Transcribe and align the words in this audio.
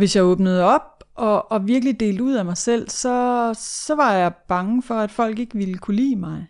hvis 0.00 0.16
jeg 0.16 0.24
åbnede 0.24 0.64
op 0.64 1.04
og, 1.14 1.52
og 1.52 1.66
virkelig 1.66 2.00
delte 2.00 2.22
ud 2.22 2.32
af 2.32 2.44
mig 2.44 2.56
selv, 2.56 2.88
så, 2.88 3.50
så 3.58 3.94
var 3.94 4.12
jeg 4.12 4.34
bange 4.48 4.82
for, 4.82 4.94
at 4.94 5.10
folk 5.10 5.38
ikke 5.38 5.58
ville 5.58 5.78
kunne 5.78 5.96
lide 5.96 6.16
mig. 6.16 6.46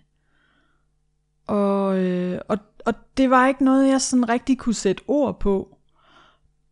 Og, 1.47 1.99
øh, 1.99 2.41
og, 2.49 2.59
og 2.87 2.95
det 3.17 3.31
var 3.31 3.49
ikke 3.49 3.65
noget, 3.65 3.89
jeg 3.89 4.01
sådan 4.01 4.29
rigtig 4.29 4.59
kunne 4.59 4.75
sætte 4.75 5.03
ord 5.09 5.41
på. 5.41 5.77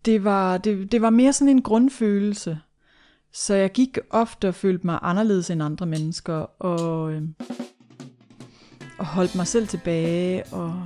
Det 0.05 0.25
var, 0.25 0.59
det, 0.59 0.93
det 0.93 1.03
var 1.03 1.11
mere 1.11 1.33
sådan 1.33 1.49
en 1.49 1.63
grundfølelse. 1.63 2.59
Så 3.33 3.55
jeg 3.55 3.73
gik 3.73 3.99
ofte 4.11 4.49
og 4.49 4.55
følte 4.55 4.87
mig 4.87 4.99
anderledes 5.03 5.51
end 5.51 5.63
andre 5.63 5.87
mennesker, 5.87 6.47
og, 6.63 7.13
øh, 7.13 7.23
og 8.99 9.07
holdt 9.07 9.35
mig 9.37 9.47
selv 9.47 9.69
tilbage, 9.69 10.45
og 10.53 10.83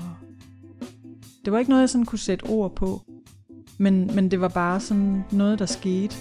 det 1.44 1.52
var 1.52 1.58
ikke 1.58 1.70
noget, 1.70 1.80
jeg 1.80 1.90
sådan 1.90 2.06
kunne 2.06 2.18
sætte 2.18 2.44
ord 2.44 2.74
på. 2.74 3.02
Men, 3.82 4.14
men 4.14 4.30
det 4.30 4.40
var 4.40 4.48
bare 4.48 4.80
sådan 4.80 5.24
noget, 5.32 5.58
der 5.58 5.66
skete. 5.66 6.16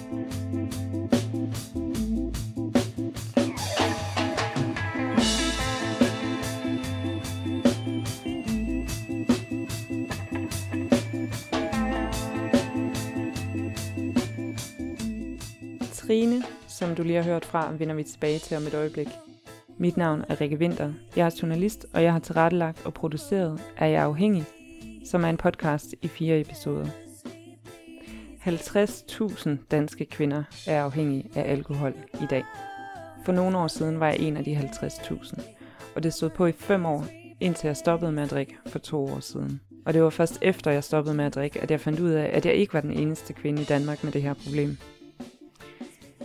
Trine, 15.93 16.43
som 16.67 16.95
du 16.95 17.03
lige 17.03 17.15
har 17.15 17.23
hørt 17.23 17.45
fra, 17.45 17.71
vender 17.77 17.95
vi 17.95 18.03
tilbage 18.03 18.39
til 18.39 18.57
om 18.57 18.63
et 18.63 18.73
øjeblik. 18.73 19.07
Mit 19.77 19.97
navn 19.97 20.23
er 20.29 20.41
Rikke 20.41 20.57
Winter. 20.57 20.93
Jeg 21.15 21.25
er 21.25 21.39
journalist, 21.41 21.85
og 21.93 22.03
jeg 22.03 22.13
har 22.13 22.19
tilrettelagt 22.19 22.85
og 22.85 22.93
produceret 22.93 23.61
Er 23.77 23.85
jeg 23.85 24.03
afhængig, 24.03 24.43
som 25.05 25.23
er 25.23 25.29
en 25.29 25.37
podcast 25.37 25.95
i 26.01 26.07
fire 26.07 26.39
episoder. 26.39 26.87
50.000 28.47 29.49
danske 29.71 30.05
kvinder 30.05 30.43
er 30.67 30.83
afhængige 30.83 31.29
af 31.35 31.51
alkohol 31.51 31.93
i 32.21 32.25
dag. 32.29 32.43
For 33.25 33.31
nogle 33.31 33.57
år 33.57 33.67
siden 33.67 33.99
var 33.99 34.07
jeg 34.07 34.19
en 34.19 34.37
af 34.37 34.43
de 34.43 34.57
50.000, 34.57 35.41
og 35.95 36.03
det 36.03 36.13
stod 36.13 36.29
på 36.29 36.45
i 36.45 36.51
fem 36.51 36.85
år, 36.85 37.05
indtil 37.39 37.67
jeg 37.67 37.77
stoppede 37.77 38.11
med 38.11 38.23
at 38.23 38.31
drikke 38.31 38.57
for 38.67 38.79
to 38.79 39.05
år 39.05 39.19
siden. 39.19 39.61
Og 39.85 39.93
det 39.93 40.03
var 40.03 40.09
først 40.09 40.39
efter 40.41 40.71
jeg 40.71 40.83
stoppede 40.83 41.15
med 41.15 41.25
at 41.25 41.35
drikke, 41.35 41.61
at 41.61 41.71
jeg 41.71 41.79
fandt 41.79 41.99
ud 41.99 42.09
af, 42.09 42.29
at 42.33 42.45
jeg 42.45 42.53
ikke 42.53 42.73
var 42.73 42.81
den 42.81 42.91
eneste 42.91 43.33
kvinde 43.33 43.61
i 43.61 43.65
Danmark 43.65 44.03
med 44.03 44.11
det 44.11 44.21
her 44.21 44.33
problem. 44.33 44.77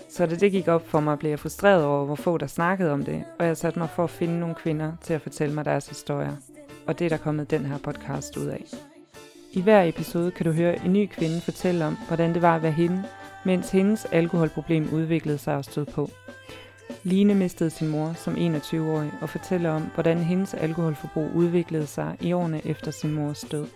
Så 0.08 0.26
da 0.26 0.34
det 0.34 0.52
gik 0.52 0.68
op 0.68 0.88
for 0.88 1.00
mig, 1.00 1.18
blev 1.18 1.30
jeg 1.30 1.38
frustreret 1.38 1.84
over, 1.84 2.04
hvor 2.04 2.14
få 2.14 2.38
der 2.38 2.46
snakkede 2.46 2.92
om 2.92 3.04
det, 3.04 3.24
og 3.38 3.46
jeg 3.46 3.56
satte 3.56 3.78
mig 3.78 3.90
for 3.90 4.04
at 4.04 4.10
finde 4.10 4.40
nogle 4.40 4.54
kvinder 4.54 4.92
til 5.02 5.14
at 5.14 5.22
fortælle 5.22 5.54
mig 5.54 5.64
deres 5.64 5.88
historier. 5.88 6.36
Og 6.86 6.98
det 6.98 7.04
er 7.04 7.08
der 7.08 7.16
kommet 7.16 7.50
den 7.50 7.64
her 7.64 7.78
podcast 7.78 8.36
ud 8.36 8.46
af. 8.46 8.64
I 9.56 9.60
hver 9.60 9.82
episode 9.82 10.30
kan 10.30 10.46
du 10.46 10.52
høre 10.52 10.84
en 10.84 10.92
ny 10.92 11.08
kvinde 11.08 11.40
fortælle 11.40 11.84
om, 11.84 11.98
hvordan 12.06 12.34
det 12.34 12.42
var 12.42 12.56
at 12.56 12.62
være 12.62 12.72
hende, 12.72 13.04
mens 13.44 13.70
hendes 13.70 14.04
alkoholproblem 14.04 14.88
udviklede 14.92 15.38
sig 15.38 15.56
og 15.56 15.64
stod 15.64 15.84
på. 15.84 16.10
Line 17.02 17.34
mistede 17.34 17.70
sin 17.70 17.88
mor 17.88 18.12
som 18.12 18.34
21-årig 18.34 19.12
og 19.20 19.28
fortæller 19.28 19.70
om, 19.70 19.82
hvordan 19.94 20.18
hendes 20.18 20.54
alkoholforbrug 20.54 21.30
udviklede 21.34 21.86
sig 21.86 22.16
i 22.20 22.32
årene 22.32 22.66
efter 22.66 22.90
sin 22.90 23.12
mors 23.12 23.40
død. 23.40 23.66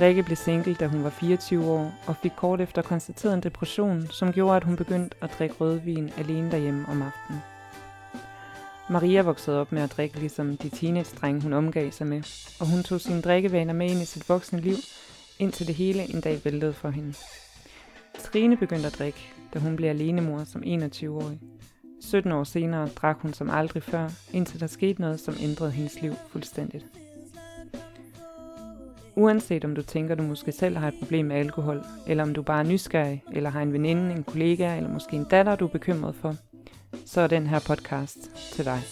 Rikke 0.00 0.22
blev 0.22 0.36
single, 0.36 0.74
da 0.74 0.86
hun 0.86 1.04
var 1.04 1.10
24 1.10 1.70
år, 1.70 1.92
og 2.06 2.16
fik 2.16 2.32
kort 2.36 2.60
efter 2.60 2.82
konstateret 2.82 3.34
en 3.34 3.42
depression, 3.42 4.06
som 4.10 4.32
gjorde, 4.32 4.56
at 4.56 4.64
hun 4.64 4.76
begyndte 4.76 5.16
at 5.22 5.30
drikke 5.38 5.54
rødvin 5.60 6.10
alene 6.18 6.50
derhjemme 6.50 6.86
om 6.88 7.02
aftenen. 7.02 7.57
Maria 8.90 9.22
voksede 9.22 9.60
op 9.60 9.72
med 9.72 9.82
at 9.82 9.92
drikke 9.96 10.18
ligesom 10.18 10.56
de 10.56 10.68
teenage-drenge, 10.68 11.42
hun 11.42 11.52
omgav 11.52 11.90
sig 11.90 12.06
med, 12.06 12.22
og 12.60 12.70
hun 12.70 12.82
tog 12.82 13.00
sine 13.00 13.22
drikkevaner 13.22 13.72
med 13.72 13.90
ind 13.90 14.00
i 14.00 14.04
sit 14.04 14.28
voksne 14.28 14.60
liv, 14.60 14.76
indtil 15.38 15.66
det 15.66 15.74
hele 15.74 16.14
en 16.14 16.20
dag 16.20 16.40
væltede 16.44 16.72
for 16.72 16.90
hende. 16.90 17.14
Trine 18.18 18.56
begyndte 18.56 18.86
at 18.86 18.96
drikke, 18.98 19.32
da 19.54 19.58
hun 19.58 19.76
blev 19.76 19.88
alenemor 19.88 20.44
som 20.44 20.62
21-årig. 20.62 21.40
17 22.00 22.32
år 22.32 22.44
senere 22.44 22.88
drak 22.88 23.18
hun 23.20 23.32
som 23.32 23.50
aldrig 23.50 23.82
før, 23.82 24.08
indtil 24.32 24.60
der 24.60 24.66
skete 24.66 25.00
noget, 25.00 25.20
som 25.20 25.34
ændrede 25.40 25.70
hendes 25.70 26.02
liv 26.02 26.12
fuldstændigt. 26.28 26.84
Uanset 29.16 29.64
om 29.64 29.74
du 29.74 29.82
tænker, 29.82 30.14
du 30.14 30.22
måske 30.22 30.52
selv 30.52 30.76
har 30.76 30.88
et 30.88 30.94
problem 30.98 31.26
med 31.26 31.36
alkohol, 31.36 31.82
eller 32.06 32.22
om 32.22 32.34
du 32.34 32.42
bare 32.42 32.60
er 32.60 32.68
nysgerrig, 32.68 33.24
eller 33.32 33.50
har 33.50 33.62
en 33.62 33.72
veninde, 33.72 34.14
en 34.14 34.24
kollega, 34.24 34.76
eller 34.76 34.90
måske 34.90 35.16
en 35.16 35.24
datter, 35.24 35.56
du 35.56 35.64
er 35.64 35.68
bekymret 35.68 36.14
for, 36.14 36.34
så 37.06 37.20
er 37.20 37.26
den 37.26 37.46
her 37.46 37.58
podcast 37.58 38.18
til 38.52 38.64
dig. 38.64 38.82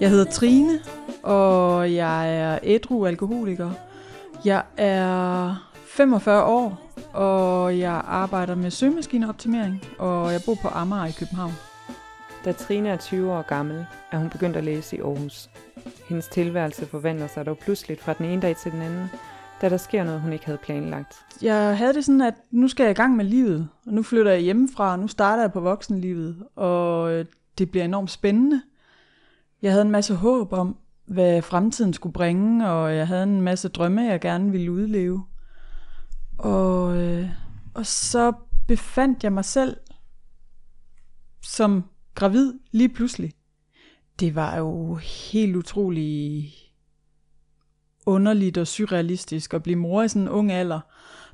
Jeg 0.00 0.10
hedder 0.10 0.24
Trine, 0.24 0.80
og 1.22 1.94
jeg 1.94 2.36
er 2.36 2.58
ædru 2.62 3.06
alkoholiker. 3.06 3.70
Jeg 4.44 4.62
er 4.76 5.54
45 5.86 6.44
år, 6.44 6.92
og 7.12 7.78
jeg 7.78 8.02
arbejder 8.06 8.54
med 8.54 8.70
søgemaskineoptimering, 8.70 9.84
og 9.98 10.32
jeg 10.32 10.40
bor 10.46 10.54
på 10.62 10.68
Amager 10.68 11.06
i 11.06 11.12
København. 11.18 11.52
Da 12.46 12.52
Trine 12.52 12.88
er 12.88 12.96
20 12.96 13.32
år 13.32 13.42
gammel, 13.42 13.86
er 14.12 14.18
hun 14.18 14.30
begyndt 14.30 14.56
at 14.56 14.64
læse 14.64 14.96
i 14.96 15.00
Aarhus. 15.00 15.50
Hendes 16.08 16.28
tilværelse 16.28 16.86
forvandler 16.86 17.26
sig 17.26 17.46
dog 17.46 17.58
pludseligt 17.58 18.00
fra 18.00 18.12
den 18.12 18.26
ene 18.26 18.42
dag 18.42 18.56
til 18.56 18.72
den 18.72 18.82
anden, 18.82 19.06
da 19.60 19.68
der 19.68 19.76
sker 19.76 20.04
noget, 20.04 20.20
hun 20.20 20.32
ikke 20.32 20.46
havde 20.46 20.58
planlagt. 20.58 21.14
Jeg 21.42 21.78
havde 21.78 21.94
det 21.94 22.04
sådan, 22.04 22.20
at 22.20 22.34
nu 22.50 22.68
skal 22.68 22.84
jeg 22.84 22.90
i 22.90 22.94
gang 22.94 23.16
med 23.16 23.24
livet, 23.24 23.68
og 23.86 23.92
nu 23.92 24.02
flytter 24.02 24.32
jeg 24.32 24.40
hjemmefra, 24.40 24.92
og 24.92 24.98
nu 24.98 25.08
starter 25.08 25.42
jeg 25.42 25.52
på 25.52 25.60
voksenlivet, 25.60 26.46
og 26.56 27.12
øh, 27.12 27.24
det 27.58 27.70
bliver 27.70 27.84
enormt 27.84 28.10
spændende. 28.10 28.62
Jeg 29.62 29.72
havde 29.72 29.84
en 29.84 29.90
masse 29.90 30.14
håb 30.14 30.52
om, 30.52 30.76
hvad 31.06 31.42
fremtiden 31.42 31.92
skulle 31.92 32.12
bringe, 32.12 32.68
og 32.68 32.96
jeg 32.96 33.06
havde 33.06 33.22
en 33.22 33.40
masse 33.40 33.68
drømme, 33.68 34.02
jeg 34.02 34.20
gerne 34.20 34.50
ville 34.50 34.72
udleve. 34.72 35.24
Og, 36.38 36.96
øh, 36.96 37.28
og 37.74 37.86
så 37.86 38.32
befandt 38.68 39.24
jeg 39.24 39.32
mig 39.32 39.44
selv 39.44 39.76
som 41.42 41.84
gravid 42.16 42.52
lige 42.70 42.88
pludselig. 42.88 43.32
Det 44.20 44.34
var 44.34 44.56
jo 44.56 44.94
helt 44.94 45.56
utroligt 45.56 46.54
underligt 48.06 48.58
og 48.58 48.66
surrealistisk 48.66 49.54
at 49.54 49.62
blive 49.62 49.76
mor 49.76 50.02
i 50.02 50.08
sådan 50.08 50.22
en 50.22 50.28
ung 50.28 50.52
alder. 50.52 50.80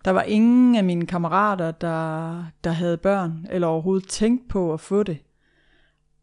Der 0.04 0.10
var 0.10 0.22
ingen 0.22 0.76
af 0.76 0.84
mine 0.84 1.06
kammerater, 1.06 1.70
der, 1.70 2.44
der 2.64 2.70
havde 2.70 2.96
børn, 2.96 3.46
eller 3.50 3.66
overhovedet 3.66 4.08
tænkt 4.08 4.48
på 4.48 4.72
at 4.72 4.80
få 4.80 5.02
det. 5.02 5.18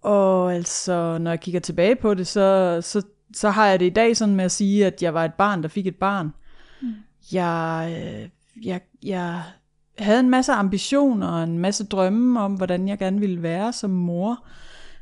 Og 0.02 0.54
altså, 0.54 1.18
når 1.18 1.32
jeg 1.32 1.40
kigger 1.40 1.60
tilbage 1.60 1.96
på 1.96 2.14
det, 2.14 2.28
så, 2.28 2.80
så, 2.82 3.02
så 3.34 3.50
har 3.50 3.68
jeg 3.68 3.80
det 3.80 3.86
i 3.86 3.90
dag 3.90 4.18
sådan 4.18 4.36
med 4.36 4.46
at 4.46 4.52
sige, 4.52 4.86
at 4.86 5.04
jeg 5.04 5.14
var 5.14 5.26
et 5.26 5.34
barn, 5.34 5.64
der 5.64 5.70
fik 5.70 5.88
et 5.88 5.96
barn. 5.96 6.34
Mm. 6.82 6.94
Jeg, 7.32 7.90
øh, 7.92 8.30
jeg, 8.66 8.82
jeg 9.04 9.44
havde 10.00 10.20
en 10.20 10.30
masse 10.30 10.52
ambitioner 10.54 11.28
og 11.28 11.44
en 11.44 11.60
masse 11.60 11.86
drømme 11.86 12.40
om, 12.40 12.54
hvordan 12.54 12.88
jeg 12.88 12.98
gerne 12.98 13.20
ville 13.20 13.44
være 13.44 13.74
som 13.74 13.90
mor. 13.90 14.46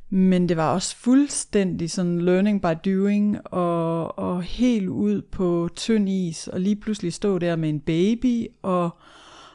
Men 0.10 0.50
det 0.50 0.58
var 0.58 0.74
også 0.74 0.96
fuldstændig 0.96 1.92
sådan 1.92 2.22
learning 2.22 2.62
by 2.62 2.90
doing, 2.90 3.38
og, 3.46 4.20
og 4.20 4.44
helt 4.44 4.88
ud 4.88 5.22
på 5.22 5.70
tynd 5.76 6.10
is, 6.10 6.48
og 6.48 6.60
lige 6.60 6.76
pludselig 6.76 7.14
stå 7.14 7.40
der 7.40 7.56
med 7.56 7.70
en 7.70 7.80
baby, 7.80 8.48
og, 8.62 8.90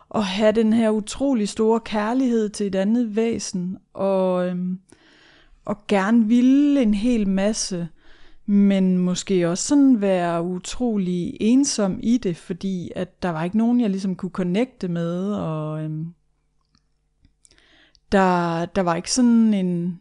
og 0.09 0.27
have 0.27 0.53
den 0.53 0.73
her 0.73 0.91
utrolig 0.91 1.49
store 1.49 1.81
kærlighed 1.81 2.49
til 2.49 2.67
et 2.67 2.75
andet 2.75 3.17
væsen, 3.17 3.79
og, 3.95 4.49
øhm, 4.49 4.79
og 5.65 5.87
gerne 5.89 6.29
ville 6.29 6.83
en 6.83 6.95
hel 6.95 7.29
masse, 7.29 7.89
men 8.47 8.99
måske 8.99 9.49
også 9.49 9.65
sådan 9.65 10.01
være 10.01 10.43
utrolig 10.43 11.37
ensom 11.41 12.01
i 12.03 12.19
det, 12.19 12.37
fordi 12.37 12.91
at 12.97 13.23
der 13.23 13.29
var 13.29 13.45
ikke 13.45 13.59
nogen, 13.59 13.81
jeg 13.81 13.91
ligesom 13.91 14.17
kunne 14.17 14.31
connecte 14.31 14.89
med, 14.89 15.33
og 15.33 15.85
øhm, 15.85 16.15
der, 18.13 18.65
der 18.67 18.83
var 18.83 18.95
ikke 18.95 19.13
sådan 19.13 19.55
en, 19.55 20.01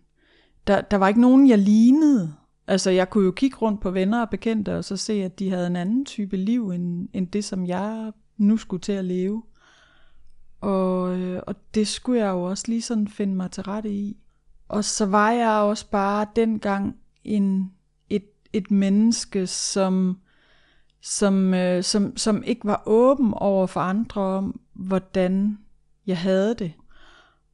der, 0.67 0.81
der 0.81 0.97
var 0.97 1.07
ikke 1.07 1.21
nogen, 1.21 1.49
jeg 1.49 1.57
lignede. 1.57 2.33
Altså 2.67 2.89
jeg 2.89 3.09
kunne 3.09 3.25
jo 3.25 3.31
kigge 3.31 3.57
rundt 3.57 3.81
på 3.81 3.91
venner 3.91 4.21
og 4.21 4.29
bekendte, 4.29 4.77
og 4.77 4.83
så 4.83 4.97
se, 4.97 5.13
at 5.13 5.39
de 5.39 5.49
havde 5.49 5.67
en 5.67 5.75
anden 5.75 6.05
type 6.05 6.37
liv, 6.37 6.69
end, 6.69 7.09
end 7.13 7.27
det, 7.27 7.45
som 7.45 7.65
jeg 7.65 8.11
nu 8.37 8.57
skulle 8.57 8.81
til 8.81 8.91
at 8.91 9.05
leve. 9.05 9.43
Og, 10.61 11.19
øh, 11.19 11.41
og 11.47 11.55
det 11.75 11.87
skulle 11.87 12.19
jeg 12.19 12.31
jo 12.31 12.43
også 12.43 12.63
lige 12.67 12.81
sådan 12.81 13.07
finde 13.07 13.35
mig 13.35 13.51
til 13.51 13.63
rette 13.63 13.89
i. 13.89 14.17
Og 14.67 14.83
så 14.83 15.05
var 15.05 15.31
jeg 15.31 15.51
også 15.51 15.89
bare 15.89 16.27
dengang 16.35 16.95
en 17.23 17.71
et 18.53 18.71
menneske, 18.71 19.47
som, 19.47 20.17
som, 21.01 21.53
øh, 21.53 21.83
som, 21.83 22.17
som 22.17 22.43
ikke 22.43 22.65
var 22.65 22.83
åben 22.85 23.33
over 23.33 23.67
for 23.67 23.79
andre 23.79 24.21
om, 24.21 24.59
hvordan 24.73 25.57
jeg 26.07 26.17
havde 26.17 26.55
det. 26.55 26.73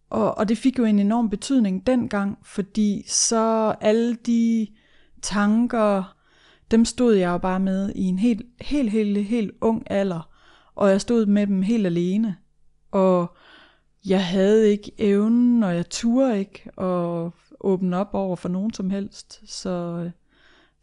Og, 0.09 0.37
og 0.37 0.49
det 0.49 0.57
fik 0.57 0.79
jo 0.79 0.85
en 0.85 0.99
enorm 0.99 1.29
betydning 1.29 1.87
dengang, 1.87 2.37
fordi 2.43 3.03
så 3.07 3.75
alle 3.81 4.15
de 4.15 4.67
tanker, 5.21 6.15
dem 6.71 6.85
stod 6.85 7.15
jeg 7.15 7.29
jo 7.29 7.37
bare 7.37 7.59
med 7.59 7.91
i 7.95 8.03
en 8.03 8.19
helt, 8.19 8.41
helt, 8.61 8.91
helt, 8.91 9.25
helt 9.25 9.51
ung 9.61 9.83
alder, 9.91 10.29
og 10.75 10.89
jeg 10.89 11.01
stod 11.01 11.25
med 11.25 11.47
dem 11.47 11.61
helt 11.61 11.85
alene. 11.85 12.35
Og 12.91 13.37
jeg 14.05 14.25
havde 14.25 14.71
ikke 14.71 14.91
evnen, 14.97 15.63
og 15.63 15.75
jeg 15.75 15.89
turde 15.89 16.39
ikke 16.39 16.79
at 16.81 17.31
åbne 17.59 17.97
op 17.97 18.09
over 18.13 18.35
for 18.35 18.49
nogen 18.49 18.73
som 18.73 18.89
helst. 18.89 19.41
Så, 19.45 19.69
øh, 20.05 20.11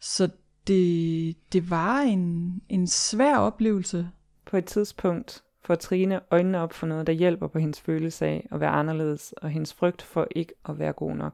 så 0.05 0.29
det, 0.67 1.35
det 1.53 1.69
var 1.69 1.99
en, 1.99 2.53
en 2.69 2.87
svær 2.87 3.37
oplevelse. 3.37 4.09
På 4.45 4.57
et 4.57 4.65
tidspunkt 4.65 5.43
får 5.63 5.75
Trine 5.75 6.19
øjnene 6.31 6.59
op 6.59 6.73
for 6.73 6.87
noget, 6.87 7.07
der 7.07 7.13
hjælper 7.13 7.47
på 7.47 7.59
hendes 7.59 7.81
følelse 7.81 8.25
af 8.25 8.47
at 8.51 8.59
være 8.59 8.69
anderledes, 8.69 9.33
og 9.37 9.49
hendes 9.49 9.73
frygt 9.73 10.01
for 10.01 10.27
ikke 10.35 10.53
at 10.69 10.79
være 10.79 10.93
god 10.93 11.15
nok. 11.15 11.33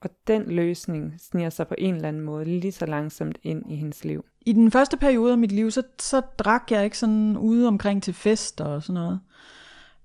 Og 0.00 0.10
den 0.26 0.42
løsning 0.42 1.14
sniger 1.18 1.50
sig 1.50 1.68
på 1.68 1.74
en 1.78 1.94
eller 1.94 2.08
anden 2.08 2.22
måde 2.22 2.44
lige 2.44 2.72
så 2.72 2.86
langsomt 2.86 3.38
ind 3.42 3.72
i 3.72 3.76
hendes 3.76 4.04
liv. 4.04 4.24
I 4.40 4.52
den 4.52 4.70
første 4.70 4.96
periode 4.96 5.32
af 5.32 5.38
mit 5.38 5.52
liv, 5.52 5.70
så, 5.70 5.82
så 5.98 6.20
drak 6.38 6.70
jeg 6.70 6.84
ikke 6.84 6.98
sådan 6.98 7.36
ude 7.36 7.68
omkring 7.68 8.02
til 8.02 8.14
fester 8.14 8.64
og 8.64 8.82
sådan 8.82 8.94
noget. 8.94 9.20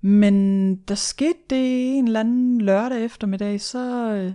Men 0.01 0.75
der 0.75 0.95
skete 0.95 1.39
det 1.49 1.97
en 1.97 2.05
eller 2.05 2.19
anden 2.19 2.61
lørdag 2.61 3.05
eftermiddag, 3.05 3.61
så, 3.61 4.33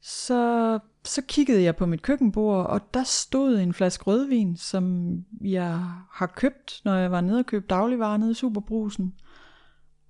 så, 0.00 0.78
så 1.04 1.22
kiggede 1.22 1.62
jeg 1.62 1.76
på 1.76 1.86
mit 1.86 2.02
køkkenbord, 2.02 2.66
og 2.66 2.94
der 2.94 3.02
stod 3.04 3.58
en 3.58 3.74
flaske 3.74 4.04
rødvin, 4.04 4.56
som 4.56 5.14
jeg 5.40 5.80
har 6.10 6.26
købt, 6.26 6.80
når 6.84 6.94
jeg 6.94 7.10
var 7.10 7.20
nede 7.20 7.38
og 7.38 7.46
købte 7.46 7.68
dagligvarer 7.68 8.16
nede 8.16 8.30
i 8.30 8.34
Superbrusen. 8.34 9.14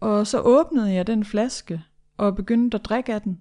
Og 0.01 0.27
så 0.27 0.41
åbnede 0.41 0.93
jeg 0.93 1.07
den 1.07 1.25
flaske 1.25 1.85
og 2.17 2.37
begyndte 2.37 2.75
at 2.75 2.85
drikke 2.85 3.15
af 3.15 3.23
den. 3.23 3.41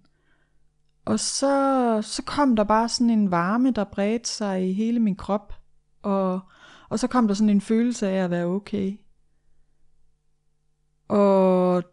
Og 1.06 1.19
så, 1.19 2.00
så 2.01 2.24
kom 2.24 2.56
der 2.56 2.63
bare 2.63 2.89
sådan 2.89 3.09
en 3.09 3.31
varme, 3.31 3.71
der 3.71 3.83
bredte 3.83 4.30
sig 4.30 4.69
i 4.69 4.74
hele 4.74 5.00
min 5.00 5.15
krop. 5.15 5.53
Og, 6.01 6.39
og 6.89 7.00
så 7.00 7.07
kom 7.07 7.27
der 7.27 7.33
sådan 7.33 7.50
en 7.50 7.62
følelse 7.62 8.07
af 8.07 8.24
at 8.24 8.31
være 8.31 8.45
okay. 8.45 8.98
Og 11.07 11.83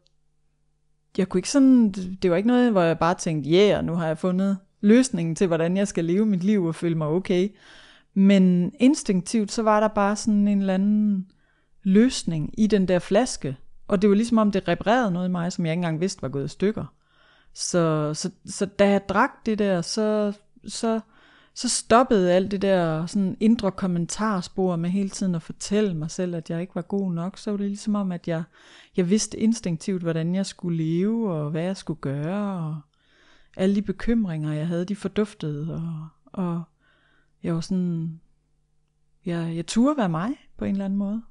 jeg 1.19 1.29
kunne 1.29 1.39
ikke 1.39 1.51
sådan, 1.51 1.91
det 1.93 2.31
var 2.31 2.37
ikke 2.37 2.47
noget, 2.47 2.73
hvor 2.73 2.83
jeg 2.83 2.99
bare 2.99 3.15
tænkte, 3.15 3.51
ja, 3.51 3.71
yeah, 3.73 3.85
nu 3.85 3.95
har 3.95 4.07
jeg 4.07 4.19
fundet 4.19 4.59
løsningen 4.81 5.35
til, 5.35 5.47
hvordan 5.47 5.77
jeg 5.77 5.89
skal 5.89 6.05
leve 6.05 6.27
mit 6.27 6.45
liv 6.45 6.65
og 6.65 6.75
føle 6.75 6.95
mig 6.95 7.07
okay. 7.07 7.49
Men 8.15 8.73
instinktivt, 8.81 9.53
så 9.53 9.63
var 9.63 9.81
der 9.81 9.89
bare 9.89 10.17
sådan 10.17 10.49
en 10.49 10.61
eller 10.61 10.75
anden 10.75 11.31
løsning 11.83 12.55
i 12.59 12.67
den 12.67 12.89
der 12.89 12.99
flaske. 12.99 13.57
Og 13.89 14.03
det 14.03 14.11
var 14.11 14.17
ligesom 14.17 14.39
om, 14.39 14.53
det 14.53 14.69
reparerede 14.69 15.11
noget 15.11 15.29
i 15.29 15.31
mig, 15.31 15.53
som 15.53 15.67
jeg 15.67 15.73
ikke 15.73 15.79
engang 15.79 16.01
vidste 16.01 16.23
var 16.23 16.29
gået 16.29 16.45
i 16.45 16.49
stykker. 16.49 16.85
Så, 17.55 18.15
så, 18.15 18.31
så 18.47 18.67
da 18.67 18.91
jeg 18.91 19.09
drak 19.09 19.31
det 19.47 19.59
der, 19.59 19.83
så, 19.83 20.33
så, 20.67 21.01
så 21.55 21.69
stoppede 21.69 22.33
alt 22.33 22.51
det 22.51 22.63
der 22.63 23.07
sådan 23.07 23.37
indre 23.41 23.71
kommentarspor 23.71 24.77
med 24.77 24.91
hele 24.91 25.09
tiden 25.09 25.35
at 25.35 25.43
fortælle 25.43 25.95
mig 25.95 26.11
selv, 26.11 26.35
at 26.35 26.51
jeg 26.51 26.61
ikke 26.61 26.75
var 26.75 26.83
god 26.83 27.13
nok. 27.13 27.39
Så 27.39 27.51
var 27.51 27.57
det 27.57 27.67
ligesom 27.67 27.95
om, 27.95 28.13
at 28.13 28.29
jeg, 28.29 28.43
jeg 28.97 29.11
vidste 29.11 29.39
instinktivt, 29.39 30.03
hvordan 30.03 30.35
jeg 30.35 30.47
skulle 30.47 30.85
leve, 30.85 31.33
og 31.33 31.51
hvad 31.51 31.63
jeg 31.63 31.77
skulle 31.77 32.01
gøre, 32.01 32.67
og 32.67 32.77
alle 33.59 33.75
de 33.75 33.83
bekymringer, 33.83 34.53
jeg 34.53 34.67
havde, 34.67 34.85
de 34.85 34.97
forduftede, 34.97 35.75
og, 35.75 36.09
og 36.25 36.63
jeg 37.43 37.55
var 37.55 37.61
sådan, 37.61 38.21
jeg, 39.27 39.57
jeg 39.57 39.67
turde 39.67 39.97
være 39.97 40.09
mig 40.09 40.31
på 40.57 40.65
en 40.65 40.71
eller 40.71 40.85
anden 40.85 40.99
måde. 40.99 41.23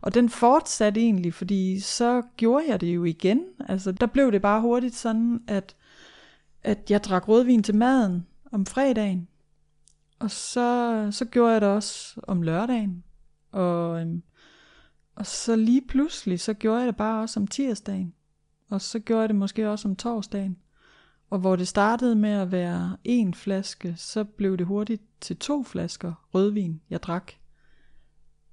Og 0.00 0.14
den 0.14 0.28
fortsatte 0.28 1.00
egentlig, 1.00 1.34
fordi 1.34 1.80
så 1.80 2.22
gjorde 2.36 2.64
jeg 2.68 2.80
det 2.80 2.94
jo 2.94 3.04
igen. 3.04 3.44
Altså, 3.68 3.92
der 3.92 4.06
blev 4.06 4.32
det 4.32 4.42
bare 4.42 4.60
hurtigt 4.60 4.94
sådan, 4.94 5.42
at, 5.48 5.76
at 6.62 6.90
jeg 6.90 7.04
drak 7.04 7.28
rødvin 7.28 7.62
til 7.62 7.74
maden 7.74 8.26
om 8.52 8.66
fredagen. 8.66 9.28
Og 10.18 10.30
så, 10.30 11.08
så 11.10 11.24
gjorde 11.24 11.52
jeg 11.52 11.60
det 11.60 11.68
også 11.68 12.20
om 12.22 12.42
lørdagen. 12.42 13.04
Og, 13.52 14.00
øhm, 14.00 14.22
og 15.14 15.26
så 15.26 15.56
lige 15.56 15.82
pludselig, 15.88 16.40
så 16.40 16.54
gjorde 16.54 16.78
jeg 16.78 16.86
det 16.86 16.96
bare 16.96 17.22
også 17.22 17.40
om 17.40 17.46
tirsdagen. 17.46 18.14
Og 18.70 18.80
så 18.80 18.98
gjorde 18.98 19.20
jeg 19.20 19.28
det 19.28 19.36
måske 19.36 19.70
også 19.70 19.88
om 19.88 19.96
torsdagen. 19.96 20.56
Og 21.34 21.40
hvor 21.40 21.56
det 21.56 21.68
startede 21.68 22.14
med 22.14 22.30
at 22.30 22.52
være 22.52 22.96
en 23.04 23.34
flaske, 23.34 23.94
så 23.96 24.24
blev 24.24 24.56
det 24.56 24.66
hurtigt 24.66 25.02
til 25.20 25.36
to 25.36 25.62
flasker 25.62 26.12
rødvin, 26.34 26.80
jeg 26.90 27.02
drak. 27.02 27.32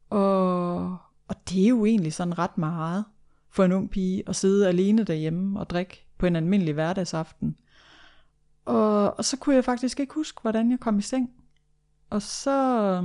Og, 0.10 0.98
og 1.28 1.50
det 1.50 1.64
er 1.64 1.70
jo 1.70 1.86
egentlig 1.86 2.14
sådan 2.14 2.38
ret 2.40 2.58
meget 2.58 3.06
for 3.50 3.64
en 3.64 3.72
ung 3.72 3.90
pige 3.90 4.24
at 4.28 4.36
sidde 4.36 4.68
alene 4.68 5.04
derhjemme 5.04 5.60
og 5.60 5.70
drikke 5.70 6.06
på 6.18 6.26
en 6.26 6.36
almindelig 6.36 6.74
hverdagsaften. 6.74 7.56
Og, 8.66 9.18
og 9.18 9.26
så 9.26 9.38
kunne 9.38 9.56
jeg 9.56 9.66
faktisk 9.66 10.00
ikke 10.00 10.14
huske, 10.14 10.42
hvordan 10.42 10.72
jeg 10.72 10.80
kom 10.80 11.00
i 11.00 11.02
seng. 11.02 11.30
Og 12.10 12.22
så, 12.22 13.04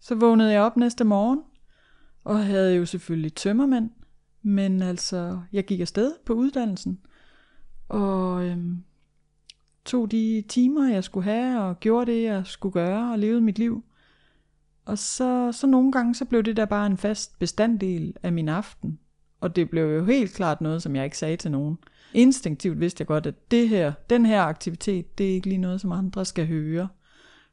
så 0.00 0.14
vågnede 0.14 0.52
jeg 0.52 0.62
op 0.62 0.76
næste 0.76 1.04
morgen, 1.04 1.42
og 2.24 2.46
havde 2.46 2.74
jo 2.74 2.86
selvfølgelig 2.86 3.34
tømmermænd, 3.34 3.90
men 4.42 4.82
altså, 4.82 5.40
jeg 5.52 5.64
gik 5.64 5.80
afsted 5.80 6.14
på 6.26 6.32
uddannelsen, 6.32 7.00
og 7.88 8.44
øhm, 8.44 8.82
tog 9.84 10.10
de 10.10 10.44
timer, 10.48 10.88
jeg 10.88 11.04
skulle 11.04 11.24
have, 11.24 11.60
og 11.62 11.80
gjorde 11.80 12.12
det, 12.12 12.22
jeg 12.22 12.46
skulle 12.46 12.72
gøre, 12.72 13.12
og 13.12 13.18
levede 13.18 13.40
mit 13.40 13.58
liv. 13.58 13.84
Og 14.84 14.98
så, 14.98 15.52
så 15.52 15.66
nogle 15.66 15.92
gange, 15.92 16.14
så 16.14 16.24
blev 16.24 16.42
det 16.42 16.56
der 16.56 16.64
bare 16.64 16.86
en 16.86 16.96
fast 16.96 17.38
bestanddel 17.38 18.14
af 18.22 18.32
min 18.32 18.48
aften. 18.48 18.98
Og 19.40 19.56
det 19.56 19.70
blev 19.70 19.84
jo 19.84 20.04
helt 20.04 20.32
klart 20.32 20.60
noget, 20.60 20.82
som 20.82 20.96
jeg 20.96 21.04
ikke 21.04 21.18
sagde 21.18 21.36
til 21.36 21.50
nogen. 21.50 21.78
Instinktivt 22.14 22.80
vidste 22.80 23.02
jeg 23.02 23.06
godt, 23.06 23.26
at 23.26 23.50
det 23.50 23.68
her, 23.68 23.92
den 24.10 24.26
her 24.26 24.42
aktivitet, 24.42 25.18
det 25.18 25.30
er 25.30 25.34
ikke 25.34 25.48
lige 25.48 25.58
noget, 25.58 25.80
som 25.80 25.92
andre 25.92 26.24
skal 26.24 26.46
høre. 26.46 26.88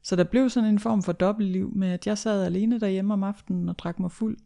Så 0.01 0.15
der 0.15 0.23
blev 0.23 0.49
sådan 0.49 0.69
en 0.69 0.79
form 0.79 1.03
for 1.03 1.11
dobbeltliv 1.11 1.71
med, 1.75 1.87
at 1.87 2.07
jeg 2.07 2.17
sad 2.17 2.45
alene 2.45 2.79
derhjemme 2.79 3.13
om 3.13 3.23
aftenen 3.23 3.69
og 3.69 3.79
drak 3.79 3.99
mig 3.99 4.11
fuld. 4.11 4.37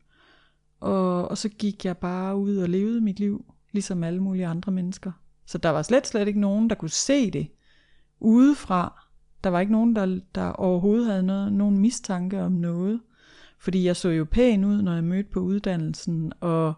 Og, 0.79 1.27
og 1.27 1.37
så 1.37 1.49
gik 1.49 1.85
jeg 1.85 1.97
bare 1.97 2.37
ud 2.37 2.57
og 2.57 2.69
levede 2.69 3.01
mit 3.01 3.19
liv, 3.19 3.45
ligesom 3.71 4.03
alle 4.03 4.19
mulige 4.19 4.47
andre 4.47 4.71
mennesker. 4.71 5.11
Så 5.49 5.57
der 5.57 5.69
var 5.69 5.81
slet, 5.81 6.07
slet 6.07 6.27
ikke 6.27 6.39
nogen, 6.39 6.69
der 6.69 6.75
kunne 6.75 6.89
se 6.89 7.31
det 7.31 7.47
udefra. 8.19 9.03
Der 9.43 9.49
var 9.49 9.59
ikke 9.59 9.71
nogen, 9.71 9.95
der, 9.95 10.19
der 10.35 10.51
overhovedet 10.51 11.07
havde 11.07 11.23
noget, 11.23 11.53
nogen 11.53 11.77
mistanke 11.77 12.41
om 12.41 12.51
noget. 12.51 13.01
Fordi 13.59 13.85
jeg 13.85 13.95
så 13.95 14.09
jo 14.09 14.25
pæn 14.31 14.63
ud, 14.63 14.81
når 14.81 14.93
jeg 14.93 15.03
mødte 15.03 15.29
på 15.29 15.39
uddannelsen, 15.39 16.33
og 16.39 16.73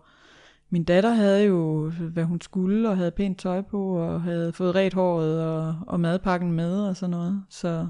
min 0.69 0.83
datter 0.83 1.09
havde 1.09 1.43
jo, 1.43 1.89
hvad 1.89 2.23
hun 2.23 2.41
skulle, 2.41 2.89
og 2.89 2.97
havde 2.97 3.11
pænt 3.11 3.39
tøj 3.39 3.61
på, 3.61 3.97
og 3.97 4.21
havde 4.21 4.53
fået 4.53 4.75
ret 4.75 4.93
håret 4.93 5.43
og, 5.43 5.75
og 5.87 5.99
madpakken 5.99 6.51
med 6.51 6.87
og 6.87 6.97
sådan 6.97 7.11
noget. 7.11 7.43
Så, 7.49 7.87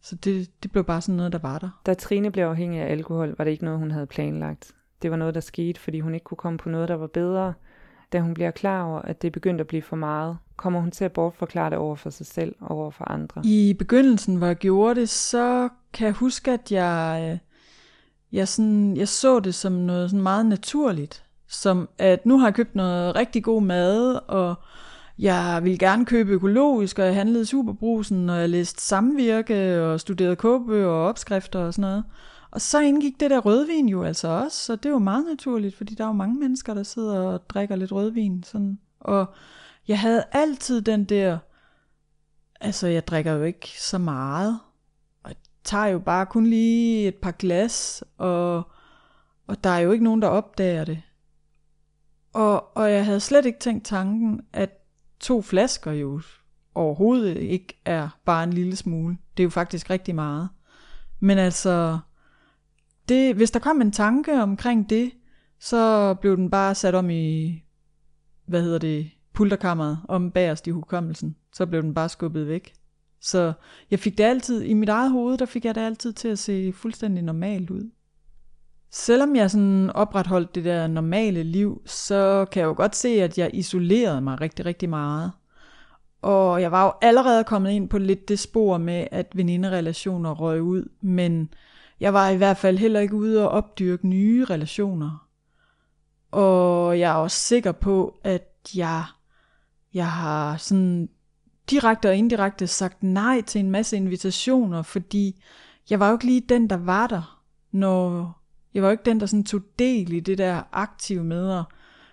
så 0.00 0.16
det, 0.16 0.62
det 0.62 0.72
blev 0.72 0.84
bare 0.84 1.00
sådan 1.00 1.16
noget, 1.16 1.32
der 1.32 1.38
var 1.38 1.58
der. 1.58 1.80
Da 1.86 1.94
Trine 1.94 2.30
blev 2.30 2.44
afhængig 2.44 2.80
af 2.80 2.92
alkohol, 2.92 3.34
var 3.38 3.44
det 3.44 3.50
ikke 3.50 3.64
noget, 3.64 3.78
hun 3.78 3.90
havde 3.90 4.06
planlagt. 4.06 4.72
Det 5.02 5.10
var 5.10 5.16
noget, 5.16 5.34
der 5.34 5.40
skete, 5.40 5.80
fordi 5.80 6.00
hun 6.00 6.14
ikke 6.14 6.24
kunne 6.24 6.38
komme 6.38 6.58
på 6.58 6.68
noget, 6.68 6.88
der 6.88 6.94
var 6.94 7.06
bedre. 7.06 7.54
Da 8.12 8.20
hun 8.20 8.34
bliver 8.34 8.50
klar 8.50 8.82
over, 8.82 8.98
at 8.98 9.22
det 9.22 9.32
begyndte 9.32 9.62
at 9.62 9.66
blive 9.66 9.82
for 9.82 9.96
meget, 9.96 10.38
kommer 10.56 10.80
hun 10.80 10.90
til 10.90 11.04
at 11.04 11.12
bortforklare 11.12 11.70
det 11.70 11.78
over 11.78 11.96
for 11.96 12.10
sig 12.10 12.26
selv 12.26 12.54
og 12.60 12.76
over 12.76 12.90
for 12.90 13.10
andre. 13.10 13.40
I 13.44 13.74
begyndelsen, 13.78 14.36
hvor 14.36 14.46
jeg 14.46 14.56
gjorde 14.56 15.00
det, 15.00 15.08
så 15.08 15.68
kan 15.92 16.06
jeg 16.06 16.14
huske, 16.14 16.50
at 16.50 16.72
jeg, 16.72 17.28
øh, 17.32 17.38
jeg, 18.32 18.48
sådan, 18.48 18.96
jeg 18.96 19.08
så 19.08 19.40
det 19.40 19.54
som 19.54 19.72
noget 19.72 20.10
sådan 20.10 20.22
meget 20.22 20.46
naturligt. 20.46 21.22
Som 21.48 21.88
at 21.98 22.26
nu 22.26 22.38
har 22.38 22.46
jeg 22.46 22.54
købt 22.54 22.74
noget 22.74 23.16
rigtig 23.16 23.44
god 23.44 23.62
mad, 23.62 24.20
og 24.28 24.54
jeg 25.18 25.60
ville 25.62 25.78
gerne 25.78 26.06
købe 26.06 26.32
økologisk, 26.32 26.98
og 26.98 27.04
jeg 27.04 27.14
handlede 27.14 27.42
i 27.42 27.44
Superbrusen, 27.44 28.30
og 28.30 28.40
jeg 28.40 28.48
læste 28.48 28.82
samvirke, 28.82 29.82
og 29.82 30.00
studerede 30.00 30.36
kåbe 30.36 30.86
og 30.86 31.04
opskrifter 31.06 31.58
og 31.58 31.74
sådan 31.74 31.90
noget. 31.90 32.04
Og 32.50 32.60
så 32.60 32.80
indgik 32.80 33.20
det 33.20 33.30
der 33.30 33.38
rødvin 33.38 33.88
jo 33.88 34.02
altså 34.02 34.28
også, 34.28 34.58
så 34.58 34.76
det 34.76 34.92
var 34.92 34.98
meget 34.98 35.24
naturligt, 35.26 35.76
fordi 35.76 35.94
der 35.94 36.04
er 36.04 36.08
jo 36.08 36.12
mange 36.12 36.38
mennesker, 36.38 36.74
der 36.74 36.82
sidder 36.82 37.20
og 37.20 37.50
drikker 37.50 37.76
lidt 37.76 37.92
rødvin. 37.92 38.42
Sådan. 38.42 38.78
Og 39.00 39.26
jeg 39.88 40.00
havde 40.00 40.24
altid 40.32 40.82
den 40.82 41.04
der, 41.04 41.38
altså 42.60 42.86
jeg 42.86 43.06
drikker 43.06 43.32
jo 43.32 43.42
ikke 43.42 43.68
så 43.80 43.98
meget, 43.98 44.60
og 45.22 45.30
jeg 45.30 45.36
tager 45.64 45.86
jo 45.86 45.98
bare 45.98 46.26
kun 46.26 46.46
lige 46.46 47.08
et 47.08 47.14
par 47.14 47.30
glas, 47.30 48.04
og, 48.18 48.62
og 49.46 49.64
der 49.64 49.70
er 49.70 49.78
jo 49.78 49.92
ikke 49.92 50.04
nogen, 50.04 50.22
der 50.22 50.28
opdager 50.28 50.84
det. 50.84 51.02
Og, 52.32 52.76
og 52.76 52.92
jeg 52.92 53.04
havde 53.04 53.20
slet 53.20 53.46
ikke 53.46 53.58
tænkt 53.58 53.84
tanken, 53.84 54.40
at 54.52 54.70
to 55.20 55.42
flasker 55.42 55.92
jo 55.92 56.20
overhovedet 56.74 57.36
ikke 57.36 57.80
er 57.84 58.08
bare 58.24 58.44
en 58.44 58.52
lille 58.52 58.76
smule. 58.76 59.18
Det 59.36 59.42
er 59.42 59.44
jo 59.44 59.50
faktisk 59.50 59.90
rigtig 59.90 60.14
meget. 60.14 60.48
Men 61.20 61.38
altså, 61.38 61.98
det, 63.08 63.34
hvis 63.34 63.50
der 63.50 63.60
kom 63.60 63.80
en 63.80 63.92
tanke 63.92 64.42
omkring 64.42 64.90
det, 64.90 65.10
så 65.60 66.14
blev 66.14 66.36
den 66.36 66.50
bare 66.50 66.74
sat 66.74 66.94
om 66.94 67.10
i, 67.10 67.62
hvad 68.46 68.62
hedder 68.62 68.78
det, 68.78 69.10
pulterkammeret 69.32 69.98
om 70.08 70.30
bagerst 70.30 70.66
i 70.66 70.70
hukommelsen. 70.70 71.36
Så 71.52 71.66
blev 71.66 71.82
den 71.82 71.94
bare 71.94 72.08
skubbet 72.08 72.48
væk. 72.48 72.74
Så 73.20 73.52
jeg 73.90 73.98
fik 73.98 74.18
det 74.18 74.24
altid, 74.24 74.62
i 74.62 74.74
mit 74.74 74.88
eget 74.88 75.10
hoved, 75.10 75.38
der 75.38 75.46
fik 75.46 75.64
jeg 75.64 75.74
det 75.74 75.80
altid 75.80 76.12
til 76.12 76.28
at 76.28 76.38
se 76.38 76.72
fuldstændig 76.72 77.22
normalt 77.22 77.70
ud. 77.70 77.90
Selvom 78.90 79.36
jeg 79.36 79.50
sådan 79.50 79.90
opretholdt 79.90 80.54
det 80.54 80.64
der 80.64 80.86
normale 80.86 81.42
liv, 81.42 81.82
så 81.86 82.46
kan 82.52 82.60
jeg 82.60 82.66
jo 82.66 82.74
godt 82.76 82.96
se, 82.96 83.08
at 83.08 83.38
jeg 83.38 83.50
isolerede 83.54 84.20
mig 84.20 84.40
rigtig, 84.40 84.66
rigtig 84.66 84.88
meget. 84.88 85.32
Og 86.22 86.62
jeg 86.62 86.72
var 86.72 86.84
jo 86.84 86.92
allerede 87.02 87.44
kommet 87.44 87.70
ind 87.70 87.88
på 87.88 87.98
lidt 87.98 88.28
det 88.28 88.38
spor 88.38 88.78
med, 88.78 89.06
at 89.10 89.26
veninderelationer 89.34 90.34
røg 90.34 90.62
ud, 90.62 90.88
men 91.00 91.48
jeg 92.00 92.14
var 92.14 92.28
i 92.28 92.36
hvert 92.36 92.56
fald 92.56 92.78
heller 92.78 93.00
ikke 93.00 93.14
ude 93.14 93.42
og 93.42 93.48
opdyrke 93.48 94.08
nye 94.08 94.44
relationer. 94.44 95.28
Og 96.30 96.98
jeg 96.98 97.10
er 97.10 97.14
også 97.14 97.36
sikker 97.36 97.72
på, 97.72 98.20
at 98.24 98.52
jeg, 98.76 99.04
jeg 99.94 100.10
har 100.10 100.56
sådan 100.56 101.08
direkte 101.70 102.08
og 102.08 102.16
indirekte 102.16 102.66
sagt 102.66 103.02
nej 103.02 103.40
til 103.40 103.58
en 103.58 103.70
masse 103.70 103.96
invitationer, 103.96 104.82
fordi 104.82 105.42
jeg 105.90 106.00
var 106.00 106.08
jo 106.08 106.14
ikke 106.14 106.26
lige 106.26 106.40
den, 106.40 106.70
der 106.70 106.76
var 106.76 107.06
der, 107.06 107.42
når 107.72 108.32
jeg 108.74 108.82
var 108.82 108.88
jo 108.88 108.92
ikke 108.92 109.04
den, 109.04 109.20
der 109.20 109.26
sådan 109.26 109.44
tog 109.44 109.60
del 109.78 110.12
i 110.12 110.20
det 110.20 110.38
der 110.38 110.62
aktive 110.72 111.24
med 111.24 111.58
at 111.58 111.64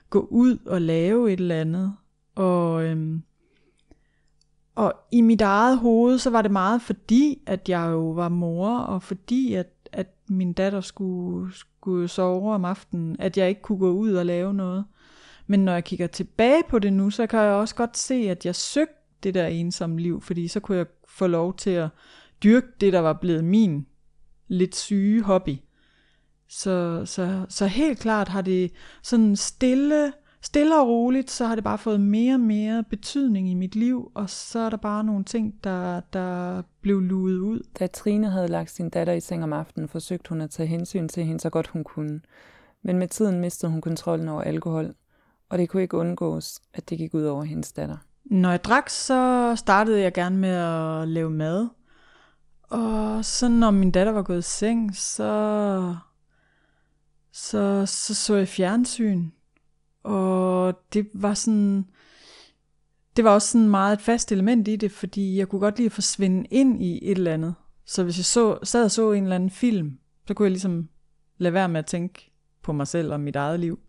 gå 0.10 0.28
ud 0.32 0.58
og 0.66 0.82
lave 0.82 1.34
et 1.34 1.40
eller 1.40 1.62
andet. 1.62 1.96
Og, 2.36 2.84
øhm, 2.84 3.24
og 4.76 4.94
i 5.12 5.22
mit 5.22 5.42
eget 5.42 5.78
hoved, 5.78 6.18
så 6.18 6.30
var 6.30 6.42
det 6.42 6.52
meget 6.52 6.82
fordi, 6.82 7.42
at 7.46 7.70
jeg 7.70 7.88
jo 7.92 8.10
var 8.10 8.30
mor, 8.30 8.78
og 8.78 9.04
fordi, 9.04 9.54
at, 9.54 9.68
at 9.92 10.08
min 10.28 10.54
datter 10.54 10.82
skulle, 10.82 11.54
skulle 11.54 12.08
sove 12.08 12.54
om 12.54 12.66
aftenen, 12.66 13.16
at 13.20 13.38
jeg 13.38 13.50
ikke 13.50 13.62
kunne 13.62 13.78
gå 13.78 13.92
ud 13.92 14.14
og 14.14 14.26
lave 14.26 14.54
noget. 14.54 14.86
Men 15.48 15.66
når 15.66 15.74
jeg 15.74 15.84
kigger 15.84 16.08
tilbage 16.08 16.64
på 16.70 16.80
det 16.80 16.94
nu, 16.94 17.10
så 17.10 17.28
kan 17.28 17.40
jeg 17.40 17.54
også 17.54 17.76
godt 17.76 17.98
se, 17.98 18.16
at 18.16 18.46
jeg 18.46 18.56
søgte 18.56 18.94
det 19.24 19.34
der 19.34 19.48
ensomme 19.48 20.00
liv, 20.00 20.22
fordi 20.22 20.48
så 20.48 20.60
kunne 20.60 20.78
jeg 20.78 20.86
få 21.08 21.28
lov 21.28 21.56
til 21.56 21.70
at 21.70 21.90
dyrke 22.44 22.68
det, 22.82 22.94
der 22.94 23.00
var 23.00 23.14
blevet 23.14 23.44
min 23.44 23.88
lidt 24.48 24.76
syge 24.76 25.22
hobby. 25.22 25.58
Så, 26.48 27.06
så, 27.06 27.46
så 27.50 27.66
helt 27.66 28.00
klart 28.00 28.28
har 28.28 28.42
det 28.42 28.72
sådan 29.04 29.36
stille, 29.36 30.14
stille 30.44 30.80
og 30.80 30.88
roligt, 30.88 31.32
så 31.32 31.46
har 31.46 31.56
det 31.56 31.64
bare 31.64 31.78
fået 31.78 32.00
mere 32.00 32.34
og 32.34 32.40
mere 32.40 32.84
betydning 32.84 33.50
i 33.50 33.54
mit 33.54 33.76
liv, 33.76 34.12
og 34.16 34.30
så 34.30 34.60
er 34.60 34.70
der 34.70 34.78
bare 34.78 35.04
nogle 35.04 35.24
ting, 35.24 35.64
der, 35.64 36.00
der 36.00 36.62
blev 36.82 37.00
luet 37.00 37.38
ud. 37.38 37.68
Da 37.80 37.88
Trine 37.88 38.30
havde 38.30 38.48
lagt 38.48 38.72
sin 38.72 38.90
datter 38.90 39.14
i 39.14 39.20
seng 39.20 39.44
om 39.44 39.54
aftenen, 39.54 39.90
forsøgte 39.90 40.30
hun 40.30 40.42
at 40.42 40.50
tage 40.50 40.68
hensyn 40.68 41.08
til 41.08 41.24
hende 41.24 41.40
så 41.40 41.50
godt 41.50 41.68
hun 41.68 41.84
kunne. 41.84 42.22
Men 42.82 42.98
med 42.98 43.08
tiden 43.08 43.40
mistede 43.40 43.72
hun 43.72 43.82
kontrollen 43.82 44.28
over 44.28 44.42
alkohol, 44.42 44.94
og 45.50 45.58
det 45.58 45.70
kunne 45.70 45.82
ikke 45.82 45.98
undgås, 45.98 46.60
at 46.74 46.90
det 46.90 46.98
gik 46.98 47.14
ud 47.14 47.24
over 47.24 47.44
hendes 47.44 47.72
datter. 47.72 47.98
Når 48.26 48.50
jeg 48.50 48.64
drak, 48.64 48.90
så 48.90 49.54
startede 49.56 50.02
jeg 50.02 50.14
gerne 50.14 50.38
med 50.38 50.50
at 50.50 51.08
lave 51.08 51.30
mad. 51.30 51.68
Og 52.64 53.26
så 53.26 53.48
når 53.50 53.72
min 53.72 53.92
datter 53.92 54.12
var 54.12 54.22
gået 54.22 54.40
i 54.40 54.42
seng, 54.42 54.96
så 54.96 55.96
så, 57.32 57.86
så 57.86 58.14
så 58.14 58.36
jeg 58.36 58.48
fjernsyn. 58.48 59.30
Og 60.04 60.80
det 60.94 61.10
var 61.14 61.34
sådan, 61.34 61.86
det 63.16 63.24
var 63.24 63.32
også 63.32 63.48
sådan 63.48 63.70
meget 63.70 63.94
et 63.94 64.02
fast 64.02 64.32
element 64.32 64.68
i 64.68 64.76
det, 64.76 64.92
fordi 64.92 65.38
jeg 65.38 65.48
kunne 65.48 65.60
godt 65.60 65.78
lide 65.78 65.86
at 65.86 65.92
forsvinde 65.92 66.48
ind 66.52 66.84
i 66.84 67.12
et 67.12 67.18
eller 67.18 67.34
andet. 67.34 67.56
Så 67.86 68.04
hvis 68.04 68.18
jeg 68.18 68.26
så, 68.26 68.58
sad 68.64 68.84
og 68.84 68.92
så 68.92 69.12
en 69.12 69.24
eller 69.24 69.36
anden 69.36 69.50
film, 69.50 69.98
så 70.28 70.34
kunne 70.34 70.46
jeg 70.46 70.52
ligesom 70.52 70.90
lade 71.38 71.54
være 71.54 71.70
med 71.70 71.80
at 71.80 71.86
tænke 71.86 72.32
på 72.62 72.74
mig 72.74 72.88
selv 72.88 73.14
og 73.14 73.20
mit 73.20 73.36
eget 73.36 73.60
liv. 73.60 73.80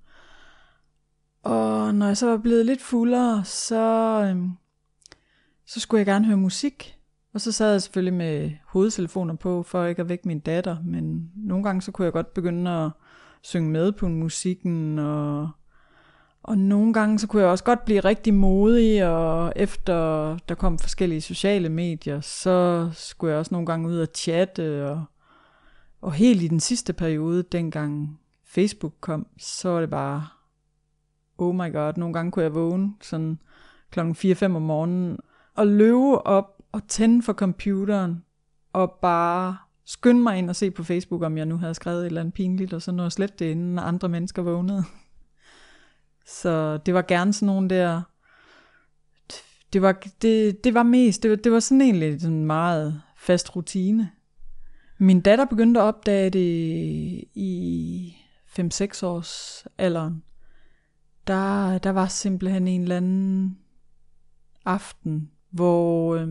Og 1.43 1.95
når 1.95 2.07
jeg 2.07 2.17
så 2.17 2.27
var 2.27 2.37
blevet 2.37 2.67
lidt 2.67 2.83
fuldere, 2.83 3.45
så, 3.45 3.85
øhm, 4.31 4.51
så 5.67 5.81
skulle 5.81 5.99
jeg 5.99 6.07
gerne 6.07 6.27
høre 6.27 6.37
musik. 6.37 6.99
Og 7.35 7.41
så 7.41 7.53
sad 7.53 7.71
jeg 7.71 7.83
selvfølgelig 7.83 8.15
med 8.15 8.51
hovedtelefoner 8.67 9.35
på, 9.35 9.63
for 9.63 9.85
ikke 9.85 10.03
at 10.03 10.09
vække 10.09 10.29
min 10.29 10.41
datter. 10.41 10.77
Men 10.85 11.31
nogle 11.37 11.65
gange 11.65 11.83
så 11.83 11.93
kunne 11.93 12.05
jeg 12.05 12.13
godt 12.13 12.35
begynde 12.35 12.71
at 12.71 12.91
synge 13.43 13.71
med 13.71 13.93
på 13.93 14.09
musikken, 14.09 14.99
og, 14.99 15.51
og 16.45 16.59
nogle 16.59 16.93
gange 16.93 17.19
så 17.19 17.27
kunne 17.27 17.43
jeg 17.43 17.51
også 17.51 17.65
godt 17.65 17.85
blive 17.85 18.01
rigtig 18.01 18.35
modig, 18.35 19.07
og 19.07 19.53
efter 19.57 19.95
der 20.49 20.55
kom 20.55 20.79
forskellige 20.79 21.21
sociale 21.21 21.69
medier, 21.69 22.21
så 22.21 22.89
skulle 22.93 23.31
jeg 23.31 23.39
også 23.39 23.55
nogle 23.55 23.67
gange 23.67 23.89
ud 23.89 23.99
og 23.99 24.09
chatte, 24.15 24.87
og, 24.91 25.05
og 26.01 26.13
helt 26.13 26.43
i 26.43 26.49
den 26.49 26.61
sidste 26.61 26.93
periode, 26.93 27.43
dengang 27.43 28.21
Facebook 28.45 28.93
kom, 29.01 29.27
så 29.39 29.69
var 29.69 29.81
det 29.81 29.91
bare, 29.91 30.27
oh 31.39 31.55
my 31.55 31.73
god, 31.73 31.93
nogle 31.97 32.15
gange 32.15 32.33
kunne 32.33 32.43
jeg 32.43 32.55
vågne 32.55 32.93
sådan 33.03 33.39
klokken 33.91 34.15
4-5 34.15 34.45
om 34.45 34.63
morgenen, 34.63 35.19
og 35.55 35.67
løbe 35.67 36.27
op 36.27 36.59
og 36.73 36.89
tænde 36.89 37.23
for 37.23 37.33
computeren, 37.33 38.25
og 38.73 38.99
bare 39.03 39.57
skynde 39.85 40.23
mig 40.23 40.39
ind 40.39 40.51
og 40.51 40.57
se 40.57 40.71
på 40.71 40.83
Facebook, 40.83 41.23
om 41.23 41.39
jeg 41.39 41.47
nu 41.47 41.57
havde 41.57 41.75
skrevet 41.75 42.01
et 42.01 42.07
eller 42.07 42.21
andet 42.21 42.35
pinligt, 42.35 42.73
og 42.73 42.83
så 42.83 42.93
nå 42.93 43.11
slet 43.11 43.39
det, 43.39 43.51
inden 43.51 43.79
andre 43.79 44.09
mennesker 44.09 44.43
vågnede. 44.43 44.85
Så 46.27 46.77
det 46.77 46.95
var 46.95 47.03
gerne 47.03 47.33
sådan 47.33 47.47
nogle 47.47 47.69
der, 47.69 48.03
det 49.73 49.83
var, 49.83 49.93
det, 50.23 50.65
det 50.65 50.75
var 50.75 50.83
mest, 50.83 51.23
det 51.23 51.31
var, 51.31 51.37
det 51.37 51.53
var 51.53 51.61
sådan 51.61 51.81
egentlig 51.81 52.21
sådan 52.21 52.45
meget 52.45 53.03
fast 53.17 53.57
rutine. 53.57 54.11
Min 54.99 55.21
datter 55.21 55.45
begyndte 55.45 55.81
at 55.81 55.85
opdage 55.85 56.31
det 56.31 57.25
i 57.35 58.17
5-6 58.47 59.07
års 59.07 59.65
alderen. 59.79 60.23
Der, 61.27 61.79
der 61.79 61.91
var 61.91 62.07
simpelthen 62.07 62.69
en 62.69 62.83
eller 62.83 62.97
anden 62.97 63.59
aften, 64.65 65.31
hvor 65.51 66.17
øh, 66.17 66.29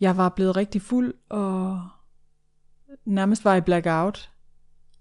jeg 0.00 0.16
var 0.16 0.28
blevet 0.28 0.56
rigtig 0.56 0.82
fuld, 0.82 1.14
og 1.28 1.88
nærmest 3.04 3.44
var 3.44 3.54
i 3.54 3.60
blackout. 3.60 4.30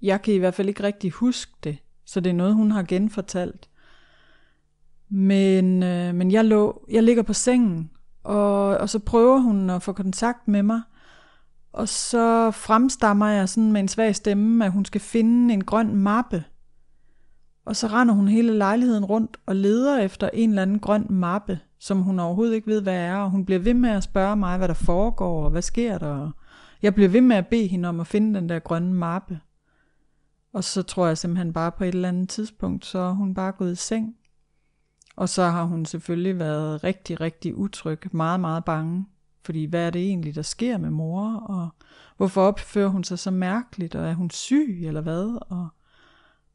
Jeg 0.01 0.22
kan 0.22 0.34
i 0.34 0.38
hvert 0.38 0.53
fald 0.53 0.67
ikke 0.67 0.84
rigtig 0.84 1.12
huske 1.12 1.51
det, 1.63 1.77
så 2.08 2.20
det 2.20 2.30
er 2.30 2.34
noget, 2.34 2.54
hun 2.54 2.72
har 2.72 2.84
genfortalt. 2.84 3.70
Men, 5.10 5.84
øh, 5.84 6.16
men 6.16 6.32
jeg, 6.32 6.46
lå, 6.46 6.86
jeg 6.92 7.04
ligger 7.04 7.24
på 7.24 7.34
sengen, 7.34 7.92
og, 8.24 8.78
og 8.78 8.90
så 8.90 9.00
prøver 9.00 9.40
hun 9.40 9.70
at 9.70 9.84
få 9.84 9.94
kontakt 9.94 10.48
med 10.48 10.64
mig, 10.64 10.82
og 11.74 11.90
så 11.90 12.52
fremstammer 12.52 13.28
jeg 13.28 13.50
sådan 13.50 13.72
med 13.72 13.82
en 13.82 13.88
svag 13.88 14.16
stemme, 14.16 14.66
at 14.66 14.72
hun 14.72 14.86
skal 14.86 15.02
finde 15.02 15.54
en 15.54 15.64
grøn 15.64 15.96
mappe. 15.96 16.44
Og 17.66 17.76
så 17.76 17.88
render 17.88 18.14
hun 18.14 18.28
hele 18.28 18.58
lejligheden 18.58 19.06
rundt 19.06 19.38
og 19.46 19.56
leder 19.56 20.00
efter 20.00 20.30
en 20.34 20.50
eller 20.50 20.62
anden 20.62 20.80
grøn 20.80 21.06
mappe, 21.10 21.60
som 21.80 22.02
hun 22.02 22.20
overhovedet 22.20 22.56
ikke 22.56 22.68
ved, 22.68 22.82
hvad 22.82 22.96
er, 22.96 23.16
og 23.16 23.32
hun 23.32 23.46
bliver 23.46 23.60
ved 23.60 23.74
med 23.74 23.90
at 23.90 24.04
spørge 24.04 24.36
mig, 24.36 24.58
hvad 24.58 24.68
der 24.68 24.74
foregår, 24.74 25.44
og 25.44 25.50
hvad 25.50 25.62
sker 25.62 25.98
der, 25.98 26.32
jeg 26.82 26.96
bliver 26.96 27.10
ved 27.10 27.22
med 27.22 27.36
at 27.36 27.48
bede 27.48 27.68
hende 27.68 27.90
om 27.90 28.00
at 28.00 28.08
finde 28.08 28.40
den 28.40 28.50
der 28.50 28.60
grønne 28.60 28.94
mappe. 28.94 29.40
Og 30.58 30.64
så 30.64 30.84
tror 30.84 31.08
jeg 31.08 31.18
simpelthen 31.18 31.54
bare 31.54 31.72
på 31.72 31.84
et 31.84 31.96
eller 31.96 32.08
andet 32.08 32.30
tidspunkt, 32.30 32.86
så 32.86 33.00
er 33.00 33.12
hun 33.12 33.34
bare 33.34 33.52
gået 33.52 33.72
i 33.72 33.76
seng. 33.76 34.16
Og 35.16 35.30
så 35.30 35.44
har 35.44 35.64
hun 35.64 35.86
selvfølgelig 35.86 36.40
været 36.40 36.84
rigtig, 36.84 37.22
rigtig 37.22 37.56
utryg, 37.56 38.00
meget, 38.12 38.40
meget 38.40 38.66
bange. 38.66 39.06
Fordi 39.46 39.66
hvad 39.66 39.86
er 39.86 39.90
det 39.90 40.02
egentlig, 40.02 40.36
der 40.36 40.42
sker 40.42 40.78
med 40.78 40.90
mor? 40.90 41.34
Og 41.34 41.70
hvorfor 42.18 42.42
opfører 42.42 42.88
hun 42.88 43.04
sig 43.04 43.20
så 43.20 43.32
mærkeligt? 43.32 43.96
Og 43.96 44.08
er 44.08 44.14
hun 44.14 44.30
syg, 44.30 44.82
eller 44.84 45.02
hvad? 45.02 45.38
Og, 45.50 45.68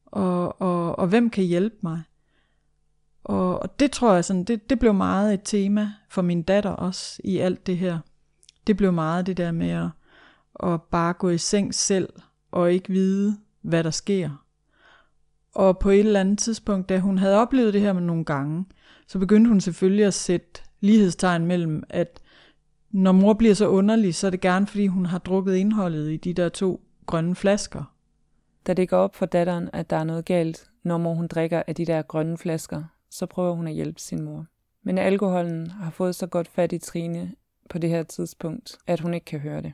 og, 0.06 0.60
og, 0.62 0.98
og 0.98 1.06
hvem 1.06 1.30
kan 1.30 1.44
hjælpe 1.44 1.76
mig? 1.82 2.02
Og, 3.24 3.62
og 3.62 3.80
det 3.80 3.90
tror 3.90 4.14
jeg 4.14 4.24
sådan, 4.24 4.44
det, 4.44 4.70
det 4.70 4.78
blev 4.78 4.94
meget 4.94 5.34
et 5.34 5.40
tema 5.44 5.92
for 6.08 6.22
min 6.22 6.42
datter 6.42 6.70
også 6.70 7.20
i 7.24 7.38
alt 7.38 7.66
det 7.66 7.78
her. 7.78 7.98
Det 8.66 8.76
blev 8.76 8.92
meget 8.92 9.26
det 9.26 9.36
der 9.36 9.52
med 9.52 9.70
at 9.70 9.88
at 10.62 10.82
bare 10.82 11.12
gå 11.12 11.28
i 11.28 11.38
seng 11.38 11.74
selv 11.74 12.08
og 12.50 12.72
ikke 12.72 12.92
vide, 12.92 13.38
hvad 13.62 13.84
der 13.84 13.90
sker. 13.90 14.44
Og 15.54 15.78
på 15.78 15.90
et 15.90 15.98
eller 15.98 16.20
andet 16.20 16.38
tidspunkt, 16.38 16.88
da 16.88 16.98
hun 16.98 17.18
havde 17.18 17.36
oplevet 17.36 17.74
det 17.74 17.80
her 17.80 17.92
med 17.92 18.02
nogle 18.02 18.24
gange, 18.24 18.64
så 19.06 19.18
begyndte 19.18 19.48
hun 19.48 19.60
selvfølgelig 19.60 20.04
at 20.04 20.14
sætte 20.14 20.62
lighedstegn 20.80 21.46
mellem, 21.46 21.82
at 21.88 22.20
når 22.90 23.12
mor 23.12 23.34
bliver 23.34 23.54
så 23.54 23.68
underlig, 23.68 24.14
så 24.14 24.26
er 24.26 24.30
det 24.30 24.40
gerne, 24.40 24.66
fordi 24.66 24.86
hun 24.86 25.06
har 25.06 25.18
drukket 25.18 25.54
indholdet 25.54 26.10
i 26.10 26.16
de 26.16 26.34
der 26.34 26.48
to 26.48 26.80
grønne 27.06 27.34
flasker. 27.34 27.94
Da 28.66 28.74
det 28.74 28.88
går 28.88 28.96
op 28.96 29.16
for 29.16 29.26
datteren, 29.26 29.70
at 29.72 29.90
der 29.90 29.96
er 29.96 30.04
noget 30.04 30.24
galt, 30.24 30.70
når 30.82 30.98
mor 30.98 31.14
hun 31.14 31.26
drikker 31.26 31.62
af 31.66 31.74
de 31.74 31.86
der 31.86 32.02
grønne 32.02 32.38
flasker, 32.38 32.84
så 33.10 33.26
prøver 33.26 33.54
hun 33.54 33.66
at 33.66 33.74
hjælpe 33.74 34.00
sin 34.00 34.22
mor. 34.22 34.46
Men 34.82 34.98
alkoholen 34.98 35.70
har 35.70 35.90
fået 35.90 36.14
så 36.14 36.26
godt 36.26 36.48
fat 36.48 36.72
i 36.72 36.78
Trine 36.78 37.32
på 37.70 37.78
det 37.78 37.90
her 37.90 38.02
tidspunkt, 38.02 38.78
at 38.86 39.00
hun 39.00 39.14
ikke 39.14 39.24
kan 39.24 39.40
høre 39.40 39.62
det. 39.62 39.72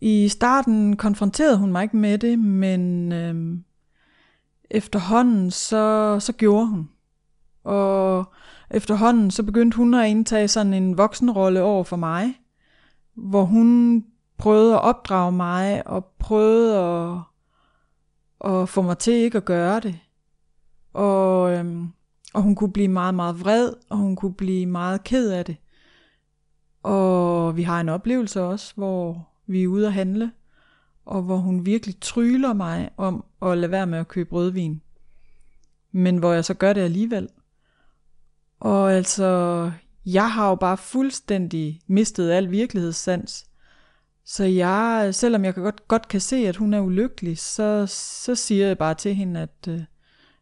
I 0.00 0.28
starten 0.28 0.96
konfronterede 0.96 1.58
hun 1.58 1.72
mig 1.72 1.82
ikke 1.82 1.96
med 1.96 2.18
det, 2.18 2.38
men 2.38 3.12
øh, 3.12 3.58
efterhånden 4.70 5.50
så, 5.50 6.16
så 6.20 6.32
gjorde 6.32 6.66
hun. 6.66 6.90
Og 7.64 8.24
efterhånden 8.70 9.30
så 9.30 9.42
begyndte 9.42 9.76
hun 9.76 9.94
at 9.94 10.08
indtage 10.08 10.48
sådan 10.48 10.74
en 10.74 10.98
voksenrolle 10.98 11.62
over 11.62 11.84
for 11.84 11.96
mig, 11.96 12.40
hvor 13.14 13.44
hun 13.44 14.04
prøvede 14.38 14.74
at 14.74 14.80
opdrage 14.80 15.32
mig 15.32 15.86
og 15.86 16.04
prøvede 16.18 16.78
at, 16.78 17.18
at 18.50 18.68
få 18.68 18.82
mig 18.82 18.98
til 18.98 19.12
ikke 19.12 19.38
at 19.38 19.44
gøre 19.44 19.80
det. 19.80 19.98
Og, 20.92 21.52
øhm, 21.52 21.88
og 22.34 22.42
hun 22.42 22.54
kunne 22.54 22.72
blive 22.72 22.88
meget, 22.88 23.14
meget 23.14 23.40
vred, 23.40 23.72
og 23.90 23.96
hun 23.96 24.16
kunne 24.16 24.34
blive 24.34 24.66
meget 24.66 25.04
ked 25.04 25.30
af 25.30 25.44
det. 25.44 25.56
Og 26.82 27.56
vi 27.56 27.62
har 27.62 27.80
en 27.80 27.88
oplevelse 27.88 28.42
også, 28.42 28.72
hvor 28.76 29.29
vi 29.50 29.62
er 29.62 29.68
ude 29.68 29.86
at 29.86 29.92
handle, 29.92 30.32
og 31.04 31.22
hvor 31.22 31.36
hun 31.36 31.66
virkelig 31.66 32.00
tryller 32.00 32.52
mig 32.52 32.90
om 32.96 33.24
at 33.42 33.58
lade 33.58 33.72
være 33.72 33.86
med 33.86 33.98
at 33.98 34.08
købe 34.08 34.34
rødvin. 34.34 34.82
Men 35.92 36.16
hvor 36.16 36.32
jeg 36.32 36.44
så 36.44 36.54
gør 36.54 36.72
det 36.72 36.80
alligevel. 36.80 37.28
Og 38.60 38.92
altså, 38.92 39.70
jeg 40.06 40.32
har 40.32 40.48
jo 40.48 40.54
bare 40.54 40.76
fuldstændig 40.76 41.80
mistet 41.86 42.30
al 42.30 42.50
virkelighedssans. 42.50 43.46
Så 44.24 44.44
jeg, 44.44 45.08
selvom 45.12 45.44
jeg 45.44 45.54
godt, 45.54 45.88
godt 45.88 46.08
kan 46.08 46.20
se, 46.20 46.36
at 46.36 46.56
hun 46.56 46.74
er 46.74 46.80
ulykkelig, 46.80 47.38
så, 47.38 47.86
så 47.88 48.34
siger 48.34 48.66
jeg 48.66 48.78
bare 48.78 48.94
til 48.94 49.14
hende, 49.14 49.40
at, 49.40 49.68
øh, 49.68 49.80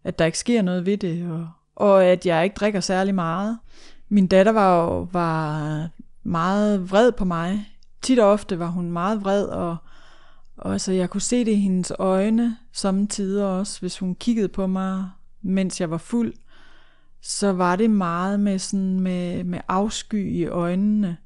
at 0.04 0.18
der 0.18 0.24
ikke 0.24 0.38
sker 0.38 0.62
noget 0.62 0.86
ved 0.86 0.96
det, 0.96 1.30
og, 1.30 1.48
og 1.76 2.04
at 2.04 2.26
jeg 2.26 2.44
ikke 2.44 2.54
drikker 2.54 2.80
særlig 2.80 3.14
meget. 3.14 3.58
Min 4.08 4.26
datter 4.26 4.52
var 4.52 4.84
jo 4.84 5.08
var 5.12 5.88
meget 6.22 6.90
vred 6.90 7.12
på 7.12 7.24
mig. 7.24 7.77
Tit 8.02 8.18
og 8.18 8.28
ofte 8.28 8.58
var 8.58 8.66
hun 8.66 8.90
meget 8.90 9.20
vred, 9.20 9.44
og, 9.44 9.76
og 10.56 10.72
altså, 10.72 10.92
jeg 10.92 11.10
kunne 11.10 11.20
se 11.20 11.44
det 11.44 11.52
i 11.52 11.60
hendes 11.60 11.92
øjne 11.98 12.56
samtidig 12.72 13.44
også, 13.44 13.80
hvis 13.80 13.98
hun 13.98 14.14
kiggede 14.14 14.48
på 14.48 14.66
mig, 14.66 15.10
mens 15.42 15.80
jeg 15.80 15.90
var 15.90 15.98
fuld, 15.98 16.34
så 17.20 17.52
var 17.52 17.76
det 17.76 17.90
meget 17.90 18.40
med, 18.40 18.58
sådan, 18.58 19.00
med, 19.00 19.44
med 19.44 19.60
afsky 19.68 20.32
i 20.32 20.46
øjnene. 20.46 21.16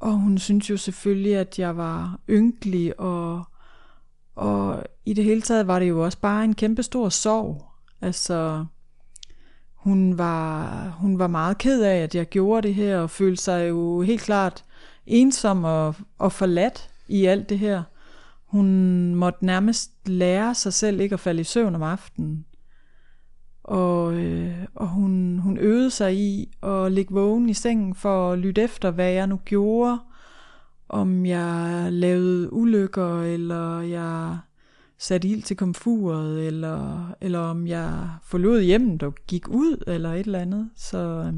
Og 0.00 0.12
hun 0.12 0.38
synes 0.38 0.70
jo 0.70 0.76
selvfølgelig, 0.76 1.36
at 1.36 1.58
jeg 1.58 1.76
var 1.76 2.20
ynkelig, 2.30 3.00
og, 3.00 3.44
og 4.34 4.84
i 5.04 5.14
det 5.14 5.24
hele 5.24 5.42
taget 5.42 5.66
var 5.66 5.78
det 5.78 5.88
jo 5.88 6.04
også 6.04 6.18
bare 6.18 6.44
en 6.44 6.54
kæmpe 6.54 6.82
stor 6.82 7.08
sorg. 7.08 7.64
Altså, 8.00 8.64
hun 9.74 10.18
var, 10.18 10.88
hun 10.88 11.18
var 11.18 11.26
meget 11.26 11.58
ked 11.58 11.82
af, 11.82 11.96
at 11.96 12.14
jeg 12.14 12.26
gjorde 12.26 12.68
det 12.68 12.74
her, 12.74 12.98
og 12.98 13.10
følte 13.10 13.42
sig 13.42 13.68
jo 13.68 14.02
helt 14.02 14.20
klart 14.20 14.64
ensom 15.08 15.64
og, 15.64 15.94
og 16.18 16.32
forladt 16.32 16.90
i 17.08 17.24
alt 17.24 17.48
det 17.48 17.58
her. 17.58 17.82
Hun 18.44 18.66
måtte 19.14 19.46
nærmest 19.46 19.90
lære 20.08 20.54
sig 20.54 20.72
selv 20.72 21.00
ikke 21.00 21.12
at 21.12 21.20
falde 21.20 21.40
i 21.40 21.44
søvn 21.44 21.74
om 21.74 21.82
aftenen. 21.82 22.44
Og, 23.64 24.14
øh, 24.14 24.66
og 24.74 24.88
hun, 24.88 25.38
hun 25.38 25.58
øvede 25.58 25.90
sig 25.90 26.16
i 26.16 26.56
at 26.62 26.92
ligge 26.92 27.14
vågen 27.14 27.48
i 27.48 27.54
sengen 27.54 27.94
for 27.94 28.32
at 28.32 28.38
lytte 28.38 28.62
efter, 28.62 28.90
hvad 28.90 29.10
jeg 29.10 29.26
nu 29.26 29.40
gjorde. 29.44 29.98
Om 30.88 31.26
jeg 31.26 31.88
lavede 31.92 32.52
ulykker, 32.52 33.22
eller 33.22 33.80
jeg 33.80 34.38
satte 34.98 35.28
ild 35.28 35.42
til 35.42 35.56
komfuret, 35.56 36.46
eller, 36.46 37.12
eller 37.20 37.38
om 37.38 37.66
jeg 37.66 38.08
forlod 38.22 38.62
hjemmet 38.62 39.02
og 39.02 39.14
gik 39.26 39.48
ud, 39.48 39.84
eller 39.86 40.12
et 40.12 40.26
eller 40.26 40.38
andet. 40.38 40.70
Så, 40.76 40.98
Øh, 40.98 41.34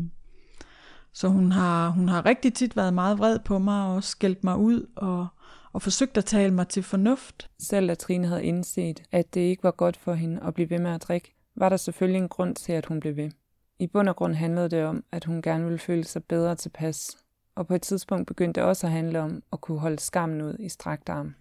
så 1.12 1.28
hun, 1.28 1.52
har, 1.52 1.88
hun 1.88 2.08
har 2.08 2.26
rigtig 2.26 2.54
tit 2.54 2.76
været 2.76 2.94
meget 2.94 3.18
vred 3.18 3.38
på 3.38 3.58
mig, 3.58 3.86
og 3.86 4.04
skældt 4.04 4.44
mig 4.44 4.56
ud, 4.56 4.86
og, 4.96 5.26
og 5.72 5.82
forsøgt 5.82 6.18
at 6.18 6.24
tale 6.24 6.54
mig 6.54 6.68
til 6.68 6.82
fornuft. 6.82 7.50
Selv 7.58 7.88
da 7.88 7.94
Trine 7.94 8.26
havde 8.26 8.44
indset, 8.44 9.02
at 9.12 9.34
det 9.34 9.40
ikke 9.40 9.62
var 9.62 9.70
godt 9.70 9.96
for 9.96 10.14
hende 10.14 10.42
at 10.42 10.54
blive 10.54 10.70
ved 10.70 10.78
med 10.78 10.90
at 10.90 11.02
drikke, 11.02 11.34
var 11.56 11.68
der 11.68 11.76
selvfølgelig 11.76 12.22
en 12.22 12.28
grund 12.28 12.54
til, 12.54 12.72
at 12.72 12.86
hun 12.86 13.00
blev 13.00 13.16
ved. 13.16 13.30
I 13.78 13.86
bund 13.86 14.08
og 14.08 14.16
grund 14.16 14.34
handlede 14.34 14.68
det 14.68 14.84
om, 14.84 15.04
at 15.12 15.24
hun 15.24 15.42
gerne 15.42 15.64
ville 15.64 15.78
føle 15.78 16.04
sig 16.04 16.24
bedre 16.24 16.54
tilpas, 16.54 17.16
og 17.54 17.66
på 17.66 17.74
et 17.74 17.82
tidspunkt 17.82 18.26
begyndte 18.26 18.60
det 18.60 18.68
også 18.68 18.86
at 18.86 18.92
handle 18.92 19.20
om 19.20 19.42
at 19.52 19.60
kunne 19.60 19.78
holde 19.78 19.98
skammen 19.98 20.42
ud 20.42 20.56
i 20.58 20.68
strakt 20.68 21.08
arm. 21.08 21.34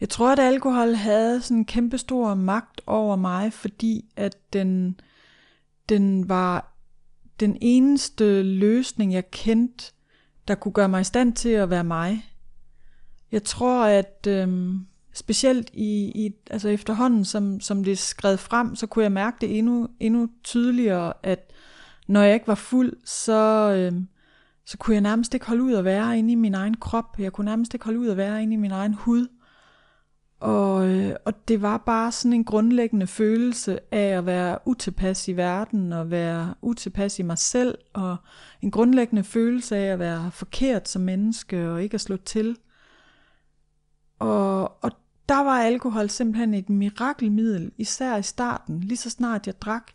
Jeg 0.00 0.08
tror, 0.08 0.32
at 0.32 0.38
alkohol 0.38 0.94
havde 0.94 1.42
sådan 1.42 1.56
en 1.56 1.64
kæmpe 1.64 1.98
stor 1.98 2.34
magt 2.34 2.80
over 2.86 3.16
mig, 3.16 3.52
fordi 3.52 4.04
at 4.16 4.36
den, 4.52 5.00
den 5.88 6.28
var 6.28 6.75
den 7.40 7.58
eneste 7.60 8.42
løsning, 8.42 9.12
jeg 9.12 9.30
kendte, 9.30 9.92
der 10.48 10.54
kunne 10.54 10.72
gøre 10.72 10.88
mig 10.88 11.00
i 11.00 11.04
stand 11.04 11.32
til 11.32 11.48
at 11.48 11.70
være 11.70 11.84
mig. 11.84 12.24
Jeg 13.32 13.44
tror, 13.44 13.84
at 13.84 14.26
øh, 14.28 14.74
specielt 15.14 15.70
i, 15.72 16.12
i 16.26 16.32
altså 16.50 16.68
efterhånden, 16.68 17.24
som, 17.24 17.60
som 17.60 17.84
det 17.84 17.98
skred 17.98 18.36
frem, 18.36 18.76
så 18.76 18.86
kunne 18.86 19.02
jeg 19.02 19.12
mærke 19.12 19.36
det 19.40 19.58
endnu, 19.58 19.88
endnu 20.00 20.28
tydeligere, 20.44 21.12
at 21.22 21.52
når 22.06 22.22
jeg 22.22 22.34
ikke 22.34 22.48
var 22.48 22.54
fuld, 22.54 22.92
så, 23.04 23.72
øh, 23.76 24.02
så 24.66 24.78
kunne 24.78 24.94
jeg 24.94 25.00
nærmest 25.00 25.34
ikke 25.34 25.46
holde 25.46 25.62
ud 25.62 25.74
at 25.74 25.84
være 25.84 26.18
inde 26.18 26.32
i 26.32 26.34
min 26.34 26.54
egen 26.54 26.76
krop. 26.76 27.18
Jeg 27.18 27.32
kunne 27.32 27.44
nærmest 27.44 27.74
ikke 27.74 27.84
holde 27.84 27.98
ud 27.98 28.08
at 28.08 28.16
være 28.16 28.42
inde 28.42 28.54
i 28.54 28.56
min 28.56 28.70
egen 28.70 28.94
hud. 28.94 29.28
Og, 30.40 30.88
øh, 30.88 31.16
og 31.24 31.48
det 31.48 31.62
var 31.62 31.76
bare 31.76 32.12
sådan 32.12 32.32
en 32.32 32.44
grundlæggende 32.44 33.06
følelse 33.06 33.94
af 33.94 34.18
at 34.18 34.26
være 34.26 34.58
utilpas 34.66 35.28
i 35.28 35.32
verden, 35.32 35.92
og 35.92 36.10
være 36.10 36.54
utilpas 36.62 37.18
i 37.18 37.22
mig 37.22 37.38
selv, 37.38 37.78
og 37.92 38.16
en 38.62 38.70
grundlæggende 38.70 39.24
følelse 39.24 39.76
af 39.76 39.92
at 39.92 39.98
være 39.98 40.30
forkert 40.30 40.88
som 40.88 41.02
menneske, 41.02 41.70
og 41.70 41.82
ikke 41.82 41.94
at 41.94 42.00
slå 42.00 42.16
til. 42.16 42.56
Og, 44.18 44.84
og 44.84 44.90
der 45.28 45.44
var 45.44 45.58
alkohol 45.62 46.10
simpelthen 46.10 46.54
et 46.54 46.68
mirakelmiddel, 46.68 47.72
især 47.78 48.16
i 48.16 48.22
starten. 48.22 48.80
Lige 48.80 48.96
så 48.96 49.10
snart 49.10 49.46
jeg 49.46 49.60
drak, 49.60 49.92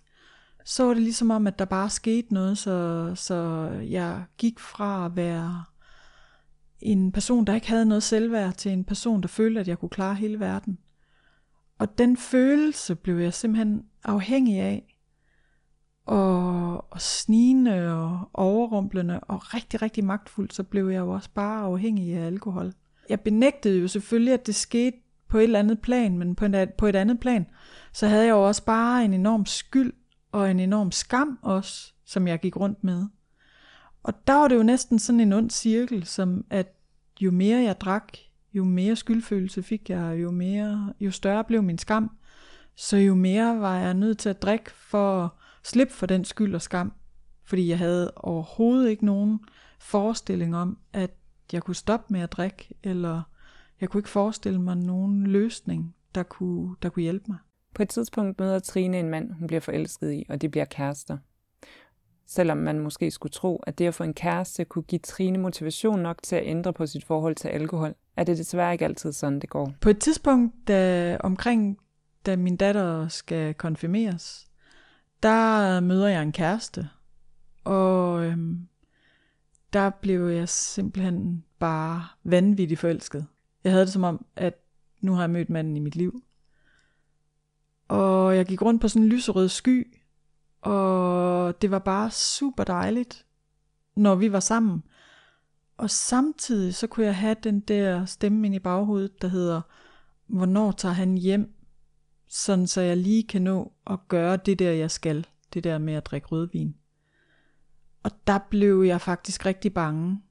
så 0.65 0.83
var 0.83 0.93
det 0.93 1.03
ligesom 1.03 1.31
om, 1.31 1.47
at 1.47 1.59
der 1.59 1.65
bare 1.65 1.89
skete 1.89 2.33
noget, 2.33 2.57
så, 2.57 3.11
så 3.15 3.69
jeg 3.89 4.23
gik 4.37 4.59
fra 4.59 5.05
at 5.05 5.15
være 5.15 5.63
en 6.81 7.11
person, 7.11 7.45
der 7.45 7.55
ikke 7.55 7.69
havde 7.69 7.85
noget 7.85 8.03
selvværd, 8.03 8.53
til 8.53 8.71
en 8.71 8.83
person, 8.83 9.21
der 9.21 9.27
følte, 9.27 9.59
at 9.59 9.67
jeg 9.67 9.79
kunne 9.79 9.89
klare 9.89 10.15
hele 10.15 10.39
verden. 10.39 10.77
Og 11.79 11.97
den 11.97 12.17
følelse 12.17 12.95
blev 12.95 13.17
jeg 13.17 13.33
simpelthen 13.33 13.83
afhængig 14.03 14.59
af. 14.59 14.97
Og, 16.05 16.93
og 16.93 17.01
snigende 17.01 17.93
og 17.93 18.29
overrumplende 18.33 19.19
og 19.19 19.53
rigtig, 19.53 19.81
rigtig 19.81 20.03
magtfuldt, 20.03 20.53
så 20.53 20.63
blev 20.63 20.89
jeg 20.89 20.99
jo 20.99 21.09
også 21.09 21.29
bare 21.33 21.63
afhængig 21.63 22.15
af 22.15 22.25
alkohol. 22.25 22.73
Jeg 23.09 23.19
benægtede 23.19 23.79
jo 23.79 23.87
selvfølgelig, 23.87 24.33
at 24.33 24.47
det 24.47 24.55
skete 24.55 24.97
på 25.27 25.37
et 25.37 25.43
eller 25.43 25.59
andet 25.59 25.81
plan, 25.81 26.17
men 26.17 26.35
på, 26.35 26.45
en, 26.45 26.55
på 26.77 26.87
et 26.87 26.95
andet 26.95 27.19
plan, 27.19 27.45
så 27.93 28.07
havde 28.07 28.25
jeg 28.25 28.31
jo 28.31 28.47
også 28.47 28.65
bare 28.65 29.05
en 29.05 29.13
enorm 29.13 29.45
skyld 29.45 29.93
og 30.31 30.51
en 30.51 30.59
enorm 30.59 30.91
skam 30.91 31.39
også, 31.41 31.93
som 32.05 32.27
jeg 32.27 32.39
gik 32.39 32.57
rundt 32.57 32.83
med. 32.83 33.07
Og 34.03 34.27
der 34.27 34.33
var 34.33 34.47
det 34.47 34.55
jo 34.55 34.63
næsten 34.63 34.99
sådan 34.99 35.19
en 35.19 35.33
ond 35.33 35.49
cirkel, 35.49 36.05
som 36.05 36.45
at 36.49 36.73
jo 37.21 37.31
mere 37.31 37.63
jeg 37.63 37.81
drak, 37.81 38.17
jo 38.53 38.63
mere 38.63 38.95
skyldfølelse 38.95 39.63
fik 39.63 39.89
jeg, 39.89 40.21
jo, 40.21 40.31
mere, 40.31 40.93
jo 40.99 41.11
større 41.11 41.43
blev 41.43 41.63
min 41.63 41.77
skam. 41.77 42.11
Så 42.75 42.97
jo 42.97 43.15
mere 43.15 43.59
var 43.59 43.77
jeg 43.79 43.93
nødt 43.93 44.17
til 44.17 44.29
at 44.29 44.41
drikke 44.41 44.71
for 44.71 45.23
at 45.23 45.29
slippe 45.63 45.93
for 45.93 46.05
den 46.05 46.25
skyld 46.25 46.55
og 46.55 46.61
skam. 46.61 46.93
Fordi 47.43 47.69
jeg 47.69 47.77
havde 47.77 48.11
overhovedet 48.15 48.89
ikke 48.89 49.05
nogen 49.05 49.39
forestilling 49.79 50.55
om, 50.55 50.77
at 50.93 51.11
jeg 51.53 51.63
kunne 51.63 51.75
stoppe 51.75 52.13
med 52.13 52.21
at 52.21 52.31
drikke, 52.31 52.69
eller 52.83 53.21
jeg 53.81 53.89
kunne 53.89 53.99
ikke 53.99 54.09
forestille 54.09 54.61
mig 54.61 54.75
nogen 54.75 55.27
løsning, 55.27 55.95
der 56.15 56.23
kunne, 56.23 56.75
der 56.81 56.89
kunne 56.89 57.03
hjælpe 57.03 57.25
mig. 57.27 57.37
På 57.75 57.81
et 57.81 57.89
tidspunkt 57.89 58.39
møder 58.39 58.59
Trine 58.59 58.99
en 58.99 59.09
mand, 59.09 59.31
hun 59.31 59.47
bliver 59.47 59.59
forelsket 59.59 60.13
i, 60.13 60.25
og 60.29 60.41
de 60.41 60.49
bliver 60.49 60.65
kærester 60.65 61.17
selvom 62.25 62.57
man 62.57 62.79
måske 62.79 63.11
skulle 63.11 63.31
tro, 63.31 63.63
at 63.67 63.77
det 63.77 63.87
at 63.87 63.93
få 63.93 64.03
en 64.03 64.13
kæreste 64.13 64.65
kunne 64.65 64.83
give 64.83 64.99
Trine 64.99 65.37
motivation 65.37 65.99
nok 65.99 66.23
til 66.23 66.35
at 66.35 66.45
ændre 66.45 66.73
på 66.73 66.85
sit 66.85 67.05
forhold 67.05 67.35
til 67.35 67.47
alkohol, 67.47 67.95
er 68.17 68.23
det 68.23 68.37
desværre 68.37 68.73
ikke 68.73 68.85
altid 68.85 69.11
sådan, 69.11 69.39
det 69.39 69.49
går. 69.49 69.73
På 69.81 69.89
et 69.89 69.99
tidspunkt 69.99 70.67
da, 70.67 71.17
omkring, 71.19 71.77
da 72.25 72.35
min 72.35 72.55
datter 72.55 73.07
skal 73.07 73.53
konfirmeres, 73.53 74.47
der 75.23 75.79
møder 75.79 76.07
jeg 76.07 76.21
en 76.21 76.31
kæreste, 76.31 76.89
og 77.63 78.25
øhm, 78.25 78.67
der 79.73 79.89
blev 79.89 80.27
jeg 80.27 80.49
simpelthen 80.49 81.43
bare 81.59 82.07
vanvittigt 82.23 82.79
forelsket. 82.79 83.27
Jeg 83.63 83.71
havde 83.71 83.85
det 83.85 83.93
som 83.93 84.03
om, 84.03 84.25
at 84.35 84.53
nu 85.01 85.13
har 85.13 85.21
jeg 85.21 85.29
mødt 85.29 85.49
manden 85.49 85.77
i 85.77 85.79
mit 85.79 85.95
liv. 85.95 86.23
Og 87.87 88.35
jeg 88.35 88.45
gik 88.45 88.61
rundt 88.61 88.81
på 88.81 88.87
sådan 88.87 89.01
en 89.01 89.09
lyserød 89.09 89.49
sky, 89.49 90.00
og 90.61 91.61
det 91.61 91.71
var 91.71 91.79
bare 91.79 92.11
super 92.11 92.63
dejligt, 92.63 93.25
når 93.95 94.15
vi 94.15 94.31
var 94.31 94.39
sammen. 94.39 94.83
Og 95.77 95.89
samtidig 95.89 96.75
så 96.75 96.87
kunne 96.87 97.05
jeg 97.05 97.15
have 97.15 97.35
den 97.43 97.59
der 97.59 98.05
stemme 98.05 98.45
ind 98.45 98.55
i 98.55 98.59
baghovedet, 98.59 99.21
der 99.21 99.27
hedder, 99.27 99.61
hvornår 100.27 100.71
tager 100.71 100.93
han 100.93 101.17
hjem, 101.17 101.53
sådan 102.27 102.67
så 102.67 102.81
jeg 102.81 102.97
lige 102.97 103.23
kan 103.23 103.41
nå 103.41 103.71
at 103.87 103.99
gøre 104.07 104.37
det 104.37 104.59
der, 104.59 104.71
jeg 104.71 104.91
skal. 104.91 105.27
Det 105.53 105.63
der 105.63 105.77
med 105.77 105.93
at 105.93 106.05
drikke 106.05 106.27
rødvin. 106.27 106.75
Og 108.03 108.11
der 108.27 108.37
blev 108.49 108.83
jeg 108.83 109.01
faktisk 109.01 109.45
rigtig 109.45 109.73
bange. 109.73 110.21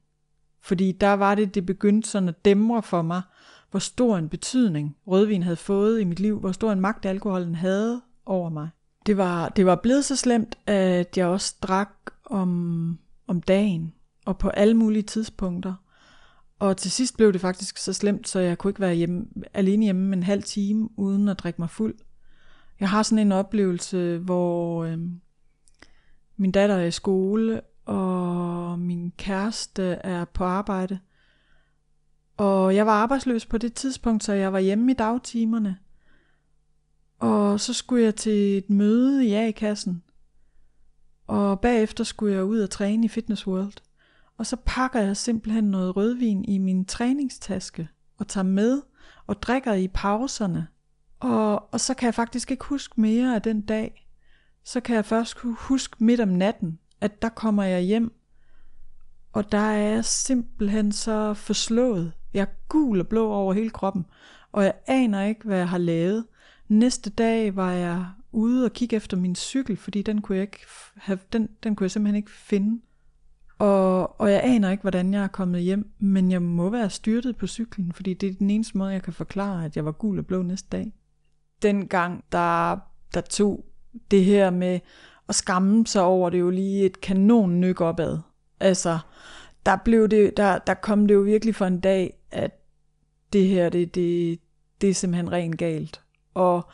Fordi 0.59 0.91
der 0.91 1.13
var 1.13 1.35
det, 1.35 1.55
det 1.55 1.65
begyndte 1.65 2.09
sådan 2.09 2.29
at 2.29 2.45
dæmre 2.45 2.83
for 2.83 3.01
mig, 3.01 3.21
hvor 3.71 3.79
stor 3.79 4.17
en 4.17 4.29
betydning 4.29 4.97
rødvin 5.07 5.43
havde 5.43 5.55
fået 5.55 6.01
i 6.01 6.03
mit 6.03 6.19
liv, 6.19 6.39
hvor 6.39 6.51
stor 6.51 6.71
en 6.71 6.81
magt 6.81 7.05
alkoholen 7.05 7.55
havde 7.55 8.01
over 8.25 8.49
mig. 8.49 8.69
Det 9.05 9.17
var, 9.17 9.49
det 9.49 9.65
var 9.65 9.75
blevet 9.75 10.05
så 10.05 10.15
slemt, 10.15 10.57
at 10.67 11.17
jeg 11.17 11.27
også 11.27 11.55
drak 11.61 11.89
om, 12.25 12.99
om 13.27 13.41
dagen 13.41 13.93
og 14.25 14.37
på 14.37 14.49
alle 14.49 14.73
mulige 14.73 15.03
tidspunkter. 15.03 15.73
Og 16.59 16.77
til 16.77 16.91
sidst 16.91 17.17
blev 17.17 17.33
det 17.33 17.41
faktisk 17.41 17.77
så 17.77 17.93
slemt, 17.93 18.27
så 18.27 18.39
jeg 18.39 18.57
kunne 18.57 18.71
ikke 18.71 18.81
være 18.81 18.93
hjemme, 18.93 19.25
alene 19.53 19.83
hjemme 19.83 20.15
en 20.15 20.23
halv 20.23 20.43
time 20.43 20.89
uden 20.99 21.27
at 21.27 21.39
drikke 21.39 21.61
mig 21.61 21.69
fuld. 21.69 21.95
Jeg 22.79 22.89
har 22.89 23.03
sådan 23.03 23.25
en 23.25 23.31
oplevelse, 23.31 24.17
hvor 24.17 24.83
øh, 24.83 24.97
min 26.37 26.51
datter 26.51 26.75
er 26.75 26.85
i 26.85 26.91
skole, 26.91 27.61
og 27.85 28.79
min 28.79 29.11
kæreste 29.17 29.83
er 29.83 30.25
på 30.25 30.43
arbejde. 30.43 30.99
Og 32.37 32.75
jeg 32.75 32.85
var 32.85 32.91
arbejdsløs 33.03 33.45
på 33.45 33.57
det 33.57 33.73
tidspunkt, 33.73 34.23
så 34.23 34.33
jeg 34.33 34.53
var 34.53 34.59
hjemme 34.59 34.91
i 34.91 34.95
dagtimerne. 34.95 35.77
Og 37.21 37.59
så 37.59 37.73
skulle 37.73 38.03
jeg 38.03 38.15
til 38.15 38.57
et 38.57 38.69
møde 38.69 39.25
i 39.25 39.33
A-kassen. 39.33 40.03
Og 41.27 41.59
bagefter 41.59 42.03
skulle 42.03 42.35
jeg 42.35 42.43
ud 42.43 42.59
og 42.59 42.69
træne 42.69 43.05
i 43.05 43.07
Fitness 43.07 43.47
World. 43.47 43.73
Og 44.37 44.45
så 44.45 44.57
pakker 44.65 44.99
jeg 44.99 45.17
simpelthen 45.17 45.63
noget 45.63 45.95
rødvin 45.95 46.45
i 46.45 46.57
min 46.57 46.85
træningstaske 46.85 47.89
og 48.17 48.27
tager 48.27 48.43
med 48.43 48.81
og 49.27 49.41
drikker 49.41 49.73
i 49.73 49.87
pauserne. 49.87 50.67
Og, 51.19 51.73
og 51.73 51.79
så 51.79 51.93
kan 51.93 52.05
jeg 52.05 52.15
faktisk 52.15 52.51
ikke 52.51 52.65
huske 52.65 53.01
mere 53.01 53.35
af 53.35 53.41
den 53.41 53.61
dag. 53.61 54.07
Så 54.63 54.79
kan 54.79 54.95
jeg 54.95 55.05
først 55.05 55.37
huske 55.39 56.03
midt 56.03 56.19
om 56.19 56.29
natten, 56.29 56.79
at 57.01 57.21
der 57.21 57.29
kommer 57.29 57.63
jeg 57.63 57.81
hjem, 57.81 58.13
og 59.33 59.51
der 59.51 59.57
er 59.57 59.93
jeg 59.93 60.05
simpelthen 60.05 60.91
så 60.91 61.33
forslået. 61.33 62.13
Jeg 62.33 62.41
er 62.41 62.67
gul 62.69 62.99
og 62.99 63.07
blå 63.07 63.31
over 63.31 63.53
hele 63.53 63.69
kroppen, 63.69 64.05
og 64.51 64.63
jeg 64.63 64.73
aner 64.87 65.23
ikke, 65.23 65.45
hvad 65.45 65.57
jeg 65.57 65.69
har 65.69 65.77
lavet. 65.77 66.25
Næste 66.71 67.09
dag 67.09 67.55
var 67.55 67.71
jeg 67.71 68.05
ude 68.31 68.65
og 68.65 68.73
kigge 68.73 68.95
efter 68.95 69.17
min 69.17 69.35
cykel, 69.35 69.77
fordi 69.77 70.01
den 70.01 70.21
kunne 70.21 70.35
jeg, 70.35 70.41
ikke 70.41 70.59
have, 70.97 71.19
den, 71.33 71.49
den 71.63 71.75
kunne 71.75 71.85
jeg 71.85 71.91
simpelthen 71.91 72.15
ikke 72.15 72.31
finde. 72.31 72.81
Og, 73.59 74.21
og 74.21 74.31
jeg 74.31 74.41
aner 74.43 74.71
ikke, 74.71 74.81
hvordan 74.81 75.13
jeg 75.13 75.23
er 75.23 75.27
kommet 75.27 75.61
hjem, 75.61 75.91
men 75.99 76.31
jeg 76.31 76.41
må 76.41 76.69
være 76.69 76.89
styrtet 76.89 77.37
på 77.37 77.47
cyklen, 77.47 77.93
fordi 77.93 78.13
det 78.13 78.29
er 78.29 78.33
den 78.33 78.49
eneste 78.49 78.77
måde, 78.77 78.93
jeg 78.93 79.03
kan 79.03 79.13
forklare, 79.13 79.65
at 79.65 79.75
jeg 79.75 79.85
var 79.85 79.91
gul 79.91 80.19
og 80.19 80.25
blå 80.25 80.41
næste 80.41 80.67
dag. 80.71 80.93
Dengang, 81.61 82.23
der, 82.31 82.77
der 83.13 83.21
tog 83.21 83.65
det 84.11 84.25
her 84.25 84.49
med 84.49 84.79
at 85.29 85.35
skamme 85.35 85.87
sig 85.87 86.01
over 86.01 86.29
det 86.29 86.39
jo 86.39 86.49
lige 86.49 86.85
et 86.85 87.01
kanon 87.01 87.59
nyk 87.59 87.81
opad. 87.81 88.19
Altså, 88.59 88.99
der, 89.65 89.77
blev 89.85 90.07
det, 90.07 90.37
der, 90.37 90.57
der 90.57 90.73
kom 90.73 91.07
det 91.07 91.15
jo 91.15 91.21
virkelig 91.21 91.55
for 91.55 91.65
en 91.65 91.79
dag, 91.79 92.13
at 92.31 92.51
det 93.33 93.47
her, 93.47 93.69
det, 93.69 93.95
det, 93.95 94.39
det 94.81 94.89
er 94.89 94.93
simpelthen 94.93 95.31
rent 95.31 95.57
galt. 95.57 96.00
Og 96.33 96.69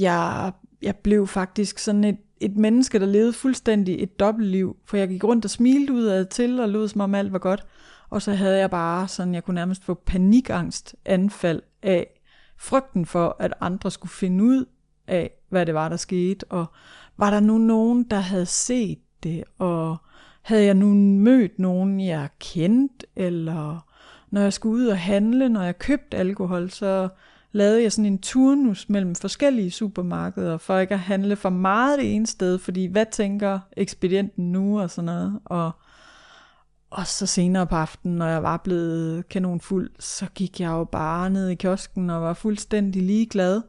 jeg, 0.00 0.52
jeg 0.82 0.96
blev 0.96 1.26
faktisk 1.26 1.78
sådan 1.78 2.04
et, 2.04 2.18
et 2.40 2.56
menneske, 2.56 3.00
der 3.00 3.06
levede 3.06 3.32
fuldstændig 3.32 4.02
et 4.02 4.20
dobbeltliv, 4.20 4.76
for 4.84 4.96
jeg 4.96 5.08
gik 5.08 5.24
rundt 5.24 5.44
og 5.44 5.50
smilte 5.50 5.92
udad 5.92 6.24
til, 6.24 6.60
og 6.60 6.68
lød 6.68 6.88
som 6.88 7.00
om 7.00 7.14
alt 7.14 7.32
var 7.32 7.38
godt, 7.38 7.66
og 8.10 8.22
så 8.22 8.32
havde 8.32 8.58
jeg 8.58 8.70
bare 8.70 9.08
sådan, 9.08 9.34
jeg 9.34 9.44
kunne 9.44 9.54
nærmest 9.54 9.84
få 9.84 9.94
panikangst 9.94 10.96
anfald 11.04 11.62
af 11.82 12.06
frygten 12.58 13.06
for, 13.06 13.36
at 13.38 13.54
andre 13.60 13.90
skulle 13.90 14.12
finde 14.12 14.44
ud 14.44 14.64
af, 15.06 15.30
hvad 15.48 15.66
det 15.66 15.74
var, 15.74 15.88
der 15.88 15.96
skete, 15.96 16.46
og 16.50 16.66
var 17.16 17.30
der 17.30 17.40
nu 17.40 17.58
nogen, 17.58 18.04
der 18.04 18.18
havde 18.18 18.46
set 18.46 18.98
det, 19.22 19.44
og 19.58 19.96
havde 20.42 20.64
jeg 20.64 20.74
nu 20.74 20.94
mødt 20.94 21.58
nogen, 21.58 22.00
jeg 22.00 22.28
kendte, 22.38 23.06
eller 23.16 23.86
når 24.30 24.40
jeg 24.40 24.52
skulle 24.52 24.82
ud 24.82 24.86
og 24.86 24.98
handle, 24.98 25.48
når 25.48 25.62
jeg 25.62 25.78
købte 25.78 26.16
alkohol, 26.16 26.70
så 26.70 27.08
lavede 27.52 27.82
jeg 27.82 27.92
sådan 27.92 28.12
en 28.12 28.18
turnus 28.18 28.88
mellem 28.88 29.14
forskellige 29.14 29.70
supermarkeder, 29.70 30.58
for 30.58 30.78
ikke 30.78 30.94
at 30.94 31.00
handle 31.00 31.36
for 31.36 31.50
meget 31.50 31.98
det 31.98 32.14
ene 32.14 32.26
sted, 32.26 32.58
fordi 32.58 32.86
hvad 32.86 33.06
tænker 33.12 33.58
ekspedienten 33.76 34.52
nu 34.52 34.80
og 34.80 34.90
sådan 34.90 35.04
noget. 35.06 35.40
Og, 35.44 35.70
og 36.90 37.06
så 37.06 37.26
senere 37.26 37.66
på 37.66 37.74
aftenen, 37.74 38.16
når 38.16 38.26
jeg 38.26 38.42
var 38.42 38.56
blevet 38.56 39.28
kanonfuld, 39.28 39.90
så 39.98 40.26
gik 40.34 40.60
jeg 40.60 40.68
jo 40.68 40.84
bare 40.84 41.30
ned 41.30 41.48
i 41.48 41.54
kiosken 41.54 42.10
og 42.10 42.22
var 42.22 42.34
fuldstændig 42.34 43.02
ligeglad. 43.02 43.62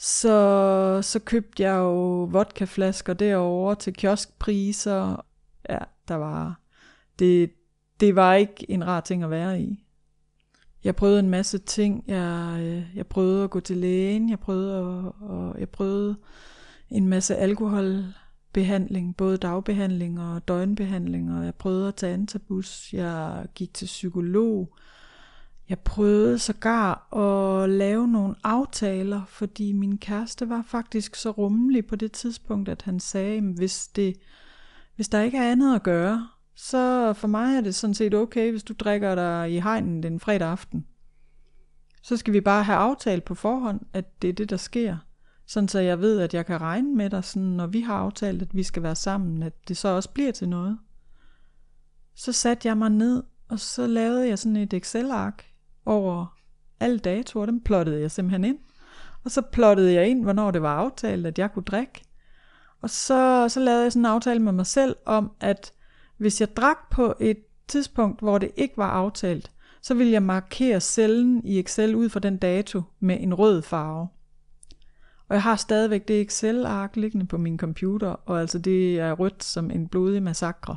Så, 0.00 0.98
så 1.02 1.18
købte 1.18 1.62
jeg 1.62 1.76
jo 1.76 2.24
vodkaflasker 2.24 3.14
derovre 3.14 3.74
til 3.74 3.92
kioskpriser. 3.92 5.24
Ja, 5.70 5.78
der 6.08 6.14
var... 6.14 6.60
Det, 7.18 7.50
det 8.00 8.16
var 8.16 8.34
ikke 8.34 8.66
en 8.68 8.86
rar 8.86 9.00
ting 9.00 9.22
at 9.22 9.30
være 9.30 9.60
i. 9.60 9.81
Jeg 10.84 10.96
prøvede 10.96 11.20
en 11.20 11.30
masse 11.30 11.58
ting. 11.58 12.04
Jeg, 12.06 12.58
øh, 12.60 12.96
jeg 12.96 13.06
prøvede 13.06 13.44
at 13.44 13.50
gå 13.50 13.60
til 13.60 13.76
lægen. 13.76 14.30
Jeg 14.30 14.38
prøvede, 14.38 14.76
at, 14.76 15.28
og 15.28 15.56
jeg 15.60 15.68
prøvede 15.68 16.16
en 16.90 17.08
masse 17.08 17.36
alkoholbehandling, 17.36 19.16
både 19.16 19.36
dagbehandling 19.36 20.20
og 20.20 20.48
døgnbehandling, 20.48 21.32
og 21.38 21.44
jeg 21.44 21.54
prøvede 21.54 21.88
at 21.88 21.94
tage 21.94 22.14
antabus. 22.14 22.92
Jeg 22.92 23.46
gik 23.54 23.74
til 23.74 23.86
psykolog. 23.86 24.76
Jeg 25.68 25.78
prøvede 25.78 26.38
sågar 26.38 27.14
at 27.16 27.70
lave 27.70 28.08
nogle 28.08 28.34
aftaler, 28.44 29.22
fordi 29.28 29.72
min 29.72 29.98
kæreste 29.98 30.48
var 30.48 30.62
faktisk 30.66 31.14
så 31.14 31.30
rummelig 31.30 31.86
på 31.86 31.96
det 31.96 32.12
tidspunkt, 32.12 32.68
at 32.68 32.82
han 32.82 33.00
sagde, 33.00 33.36
at 33.36 33.42
hvis, 33.42 33.88
det, 33.88 34.16
hvis 34.96 35.08
der 35.08 35.20
ikke 35.20 35.38
er 35.38 35.52
andet 35.52 35.74
at 35.74 35.82
gøre, 35.82 36.28
så 36.54 37.12
for 37.12 37.28
mig 37.28 37.56
er 37.56 37.60
det 37.60 37.74
sådan 37.74 37.94
set 37.94 38.14
okay, 38.14 38.50
hvis 38.50 38.62
du 38.62 38.74
drikker 38.78 39.14
dig 39.14 39.52
i 39.52 39.60
hegnen 39.60 40.02
den 40.02 40.20
fredag 40.20 40.48
aften. 40.48 40.86
Så 42.02 42.16
skal 42.16 42.32
vi 42.32 42.40
bare 42.40 42.62
have 42.62 42.78
aftalt 42.78 43.24
på 43.24 43.34
forhånd, 43.34 43.80
at 43.92 44.22
det 44.22 44.28
er 44.28 44.32
det, 44.32 44.50
der 44.50 44.56
sker. 44.56 44.96
Sådan 45.46 45.68
så 45.68 45.80
jeg 45.80 46.00
ved, 46.00 46.20
at 46.20 46.34
jeg 46.34 46.46
kan 46.46 46.60
regne 46.60 46.94
med 46.94 47.10
dig, 47.10 47.24
sådan, 47.24 47.48
når 47.48 47.66
vi 47.66 47.80
har 47.80 47.94
aftalt, 47.94 48.42
at 48.42 48.54
vi 48.54 48.62
skal 48.62 48.82
være 48.82 48.96
sammen, 48.96 49.42
at 49.42 49.68
det 49.68 49.76
så 49.76 49.88
også 49.88 50.10
bliver 50.10 50.32
til 50.32 50.48
noget. 50.48 50.78
Så 52.14 52.32
satte 52.32 52.68
jeg 52.68 52.76
mig 52.76 52.90
ned, 52.90 53.22
og 53.48 53.60
så 53.60 53.86
lavede 53.86 54.28
jeg 54.28 54.38
sådan 54.38 54.56
et 54.56 54.74
Excel-ark 54.74 55.44
over 55.86 56.38
alle 56.80 56.98
datoer. 56.98 57.46
Dem 57.46 57.60
plottede 57.60 58.00
jeg 58.00 58.10
simpelthen 58.10 58.44
ind. 58.44 58.58
Og 59.24 59.30
så 59.30 59.42
plottede 59.42 59.92
jeg 59.92 60.08
ind, 60.08 60.22
hvornår 60.22 60.50
det 60.50 60.62
var 60.62 60.76
aftalt, 60.76 61.26
at 61.26 61.38
jeg 61.38 61.52
kunne 61.52 61.62
drikke. 61.62 62.02
Og 62.82 62.90
så, 62.90 63.48
så 63.48 63.60
lavede 63.60 63.82
jeg 63.82 63.92
sådan 63.92 64.02
en 64.02 64.06
aftale 64.06 64.40
med 64.40 64.52
mig 64.52 64.66
selv 64.66 64.96
om, 65.06 65.32
at 65.40 65.72
hvis 66.22 66.40
jeg 66.40 66.56
drak 66.56 66.90
på 66.90 67.14
et 67.20 67.38
tidspunkt, 67.68 68.20
hvor 68.20 68.38
det 68.38 68.50
ikke 68.56 68.76
var 68.76 68.90
aftalt, 68.90 69.50
så 69.82 69.94
vil 69.94 70.06
jeg 70.06 70.22
markere 70.22 70.80
cellen 70.80 71.42
i 71.44 71.58
Excel 71.58 71.94
ud 71.94 72.08
fra 72.08 72.20
den 72.20 72.36
dato 72.36 72.82
med 73.00 73.16
en 73.20 73.34
rød 73.34 73.62
farve. 73.62 74.08
Og 75.28 75.34
jeg 75.34 75.42
har 75.42 75.56
stadigvæk 75.56 76.08
det 76.08 76.20
Excel-ark 76.20 76.96
liggende 76.96 77.26
på 77.26 77.38
min 77.38 77.58
computer, 77.58 78.08
og 78.08 78.40
altså 78.40 78.58
det 78.58 79.00
er 79.00 79.12
rødt 79.12 79.44
som 79.44 79.70
en 79.70 79.88
blodig 79.88 80.22
massakre. 80.22 80.76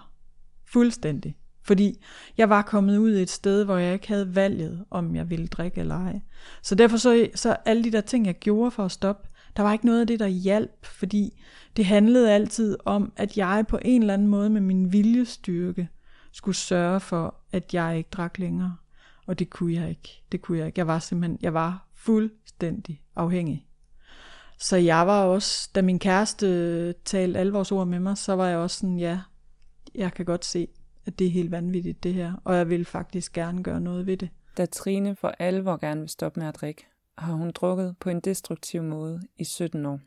Fuldstændig. 0.68 1.38
Fordi 1.64 2.04
jeg 2.38 2.50
var 2.50 2.62
kommet 2.62 2.98
ud 2.98 3.12
et 3.12 3.30
sted, 3.30 3.64
hvor 3.64 3.78
jeg 3.78 3.94
ikke 3.94 4.08
havde 4.08 4.36
valget, 4.36 4.86
om 4.90 5.16
jeg 5.16 5.30
ville 5.30 5.48
drikke 5.48 5.80
eller 5.80 5.96
ej. 5.96 6.22
Så 6.62 6.76
derfor 6.76 6.98
så, 6.98 7.28
så 7.36 7.58
alle 7.66 7.84
de 7.84 7.92
der 7.92 8.02
ting, 8.02 8.26
jeg 8.26 8.40
gjorde 8.40 8.72
for 8.72 8.86
at 8.86 8.92
stoppe, 8.92 9.28
der 9.58 9.64
var 9.64 9.74
ikke 9.74 9.86
noget 9.86 10.02
af 10.02 10.08
det, 10.08 10.20
der 10.20 10.28
hjalp, 10.28 10.86
fordi 10.86 11.42
det 11.78 11.86
handlede 11.86 12.32
altid 12.32 12.78
om, 12.86 13.14
at 13.16 13.38
jeg 13.38 13.66
på 13.68 13.80
en 13.82 14.02
eller 14.02 14.14
anden 14.14 14.28
måde 14.28 14.50
med 14.50 14.62
min 14.62 14.94
viljestyrke 14.94 15.90
skulle 16.32 16.56
sørge 16.56 17.00
for, 17.00 17.36
at 17.52 17.74
jeg 17.74 17.98
ikke 17.98 18.10
drak 18.12 18.40
længere. 18.40 18.76
Og 19.28 19.40
det 19.40 19.50
kunne 19.50 19.74
jeg 19.74 19.90
ikke. 19.90 20.24
Det 20.32 20.42
kunne 20.42 20.58
jeg 20.58 20.68
ikke. 20.68 20.80
Jeg 20.80 20.88
var 20.88 21.00
simpelthen, 21.00 21.40
jeg 21.42 21.54
var 21.54 21.88
fuldstændig 21.94 23.02
afhængig. 23.16 23.68
Så 24.60 24.78
jeg 24.78 25.08
var 25.08 25.24
også, 25.24 25.70
da 25.76 25.82
min 25.82 26.00
kæreste 26.00 26.94
talte 26.94 27.40
alvorsord 27.40 27.88
med 27.88 28.00
mig, 28.00 28.18
så 28.18 28.36
var 28.36 28.48
jeg 28.48 28.58
også 28.58 28.80
sådan, 28.80 29.00
ja, 29.00 29.20
jeg 29.96 30.14
kan 30.14 30.26
godt 30.26 30.46
se, 30.46 30.68
at 31.06 31.20
det 31.20 31.28
er 31.28 31.32
helt 31.32 31.52
vanvittigt 31.52 32.04
det 32.04 32.14
her, 32.14 32.34
og 32.44 32.56
jeg 32.56 32.70
vil 32.70 32.86
faktisk 32.86 33.34
gerne 33.34 33.64
gøre 33.64 33.82
noget 33.82 34.06
ved 34.06 34.18
det. 34.18 34.30
Da 34.58 34.66
Trine 34.66 35.16
for 35.16 35.28
alvor 35.28 35.78
gerne 35.78 36.00
vil 36.00 36.10
stoppe 36.10 36.40
med 36.40 36.48
at 36.48 36.56
drikke, 36.56 36.86
har 37.18 37.34
hun 37.34 37.52
drukket 37.52 37.96
på 38.00 38.10
en 38.10 38.20
destruktiv 38.20 38.84
måde 38.84 39.22
i 39.38 39.44
17 39.44 39.86
år. 39.86 40.00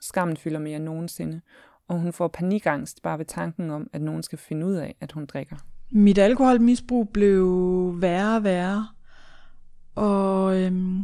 Skammen 0.00 0.36
fylder 0.36 0.58
mere 0.58 0.76
end 0.76 0.84
nogensinde, 0.84 1.40
og 1.88 2.00
hun 2.00 2.12
får 2.12 2.28
panikangst 2.28 3.02
bare 3.02 3.18
ved 3.18 3.24
tanken 3.24 3.70
om, 3.70 3.90
at 3.92 4.02
nogen 4.02 4.22
skal 4.22 4.38
finde 4.38 4.66
ud 4.66 4.74
af, 4.74 4.96
at 5.00 5.12
hun 5.12 5.26
drikker. 5.26 5.56
Mit 5.90 6.18
alkoholmisbrug 6.18 7.08
blev 7.08 7.46
værre 8.00 8.36
og 8.36 8.44
værre, 8.44 8.88
og 9.94 10.60
øhm, 10.62 11.02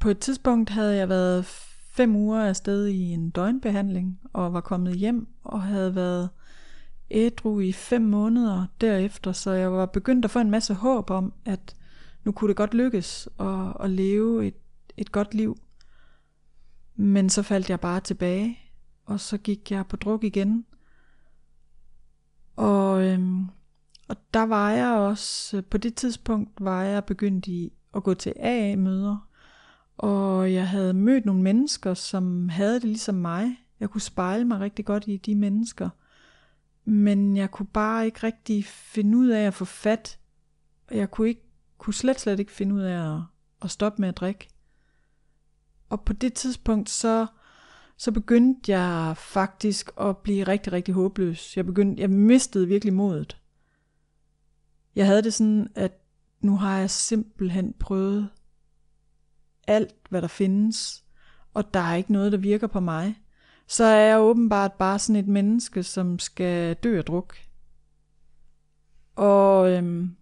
på 0.00 0.08
et 0.08 0.18
tidspunkt 0.18 0.70
havde 0.70 0.96
jeg 0.96 1.08
været 1.08 1.44
fem 1.92 2.16
uger 2.16 2.40
afsted 2.40 2.86
i 2.86 3.12
en 3.12 3.30
døgnbehandling, 3.30 4.20
og 4.32 4.52
var 4.52 4.60
kommet 4.60 4.94
hjem 4.96 5.28
og 5.44 5.62
havde 5.62 5.94
været 5.94 6.28
ædru 7.10 7.60
i 7.60 7.72
fem 7.72 8.02
måneder 8.02 8.66
derefter, 8.80 9.32
så 9.32 9.50
jeg 9.50 9.72
var 9.72 9.86
begyndt 9.86 10.24
at 10.24 10.30
få 10.30 10.38
en 10.38 10.50
masse 10.50 10.74
håb 10.74 11.10
om, 11.10 11.32
at 11.44 11.74
nu 12.24 12.32
kunne 12.32 12.48
det 12.48 12.56
godt 12.56 12.74
lykkes 12.74 13.28
at, 13.40 13.72
at 13.80 13.90
leve 13.90 14.46
et, 14.46 14.54
et 14.96 15.12
godt 15.12 15.34
liv. 15.34 15.56
Men 16.96 17.30
så 17.30 17.42
faldt 17.42 17.70
jeg 17.70 17.80
bare 17.80 18.00
tilbage, 18.00 18.58
og 19.04 19.20
så 19.20 19.38
gik 19.38 19.70
jeg 19.70 19.86
på 19.86 19.96
druk 19.96 20.24
igen. 20.24 20.66
Og, 22.56 23.04
øhm, 23.04 23.46
og 24.08 24.16
der 24.34 24.42
var 24.42 24.70
jeg 24.70 24.96
også, 24.96 25.56
øh, 25.56 25.64
på 25.64 25.78
det 25.78 25.94
tidspunkt 25.94 26.50
var 26.60 26.82
jeg 26.82 27.04
begyndt 27.04 27.46
i 27.46 27.72
at 27.94 28.02
gå 28.02 28.14
til 28.14 28.34
AA-møder, 28.40 29.28
og 29.96 30.52
jeg 30.52 30.68
havde 30.68 30.94
mødt 30.94 31.26
nogle 31.26 31.42
mennesker, 31.42 31.94
som 31.94 32.48
havde 32.48 32.74
det 32.74 32.84
ligesom 32.84 33.14
mig. 33.14 33.56
Jeg 33.80 33.90
kunne 33.90 34.00
spejle 34.00 34.44
mig 34.44 34.60
rigtig 34.60 34.84
godt 34.84 35.04
i 35.06 35.16
de 35.16 35.34
mennesker. 35.34 35.88
Men 36.84 37.36
jeg 37.36 37.50
kunne 37.50 37.66
bare 37.66 38.06
ikke 38.06 38.22
rigtig 38.22 38.64
finde 38.64 39.18
ud 39.18 39.28
af 39.28 39.46
at 39.46 39.54
få 39.54 39.64
fat. 39.64 40.18
Jeg 40.90 41.10
kunne, 41.10 41.28
ikke, 41.28 41.48
kunne 41.78 41.94
slet, 41.94 42.20
slet 42.20 42.40
ikke 42.40 42.52
finde 42.52 42.74
ud 42.74 42.80
af 42.80 43.16
at, 43.16 43.22
at 43.62 43.70
stoppe 43.70 44.00
med 44.00 44.08
at 44.08 44.16
drikke. 44.16 44.48
Og 45.90 46.00
på 46.00 46.12
det 46.12 46.34
tidspunkt, 46.34 46.90
så, 46.90 47.26
så 47.96 48.12
begyndte 48.12 48.72
jeg 48.72 49.16
faktisk 49.16 49.90
at 50.00 50.18
blive 50.18 50.44
rigtig, 50.44 50.72
rigtig 50.72 50.94
håbløs. 50.94 51.56
Jeg, 51.56 51.66
begyndte, 51.66 52.00
jeg 52.00 52.10
mistede 52.10 52.68
virkelig 52.68 52.94
modet. 52.94 53.36
Jeg 54.94 55.06
havde 55.06 55.22
det 55.22 55.34
sådan, 55.34 55.68
at 55.74 55.92
nu 56.40 56.56
har 56.56 56.78
jeg 56.78 56.90
simpelthen 56.90 57.74
prøvet 57.78 58.28
alt, 59.66 59.94
hvad 60.10 60.22
der 60.22 60.28
findes, 60.28 61.04
og 61.54 61.74
der 61.74 61.80
er 61.80 61.94
ikke 61.94 62.12
noget, 62.12 62.32
der 62.32 62.38
virker 62.38 62.66
på 62.66 62.80
mig 62.80 63.16
så 63.70 63.84
er 63.84 64.00
jeg 64.00 64.20
åbenbart 64.20 64.72
bare 64.72 64.98
sådan 64.98 65.20
et 65.20 65.28
menneske, 65.28 65.82
som 65.82 66.18
skal 66.18 66.74
dø 66.74 66.98
af 66.98 67.04
druk. 67.04 67.36
Og, 69.16 69.72
øhm, 69.72 70.16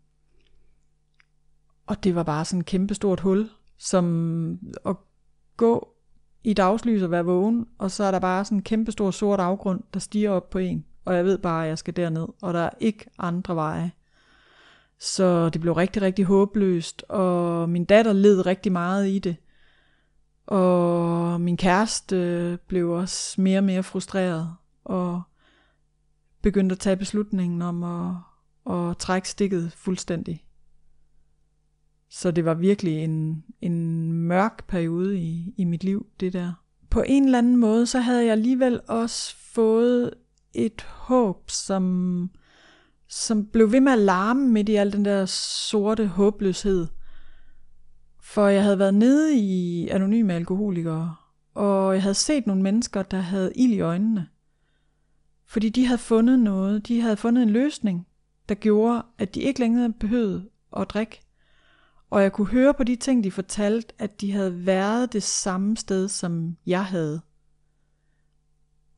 og 1.86 2.04
det 2.04 2.14
var 2.14 2.22
bare 2.22 2.44
sådan 2.44 2.60
et 2.60 2.66
kæmpestort 2.66 3.20
hul, 3.20 3.50
som, 3.78 4.58
og 4.84 5.07
gå 5.58 5.94
i 6.44 6.52
dagslys 6.52 7.02
og 7.02 7.10
være 7.10 7.24
vågen, 7.24 7.66
og 7.78 7.90
så 7.90 8.04
er 8.04 8.10
der 8.10 8.18
bare 8.18 8.44
sådan 8.44 8.58
en 8.58 8.62
kæmpe 8.62 8.92
stor 8.92 9.10
sort 9.10 9.40
afgrund, 9.40 9.82
der 9.94 10.00
stiger 10.00 10.30
op 10.30 10.50
på 10.50 10.58
en, 10.58 10.84
og 11.04 11.16
jeg 11.16 11.24
ved 11.24 11.38
bare, 11.38 11.64
at 11.64 11.68
jeg 11.68 11.78
skal 11.78 11.96
derned, 11.96 12.26
og 12.42 12.54
der 12.54 12.60
er 12.60 12.70
ikke 12.80 13.06
andre 13.18 13.54
veje. 13.54 13.92
Så 14.98 15.48
det 15.48 15.60
blev 15.60 15.72
rigtig, 15.72 16.02
rigtig 16.02 16.24
håbløst, 16.24 17.02
og 17.08 17.68
min 17.68 17.84
datter 17.84 18.12
led 18.12 18.46
rigtig 18.46 18.72
meget 18.72 19.08
i 19.08 19.18
det. 19.18 19.36
Og 20.46 21.40
min 21.40 21.56
kæreste 21.56 22.58
blev 22.66 22.90
også 22.90 23.40
mere 23.40 23.58
og 23.58 23.64
mere 23.64 23.82
frustreret, 23.82 24.54
og 24.84 25.22
begyndte 26.42 26.72
at 26.72 26.78
tage 26.78 26.96
beslutningen 26.96 27.62
om 27.62 27.84
at, 27.84 28.14
at 28.74 28.96
trække 28.98 29.28
stikket 29.28 29.72
fuldstændig. 29.72 30.44
Så 32.10 32.30
det 32.30 32.44
var 32.44 32.54
virkelig 32.54 33.04
en, 33.04 33.44
en 33.60 34.12
mørk 34.12 34.66
periode 34.66 35.18
i, 35.18 35.54
i 35.56 35.64
mit 35.64 35.84
liv, 35.84 36.06
det 36.20 36.32
der. 36.32 36.52
På 36.90 37.02
en 37.06 37.24
eller 37.24 37.38
anden 37.38 37.56
måde, 37.56 37.86
så 37.86 38.00
havde 38.00 38.24
jeg 38.24 38.32
alligevel 38.32 38.80
også 38.88 39.36
fået 39.36 40.14
et 40.54 40.82
håb, 40.82 41.50
som, 41.50 42.30
som 43.08 43.46
blev 43.46 43.72
ved 43.72 43.80
med 43.80 43.92
at 43.92 43.98
larme 43.98 44.48
midt 44.48 44.68
i 44.68 44.74
al 44.74 44.92
den 44.92 45.04
der 45.04 45.26
sorte 45.26 46.06
håbløshed. 46.06 46.86
For 48.22 48.46
jeg 48.46 48.62
havde 48.62 48.78
været 48.78 48.94
nede 48.94 49.38
i 49.38 49.88
anonyme 49.88 50.34
alkoholikere, 50.34 51.14
og 51.54 51.94
jeg 51.94 52.02
havde 52.02 52.14
set 52.14 52.46
nogle 52.46 52.62
mennesker, 52.62 53.02
der 53.02 53.20
havde 53.20 53.52
ild 53.56 53.72
i 53.72 53.80
øjnene. 53.80 54.28
Fordi 55.46 55.68
de 55.68 55.86
havde 55.86 55.98
fundet 55.98 56.38
noget, 56.38 56.88
de 56.88 57.00
havde 57.00 57.16
fundet 57.16 57.42
en 57.42 57.50
løsning, 57.50 58.06
der 58.48 58.54
gjorde, 58.54 59.02
at 59.18 59.34
de 59.34 59.40
ikke 59.40 59.60
længere 59.60 59.92
behøvede 59.92 60.48
at 60.76 60.90
drikke. 60.90 61.20
Og 62.10 62.22
jeg 62.22 62.32
kunne 62.32 62.48
høre 62.48 62.74
på 62.74 62.84
de 62.84 62.96
ting, 62.96 63.24
de 63.24 63.30
fortalte, 63.30 63.94
at 63.98 64.20
de 64.20 64.32
havde 64.32 64.66
været 64.66 65.12
det 65.12 65.22
samme 65.22 65.76
sted, 65.76 66.08
som 66.08 66.56
jeg 66.66 66.84
havde. 66.84 67.20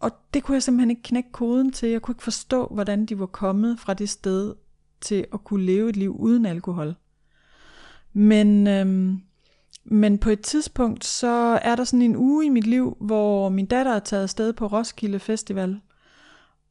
Og 0.01 0.11
det 0.35 0.43
kunne 0.43 0.55
jeg 0.55 0.63
simpelthen 0.63 0.91
ikke 0.91 1.03
knække 1.03 1.33
koden 1.33 1.73
til. 1.73 1.89
Jeg 1.89 2.03
kunne 2.03 2.13
ikke 2.13 2.23
forstå, 2.23 2.67
hvordan 2.67 3.07
de 3.07 3.19
var 3.19 3.27
kommet 3.27 3.81
fra 3.81 3.95
det 3.95 4.09
sted 4.09 4.55
til 5.01 5.27
at 5.33 5.45
kunne 5.45 5.67
leve 5.67 5.89
et 5.89 5.97
liv 5.97 6.17
uden 6.17 6.47
alkohol. 6.47 6.95
Men, 8.13 8.67
øhm, 8.67 9.21
men 9.85 10.19
på 10.19 10.31
et 10.31 10.41
tidspunkt, 10.41 11.05
så 11.05 11.61
er 11.63 11.77
der 11.77 11.85
sådan 11.85 12.03
en 12.03 12.17
uge 12.17 12.47
i 12.47 12.49
mit 12.49 12.67
liv, 12.67 12.97
hvor 13.01 13.49
min 13.49 13.67
datter 13.67 13.93
er 13.93 13.99
taget 13.99 14.23
afsted 14.23 14.53
på 14.53 14.67
Roskilde 14.67 15.19
Festival, 15.19 15.81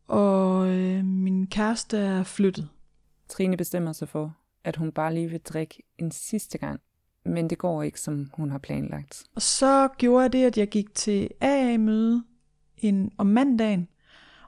og 0.07 0.69
øh, 0.69 1.05
min 1.05 1.47
kæreste 1.47 1.97
er 1.97 2.23
flyttet. 2.23 2.69
Trine 3.29 3.57
bestemmer 3.57 3.93
sig 3.93 4.09
for, 4.09 4.35
at 4.69 4.75
hun 4.75 4.91
bare 4.91 5.13
lige 5.13 5.29
vil 5.29 5.39
drikke 5.39 5.83
en 5.97 6.11
sidste 6.11 6.57
gang, 6.57 6.81
men 7.25 7.49
det 7.49 7.57
går 7.57 7.83
ikke, 7.83 7.99
som 7.99 8.29
hun 8.33 8.51
har 8.51 8.57
planlagt. 8.57 9.23
Og 9.35 9.41
så 9.41 9.87
gjorde 9.97 10.23
jeg 10.23 10.33
det, 10.33 10.43
at 10.43 10.57
jeg 10.57 10.67
gik 10.67 10.95
til 10.95 11.29
AA-møde 11.41 12.23
en, 12.77 13.11
om 13.17 13.25
mandagen, 13.25 13.87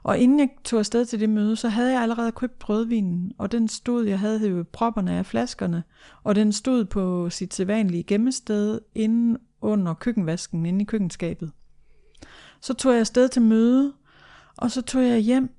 og 0.02 0.18
inden 0.18 0.38
jeg 0.38 0.48
tog 0.64 0.78
afsted 0.78 1.06
til 1.06 1.20
det 1.20 1.30
møde, 1.30 1.56
så 1.56 1.68
havde 1.68 1.92
jeg 1.92 2.02
allerede 2.02 2.32
købt 2.32 2.68
rødvinen, 2.68 3.32
og 3.38 3.52
den 3.52 3.68
stod, 3.68 4.06
jeg 4.06 4.18
havde 4.18 4.38
hævet 4.38 4.68
propperne 4.68 5.12
af 5.12 5.26
flaskerne, 5.26 5.82
og 6.24 6.34
den 6.34 6.52
stod 6.52 6.84
på 6.84 7.30
sit 7.30 7.54
sædvanlige 7.54 8.02
gemmested 8.02 8.80
inde 8.94 9.38
under 9.60 9.94
køkkenvasken, 9.94 10.66
inde 10.66 10.82
i 10.82 10.84
køkkenskabet. 10.84 11.52
Så 12.60 12.74
tog 12.74 12.92
jeg 12.92 13.00
afsted 13.00 13.28
til 13.28 13.42
møde, 13.42 13.92
og 14.56 14.70
så 14.70 14.82
tog 14.82 15.02
jeg 15.02 15.18
hjem, 15.18 15.50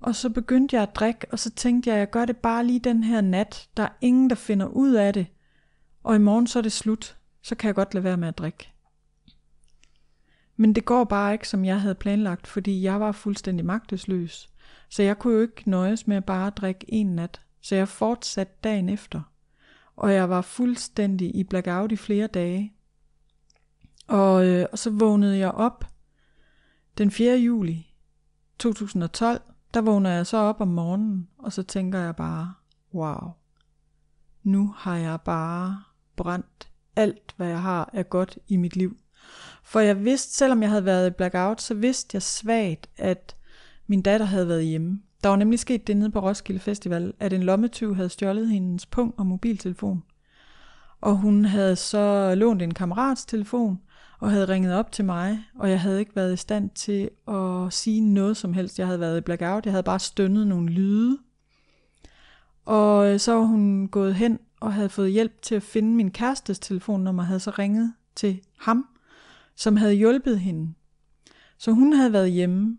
og 0.00 0.14
så 0.14 0.30
begyndte 0.30 0.76
jeg 0.76 0.82
at 0.82 0.94
drikke, 0.94 1.26
og 1.32 1.38
så 1.38 1.50
tænkte 1.50 1.90
jeg, 1.90 1.96
at 1.96 2.00
jeg 2.00 2.10
gør 2.10 2.24
det 2.24 2.36
bare 2.36 2.66
lige 2.66 2.80
den 2.80 3.04
her 3.04 3.20
nat. 3.20 3.68
Der 3.76 3.82
er 3.82 3.96
ingen, 4.00 4.30
der 4.30 4.36
finder 4.36 4.66
ud 4.66 4.92
af 4.92 5.12
det. 5.12 5.26
Og 6.02 6.16
i 6.16 6.18
morgen 6.18 6.46
så 6.46 6.58
er 6.58 6.62
det 6.62 6.72
slut. 6.72 7.16
Så 7.42 7.54
kan 7.54 7.66
jeg 7.66 7.74
godt 7.74 7.94
lade 7.94 8.04
være 8.04 8.16
med 8.16 8.28
at 8.28 8.38
drikke. 8.38 8.72
Men 10.56 10.74
det 10.74 10.84
går 10.84 11.04
bare 11.04 11.32
ikke, 11.32 11.48
som 11.48 11.64
jeg 11.64 11.80
havde 11.80 11.94
planlagt, 11.94 12.46
fordi 12.46 12.82
jeg 12.82 13.00
var 13.00 13.12
fuldstændig 13.12 13.66
magtesløs. 13.66 14.50
Så 14.88 15.02
jeg 15.02 15.18
kunne 15.18 15.34
jo 15.34 15.40
ikke 15.40 15.70
nøjes 15.70 16.06
med 16.06 16.16
at 16.16 16.24
bare 16.24 16.50
drikke 16.50 16.84
en 16.88 17.06
nat. 17.06 17.40
Så 17.60 17.74
jeg 17.74 17.88
fortsatte 17.88 18.52
dagen 18.64 18.88
efter. 18.88 19.20
Og 19.96 20.12
jeg 20.12 20.30
var 20.30 20.40
fuldstændig 20.40 21.36
i 21.36 21.44
blackout 21.44 21.92
i 21.92 21.96
flere 21.96 22.26
dage. 22.26 22.72
Og, 24.06 24.46
øh, 24.46 24.66
og 24.72 24.78
så 24.78 24.90
vågnede 24.90 25.38
jeg 25.38 25.50
op 25.50 25.84
den 26.98 27.10
4. 27.10 27.36
juli 27.36 27.94
2012 28.58 29.49
der 29.74 29.80
vågner 29.80 30.10
jeg 30.10 30.26
så 30.26 30.36
op 30.36 30.60
om 30.60 30.68
morgenen, 30.68 31.28
og 31.38 31.52
så 31.52 31.62
tænker 31.62 31.98
jeg 31.98 32.16
bare, 32.16 32.54
wow, 32.94 33.30
nu 34.42 34.74
har 34.76 34.96
jeg 34.96 35.20
bare 35.20 35.82
brændt 36.16 36.68
alt, 36.96 37.34
hvad 37.36 37.48
jeg 37.48 37.62
har 37.62 37.90
af 37.92 38.10
godt 38.10 38.38
i 38.48 38.56
mit 38.56 38.76
liv. 38.76 38.96
For 39.62 39.80
jeg 39.80 40.04
vidste, 40.04 40.34
selvom 40.34 40.62
jeg 40.62 40.70
havde 40.70 40.84
været 40.84 41.06
i 41.06 41.10
blackout, 41.10 41.62
så 41.62 41.74
vidste 41.74 42.14
jeg 42.14 42.22
svagt, 42.22 42.90
at 42.96 43.36
min 43.86 44.02
datter 44.02 44.26
havde 44.26 44.48
været 44.48 44.64
hjemme. 44.64 45.02
Der 45.22 45.28
var 45.28 45.36
nemlig 45.36 45.58
sket 45.58 45.86
det 45.86 45.96
nede 45.96 46.10
på 46.10 46.20
Roskilde 46.20 46.60
Festival, 46.60 47.12
at 47.20 47.32
en 47.32 47.42
lommetyv 47.42 47.94
havde 47.94 48.08
stjålet 48.08 48.48
hendes 48.48 48.86
pung 48.86 49.14
og 49.18 49.26
mobiltelefon. 49.26 50.02
Og 51.00 51.16
hun 51.16 51.44
havde 51.44 51.76
så 51.76 52.34
lånt 52.34 52.62
en 52.62 52.74
kammerats 52.74 53.24
telefon, 53.24 53.80
og 54.20 54.30
havde 54.30 54.48
ringet 54.48 54.74
op 54.74 54.92
til 54.92 55.04
mig, 55.04 55.44
og 55.54 55.70
jeg 55.70 55.80
havde 55.80 55.98
ikke 56.00 56.16
været 56.16 56.32
i 56.32 56.36
stand 56.36 56.70
til 56.70 57.10
at 57.28 57.72
sige 57.72 58.00
noget 58.00 58.36
som 58.36 58.52
helst. 58.52 58.78
Jeg 58.78 58.86
havde 58.86 59.00
været 59.00 59.18
i 59.18 59.20
blackout, 59.20 59.64
jeg 59.64 59.72
havde 59.72 59.82
bare 59.82 59.98
stønnet 59.98 60.46
nogle 60.46 60.70
lyde. 60.70 61.18
Og 62.64 63.12
øh, 63.12 63.20
så 63.20 63.34
var 63.34 63.44
hun 63.44 63.88
gået 63.88 64.14
hen 64.14 64.38
og 64.60 64.72
havde 64.72 64.88
fået 64.88 65.12
hjælp 65.12 65.42
til 65.42 65.54
at 65.54 65.62
finde 65.62 65.94
min 65.94 66.10
kærestes 66.10 66.58
telefonnummer, 66.58 67.22
havde 67.22 67.40
så 67.40 67.50
ringet 67.50 67.92
til 68.14 68.40
ham, 68.58 68.86
som 69.56 69.76
havde 69.76 69.94
hjulpet 69.94 70.40
hende. 70.40 70.74
Så 71.58 71.72
hun 71.72 71.92
havde 71.92 72.12
været 72.12 72.30
hjemme, 72.30 72.78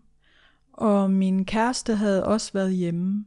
og 0.72 1.10
min 1.10 1.44
kæreste 1.44 1.94
havde 1.94 2.24
også 2.24 2.52
været 2.52 2.72
hjemme, 2.72 3.24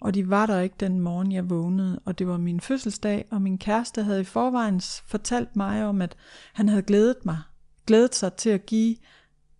og 0.00 0.14
de 0.14 0.30
var 0.30 0.46
der 0.46 0.60
ikke 0.60 0.76
den 0.80 1.00
morgen, 1.00 1.32
jeg 1.32 1.50
vågnede, 1.50 2.00
og 2.04 2.18
det 2.18 2.26
var 2.26 2.36
min 2.36 2.60
fødselsdag, 2.60 3.24
og 3.30 3.42
min 3.42 3.58
kæreste 3.58 4.02
havde 4.02 4.20
i 4.20 4.24
forvejen 4.24 4.80
fortalt 5.06 5.56
mig 5.56 5.84
om, 5.84 6.02
at 6.02 6.16
han 6.52 6.68
havde 6.68 6.82
glædet 6.82 7.24
mig 7.24 7.38
glædet 7.86 8.14
sig 8.14 8.32
til 8.32 8.50
at 8.50 8.66
give 8.66 8.96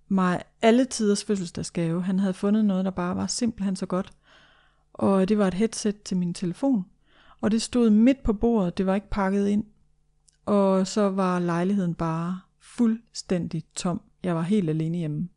mig 0.09 0.43
alle 0.63 0.85
tiders 0.85 1.25
fødselsdagsgave. 1.25 2.03
Han 2.03 2.19
havde 2.19 2.35
fundet 2.35 2.65
noget, 2.65 2.85
der 2.85 2.91
bare 2.91 3.17
var 3.17 3.27
simpelthen 3.27 3.77
så 3.77 3.87
godt. 3.87 4.13
Og 4.93 5.29
det 5.29 5.39
var 5.39 5.47
et 5.47 5.55
headset 5.55 6.03
til 6.03 6.17
min 6.17 6.35
telefon. 6.35 6.85
Og 7.41 7.51
det 7.51 7.63
stod 7.63 7.91
midt 7.91 8.23
på 8.23 8.33
bordet, 8.33 8.79
det 8.79 8.87
var 8.87 8.95
ikke 8.95 9.11
pakket 9.11 9.49
ind. 9.49 9.65
Og 10.47 10.87
så 10.87 11.11
var 11.11 11.39
lejligheden 11.39 11.95
bare 11.95 12.41
fuldstændig 12.61 13.65
tom. 13.75 14.01
Jeg 14.23 14.35
var 14.35 14.43
helt 14.43 14.71
alene 14.71 14.99
hjemme. 14.99 15.29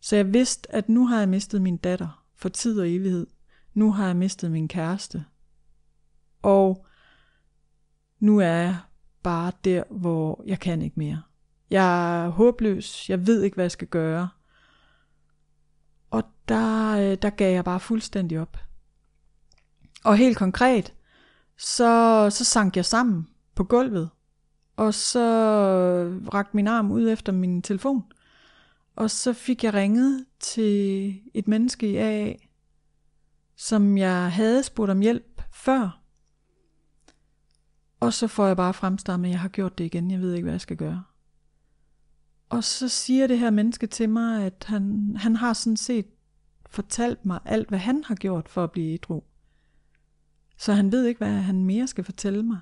Så 0.00 0.16
jeg 0.16 0.32
vidste, 0.32 0.74
at 0.74 0.88
nu 0.88 1.06
har 1.06 1.18
jeg 1.18 1.28
mistet 1.28 1.62
min 1.62 1.76
datter 1.76 2.24
for 2.34 2.48
tid 2.48 2.80
og 2.80 2.90
evighed. 2.90 3.26
Nu 3.74 3.92
har 3.92 4.06
jeg 4.06 4.16
mistet 4.16 4.50
min 4.50 4.68
kæreste. 4.68 5.24
Og 6.42 6.86
nu 8.18 8.38
er 8.38 8.46
jeg 8.46 8.76
bare 9.22 9.52
der, 9.64 9.84
hvor 9.90 10.42
jeg 10.46 10.60
kan 10.60 10.82
ikke 10.82 10.98
mere. 10.98 11.22
Jeg 11.72 12.24
er 12.24 12.28
håbløs. 12.28 13.10
Jeg 13.10 13.26
ved 13.26 13.42
ikke, 13.42 13.54
hvad 13.54 13.64
jeg 13.64 13.70
skal 13.70 13.88
gøre. 13.88 14.28
Og 16.10 16.22
der, 16.48 16.90
øh, 16.90 17.16
der 17.22 17.30
gav 17.30 17.54
jeg 17.54 17.64
bare 17.64 17.80
fuldstændig 17.80 18.40
op. 18.40 18.58
Og 20.04 20.16
helt 20.16 20.36
konkret, 20.36 20.94
så, 21.56 22.26
så 22.30 22.44
sank 22.44 22.76
jeg 22.76 22.84
sammen 22.84 23.28
på 23.54 23.64
gulvet. 23.64 24.10
Og 24.76 24.94
så 24.94 25.20
rakte 26.34 26.56
min 26.56 26.68
arm 26.68 26.90
ud 26.90 27.08
efter 27.08 27.32
min 27.32 27.62
telefon. 27.62 28.04
Og 28.96 29.10
så 29.10 29.32
fik 29.32 29.64
jeg 29.64 29.74
ringet 29.74 30.26
til 30.40 31.20
et 31.34 31.48
menneske 31.48 31.90
i 31.90 31.96
AA, 31.96 32.32
som 33.56 33.98
jeg 33.98 34.32
havde 34.32 34.62
spurgt 34.62 34.90
om 34.90 35.00
hjælp 35.00 35.42
før. 35.52 36.00
Og 38.00 38.12
så 38.12 38.26
får 38.26 38.46
jeg 38.46 38.56
bare 38.56 38.74
fremstammet, 38.74 39.28
at 39.28 39.32
jeg 39.32 39.40
har 39.40 39.48
gjort 39.48 39.78
det 39.78 39.84
igen. 39.84 40.10
Jeg 40.10 40.20
ved 40.20 40.34
ikke, 40.34 40.44
hvad 40.44 40.52
jeg 40.52 40.60
skal 40.60 40.76
gøre. 40.76 41.04
Og 42.52 42.64
så 42.64 42.88
siger 42.88 43.26
det 43.26 43.38
her 43.38 43.50
menneske 43.50 43.86
til 43.86 44.08
mig, 44.08 44.44
at 44.44 44.64
han, 44.66 45.12
han 45.16 45.36
har 45.36 45.52
sådan 45.52 45.76
set 45.76 46.06
fortalt 46.66 47.26
mig 47.26 47.40
alt, 47.44 47.68
hvad 47.68 47.78
han 47.78 48.04
har 48.04 48.14
gjort 48.14 48.48
for 48.48 48.64
at 48.64 48.70
blive 48.70 48.94
ædru. 48.94 49.22
Så 50.56 50.72
han 50.72 50.92
ved 50.92 51.06
ikke, 51.06 51.18
hvad 51.18 51.32
han 51.32 51.64
mere 51.64 51.86
skal 51.86 52.04
fortælle 52.04 52.42
mig. 52.42 52.58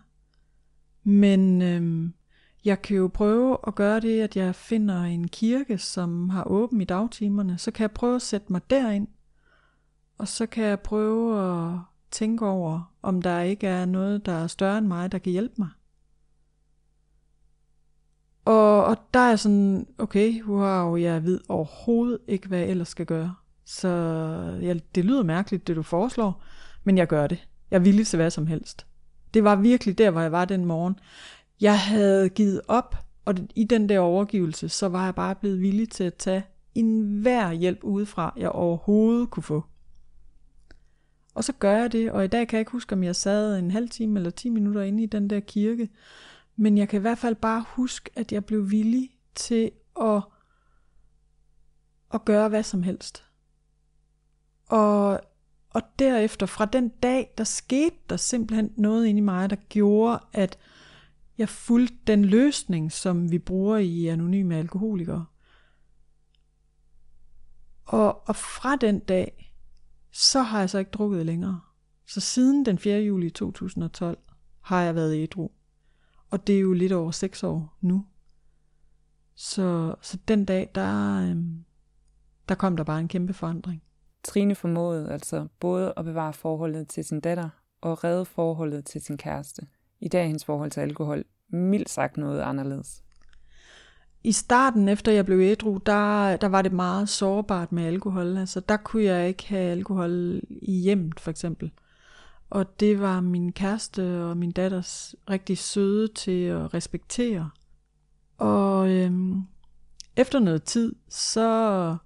Men 1.05 1.62
øhm, 1.62 2.14
jeg 2.64 2.83
kan 2.83 2.96
jo 2.96 3.11
prøve 3.14 3.59
at 3.66 3.74
gøre 3.74 4.00
det, 4.00 4.20
at 4.20 4.37
jeg 4.37 4.55
finder 4.55 5.03
en 5.03 5.29
kirke, 5.29 5.79
som 5.79 6.31
har 6.31 6.44
åben 6.44 6.81
i 6.81 6.85
dagtimerne. 6.85 7.59
Så 7.59 7.70
kan 7.70 7.83
jeg 7.83 7.90
prøve 7.90 8.16
at 8.16 8.22
sætte 8.22 8.53
mig 8.53 8.70
derind. 8.70 9.09
Og 10.18 10.29
så 10.29 10.46
kan 10.46 10.64
jeg 10.64 10.81
prøve 10.81 11.40
at 11.42 11.79
tænke 12.11 12.46
over, 12.46 12.94
om 13.03 13.22
der 13.22 13.40
ikke 13.40 13.66
er 13.66 13.85
noget, 13.85 14.26
der 14.26 14.33
er 14.33 14.46
større 14.46 14.79
end 14.79 14.87
mig, 14.87 15.12
der 15.12 15.18
kan 15.18 15.33
hjælpe 15.33 15.55
mig. 15.59 15.68
Og, 18.44 18.85
og 18.85 18.96
der 19.14 19.20
er 19.20 19.37
sådan, 19.37 19.87
okay, 19.98 20.42
wow, 20.44 20.96
jeg 20.96 21.24
ved 21.24 21.40
overhovedet 21.48 22.18
ikke, 22.29 22.48
hvad 22.48 22.59
jeg 22.59 22.68
ellers 22.68 22.88
skal 22.88 23.07
gøre. 23.07 23.35
Så 23.64 23.88
ja, 24.62 24.74
det 24.94 25.05
lyder 25.05 25.22
mærkeligt, 25.22 25.66
det 25.66 25.76
du 25.76 25.83
foreslår, 25.83 26.42
men 26.85 26.98
jeg 26.98 27.07
gør 27.07 27.26
det. 27.26 27.48
Jeg 27.70 27.76
er 27.76 27.81
villig 27.81 28.07
til 28.07 28.16
hvad 28.16 28.31
som 28.31 28.46
helst. 28.46 28.87
Det 29.35 29.44
var 29.44 29.57
virkelig 29.57 29.98
der, 29.98 30.11
hvor 30.11 30.20
jeg 30.20 30.33
var 30.33 30.44
den 30.44 30.64
morgen. 30.64 30.98
Jeg 31.61 31.81
havde 31.81 32.29
givet 32.29 32.61
op, 32.68 32.96
Og 33.24 33.35
i 33.57 33.64
den 33.64 33.88
der 33.88 33.98
overgivelse, 33.98 34.68
så 34.68 34.88
var 34.88 35.05
jeg 35.05 35.14
bare 35.14 35.35
blevet 35.35 35.61
villig 35.61 35.88
til 35.88 36.05
at 36.05 36.14
tage 36.14 36.42
enhver 36.74 37.53
hjælp 37.53 37.85
udefra, 37.85 38.35
jeg 38.37 38.48
overhovedet 38.48 39.31
kunne 39.31 39.42
få. 39.42 39.64
Og 41.35 41.44
så 41.44 41.53
gør 41.53 41.76
jeg 41.76 41.92
det, 41.92 42.12
og 42.12 42.24
i 42.24 42.29
dag 42.29 42.48
kan 42.48 42.57
jeg 42.57 42.61
ikke 42.61 42.72
huske, 42.72 42.92
om 42.92 43.03
jeg 43.05 43.16
sad 43.16 43.59
en 43.59 43.70
halv 43.70 43.88
time 43.88 44.18
eller 44.18 44.31
10 44.31 44.48
minutter 44.48 44.83
inde 44.83 45.03
i 45.03 45.07
den 45.07 45.31
der 45.31 45.40
kirke. 45.40 45.88
Men 46.61 46.79
jeg 46.79 46.88
kan 46.88 47.01
i 47.01 47.01
hvert 47.01 47.18
fald 47.18 47.35
bare 47.35 47.64
huske, 47.68 48.11
at 48.16 48.33
jeg 48.33 48.44
blev 48.44 48.70
villig 48.70 49.11
til 49.35 49.70
at, 50.01 50.23
at 52.14 52.25
gøre 52.25 52.49
hvad 52.49 52.62
som 52.62 52.83
helst. 52.83 53.25
Og, 54.66 55.20
og 55.70 55.83
derefter, 55.99 56.46
fra 56.46 56.64
den 56.64 56.88
dag, 56.88 57.35
der 57.38 57.44
skete 57.44 57.96
der 58.11 58.16
simpelthen 58.16 58.73
noget 58.77 59.07
inde 59.07 59.18
i 59.18 59.23
mig, 59.23 59.51
der 59.51 59.57
gjorde, 59.57 60.20
at 60.33 60.59
jeg 61.38 61.49
fulgte 61.49 61.96
den 62.07 62.25
løsning, 62.25 62.92
som 62.92 63.31
vi 63.31 63.38
bruger 63.38 63.77
i 63.77 64.07
Anonyme 64.07 64.57
Alkoholikere. 64.57 65.27
Og, 67.85 68.29
og 68.29 68.37
fra 68.37 68.77
den 68.77 68.99
dag, 68.99 69.55
så 70.11 70.42
har 70.42 70.61
jeg 70.61 70.70
så 70.70 70.79
ikke 70.79 70.90
drukket 70.90 71.27
længere. 71.27 71.61
Så 72.07 72.20
siden 72.20 72.66
den 72.66 72.79
4. 72.79 73.01
juli 73.01 73.31
2012 73.31 74.18
har 74.61 74.83
jeg 74.83 74.94
været 74.94 75.23
ædru. 75.23 75.51
Og 76.31 76.47
det 76.47 76.57
er 76.57 76.61
jo 76.61 76.73
lidt 76.73 76.93
over 76.93 77.11
6 77.11 77.45
år 77.45 77.77
nu. 77.81 78.07
Så, 79.35 79.95
så 80.03 80.19
den 80.29 80.45
dag, 80.45 80.71
der, 80.75 81.23
øhm, 81.31 81.64
der 82.49 82.55
kom 82.55 82.77
der 82.77 82.85
bare 82.85 83.01
en 83.01 83.09
kæmpe 83.09 83.33
forandring. 83.33 83.83
Trine 84.25 84.55
formåede 84.55 85.12
altså 85.12 85.47
både 85.61 85.93
at 85.97 86.05
bevare 86.05 86.33
forholdet 86.33 86.88
til 86.88 87.05
sin 87.05 87.21
datter 87.21 87.49
og 87.81 88.05
redde 88.05 88.25
forholdet 88.25 88.85
til 88.85 89.01
sin 89.01 89.16
kæreste. 89.16 89.66
I 90.01 90.09
dag 90.09 90.23
er 90.23 90.27
hendes 90.27 90.45
forhold 90.45 90.71
til 90.71 90.81
alkohol 90.81 91.25
mildt 91.49 91.90
sagt 91.90 92.16
noget 92.16 92.40
anderledes. 92.40 93.03
I 94.25 94.33
starten, 94.33 94.88
efter 94.88 95.12
jeg 95.12 95.27
blev 95.27 95.40
ædru, 95.40 95.79
der, 95.87 96.37
der 96.37 96.47
var 96.47 96.62
det 96.62 96.73
meget 96.73 97.09
sårbart 97.09 97.73
med 97.73 97.85
alkohol. 97.85 98.37
Altså, 98.37 98.61
der 98.61 98.77
kunne 98.77 99.05
jeg 99.05 99.29
ikke 99.29 99.49
have 99.49 99.71
alkohol 99.71 100.40
i 100.49 100.81
hjemmet, 100.81 101.21
for 101.21 101.31
eksempel. 101.31 101.71
Og 102.51 102.81
det 102.81 103.01
var 103.01 103.21
min 103.21 103.53
kæreste 103.53 104.25
og 104.25 104.37
min 104.37 104.51
datters 104.51 105.15
rigtig 105.31 105.59
søde 105.59 106.09
til 106.09 106.45
at 106.45 106.75
respektere. 106.75 107.51
Og 108.39 108.91
øhm, 108.91 109.43
efter 110.17 110.39
noget 110.39 110.63
tid, 110.63 110.95
så, 111.09 111.97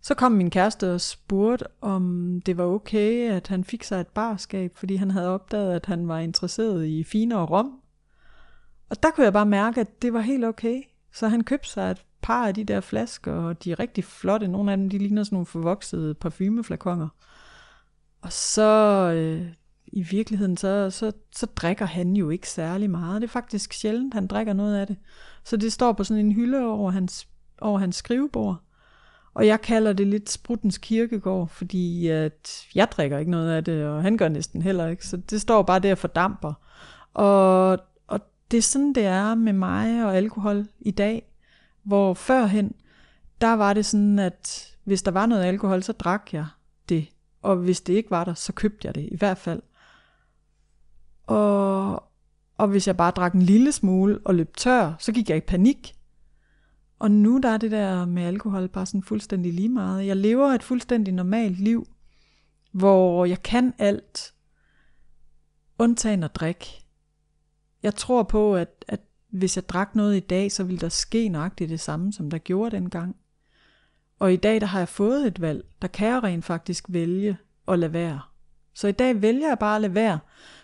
så 0.00 0.14
kom 0.14 0.32
min 0.32 0.50
kæreste 0.50 0.94
og 0.94 1.00
spurgte, 1.00 1.64
om 1.80 2.34
det 2.46 2.56
var 2.56 2.64
okay, 2.64 3.30
at 3.30 3.48
han 3.48 3.64
fik 3.64 3.84
sig 3.84 4.00
et 4.00 4.06
barskab, 4.06 4.76
fordi 4.76 4.96
han 4.96 5.10
havde 5.10 5.28
opdaget, 5.28 5.74
at 5.74 5.86
han 5.86 6.08
var 6.08 6.18
interesseret 6.18 6.86
i 6.86 7.04
finere 7.04 7.46
rom. 7.46 7.80
Og 8.90 9.02
der 9.02 9.10
kunne 9.10 9.24
jeg 9.24 9.32
bare 9.32 9.46
mærke, 9.46 9.80
at 9.80 10.02
det 10.02 10.12
var 10.12 10.20
helt 10.20 10.44
okay. 10.44 10.82
Så 11.12 11.28
han 11.28 11.44
købte 11.44 11.68
sig 11.68 11.90
et 11.90 12.04
par 12.22 12.46
af 12.46 12.54
de 12.54 12.64
der 12.64 12.80
flasker, 12.80 13.32
og 13.32 13.64
de 13.64 13.72
er 13.72 13.78
rigtig 13.78 14.04
flotte. 14.04 14.48
Nogle 14.48 14.72
af 14.72 14.76
dem, 14.76 14.90
de 14.90 14.98
ligner 14.98 15.22
sådan 15.22 15.36
nogle 15.36 15.46
forvoksede 15.46 16.14
parfumeflakonger. 16.14 17.08
Og 18.22 18.32
så 18.32 18.62
øh, 19.16 19.52
i 19.96 20.02
virkeligheden, 20.02 20.56
så, 20.56 20.90
så, 20.90 21.12
så 21.36 21.46
drikker 21.46 21.84
han 21.84 22.16
jo 22.16 22.30
ikke 22.30 22.48
særlig 22.48 22.90
meget. 22.90 23.22
Det 23.22 23.28
er 23.28 23.32
faktisk 23.32 23.72
sjældent, 23.72 24.14
han 24.14 24.26
drikker 24.26 24.52
noget 24.52 24.76
af 24.76 24.86
det. 24.86 24.96
Så 25.44 25.56
det 25.56 25.72
står 25.72 25.92
på 25.92 26.04
sådan 26.04 26.26
en 26.26 26.32
hylde 26.32 26.58
over 26.58 26.90
hans, 26.90 27.28
over 27.60 27.78
hans 27.78 27.96
skrivebord. 27.96 28.56
Og 29.34 29.46
jeg 29.46 29.60
kalder 29.60 29.92
det 29.92 30.06
lidt 30.06 30.30
spruttens 30.30 30.78
kirkegård, 30.78 31.48
fordi 31.48 32.08
at 32.08 32.66
jeg 32.74 32.88
drikker 32.90 33.18
ikke 33.18 33.30
noget 33.30 33.50
af 33.50 33.64
det, 33.64 33.86
og 33.86 34.02
han 34.02 34.16
gør 34.16 34.28
næsten 34.28 34.62
heller 34.62 34.86
ikke. 34.86 35.06
Så 35.06 35.16
det 35.16 35.40
står 35.40 35.62
bare 35.62 35.78
der 35.78 35.94
for 35.94 36.08
damper. 36.08 36.52
Og 37.14 37.78
det 38.50 38.56
er 38.56 38.62
sådan, 38.62 38.92
det 38.92 39.04
er 39.04 39.34
med 39.34 39.52
mig 39.52 40.04
og 40.04 40.16
alkohol 40.16 40.66
i 40.80 40.90
dag, 40.90 41.32
hvor 41.82 42.14
førhen, 42.14 42.74
der 43.40 43.52
var 43.52 43.72
det 43.72 43.86
sådan, 43.86 44.18
at 44.18 44.74
hvis 44.84 45.02
der 45.02 45.10
var 45.10 45.26
noget 45.26 45.44
alkohol, 45.44 45.82
så 45.82 45.92
drak 45.92 46.28
jeg 46.32 46.46
det. 46.88 47.06
Og 47.42 47.56
hvis 47.56 47.80
det 47.80 47.92
ikke 47.92 48.10
var 48.10 48.24
der, 48.24 48.34
så 48.34 48.52
købte 48.52 48.86
jeg 48.86 48.94
det 48.94 49.08
i 49.12 49.16
hvert 49.16 49.38
fald. 49.38 49.62
Og, 51.26 52.02
og 52.58 52.68
hvis 52.68 52.86
jeg 52.86 52.96
bare 52.96 53.10
drak 53.10 53.32
en 53.32 53.42
lille 53.42 53.72
smule 53.72 54.18
og 54.24 54.34
løb 54.34 54.56
tør, 54.56 54.94
så 54.98 55.12
gik 55.12 55.28
jeg 55.30 55.36
i 55.36 55.40
panik. 55.40 55.94
Og 56.98 57.10
nu 57.10 57.40
der 57.42 57.48
er 57.48 57.56
det 57.56 57.70
der 57.70 58.04
med 58.04 58.22
alkohol 58.22 58.68
bare 58.68 58.86
sådan 58.86 59.02
fuldstændig 59.02 59.52
lige 59.52 59.68
meget. 59.68 60.06
Jeg 60.06 60.16
lever 60.16 60.48
et 60.48 60.62
fuldstændig 60.62 61.14
normalt 61.14 61.60
liv, 61.60 61.86
hvor 62.72 63.24
jeg 63.24 63.42
kan 63.42 63.74
alt, 63.78 64.34
undtagen 65.78 66.22
at 66.22 66.34
drikke. 66.34 66.84
Jeg 67.82 67.94
tror 67.94 68.22
på, 68.22 68.56
at, 68.56 68.84
at 68.88 69.00
hvis 69.30 69.56
jeg 69.56 69.68
drak 69.68 69.94
noget 69.94 70.16
i 70.16 70.20
dag, 70.20 70.52
så 70.52 70.64
ville 70.64 70.80
der 70.80 70.88
ske 70.88 71.28
nøjagtigt 71.28 71.70
det 71.70 71.80
samme, 71.80 72.12
som 72.12 72.30
der 72.30 72.38
gjorde 72.38 72.76
dengang. 72.76 73.16
Og 74.18 74.32
i 74.32 74.36
dag, 74.36 74.60
der 74.60 74.66
har 74.66 74.78
jeg 74.78 74.88
fået 74.88 75.26
et 75.26 75.40
valg. 75.40 75.64
Der 75.82 75.88
kan 75.88 76.08
jeg 76.08 76.22
rent 76.22 76.44
faktisk 76.44 76.84
vælge 76.88 77.36
at 77.68 77.78
lade 77.78 77.92
være. 77.92 78.20
Så 78.76 78.88
i 78.88 78.92
dag 78.92 79.22
vælger 79.22 79.48
jeg 79.48 79.58
bare 79.58 79.76
at 79.76 79.82
lade 79.82 79.94
være. 79.94 80.18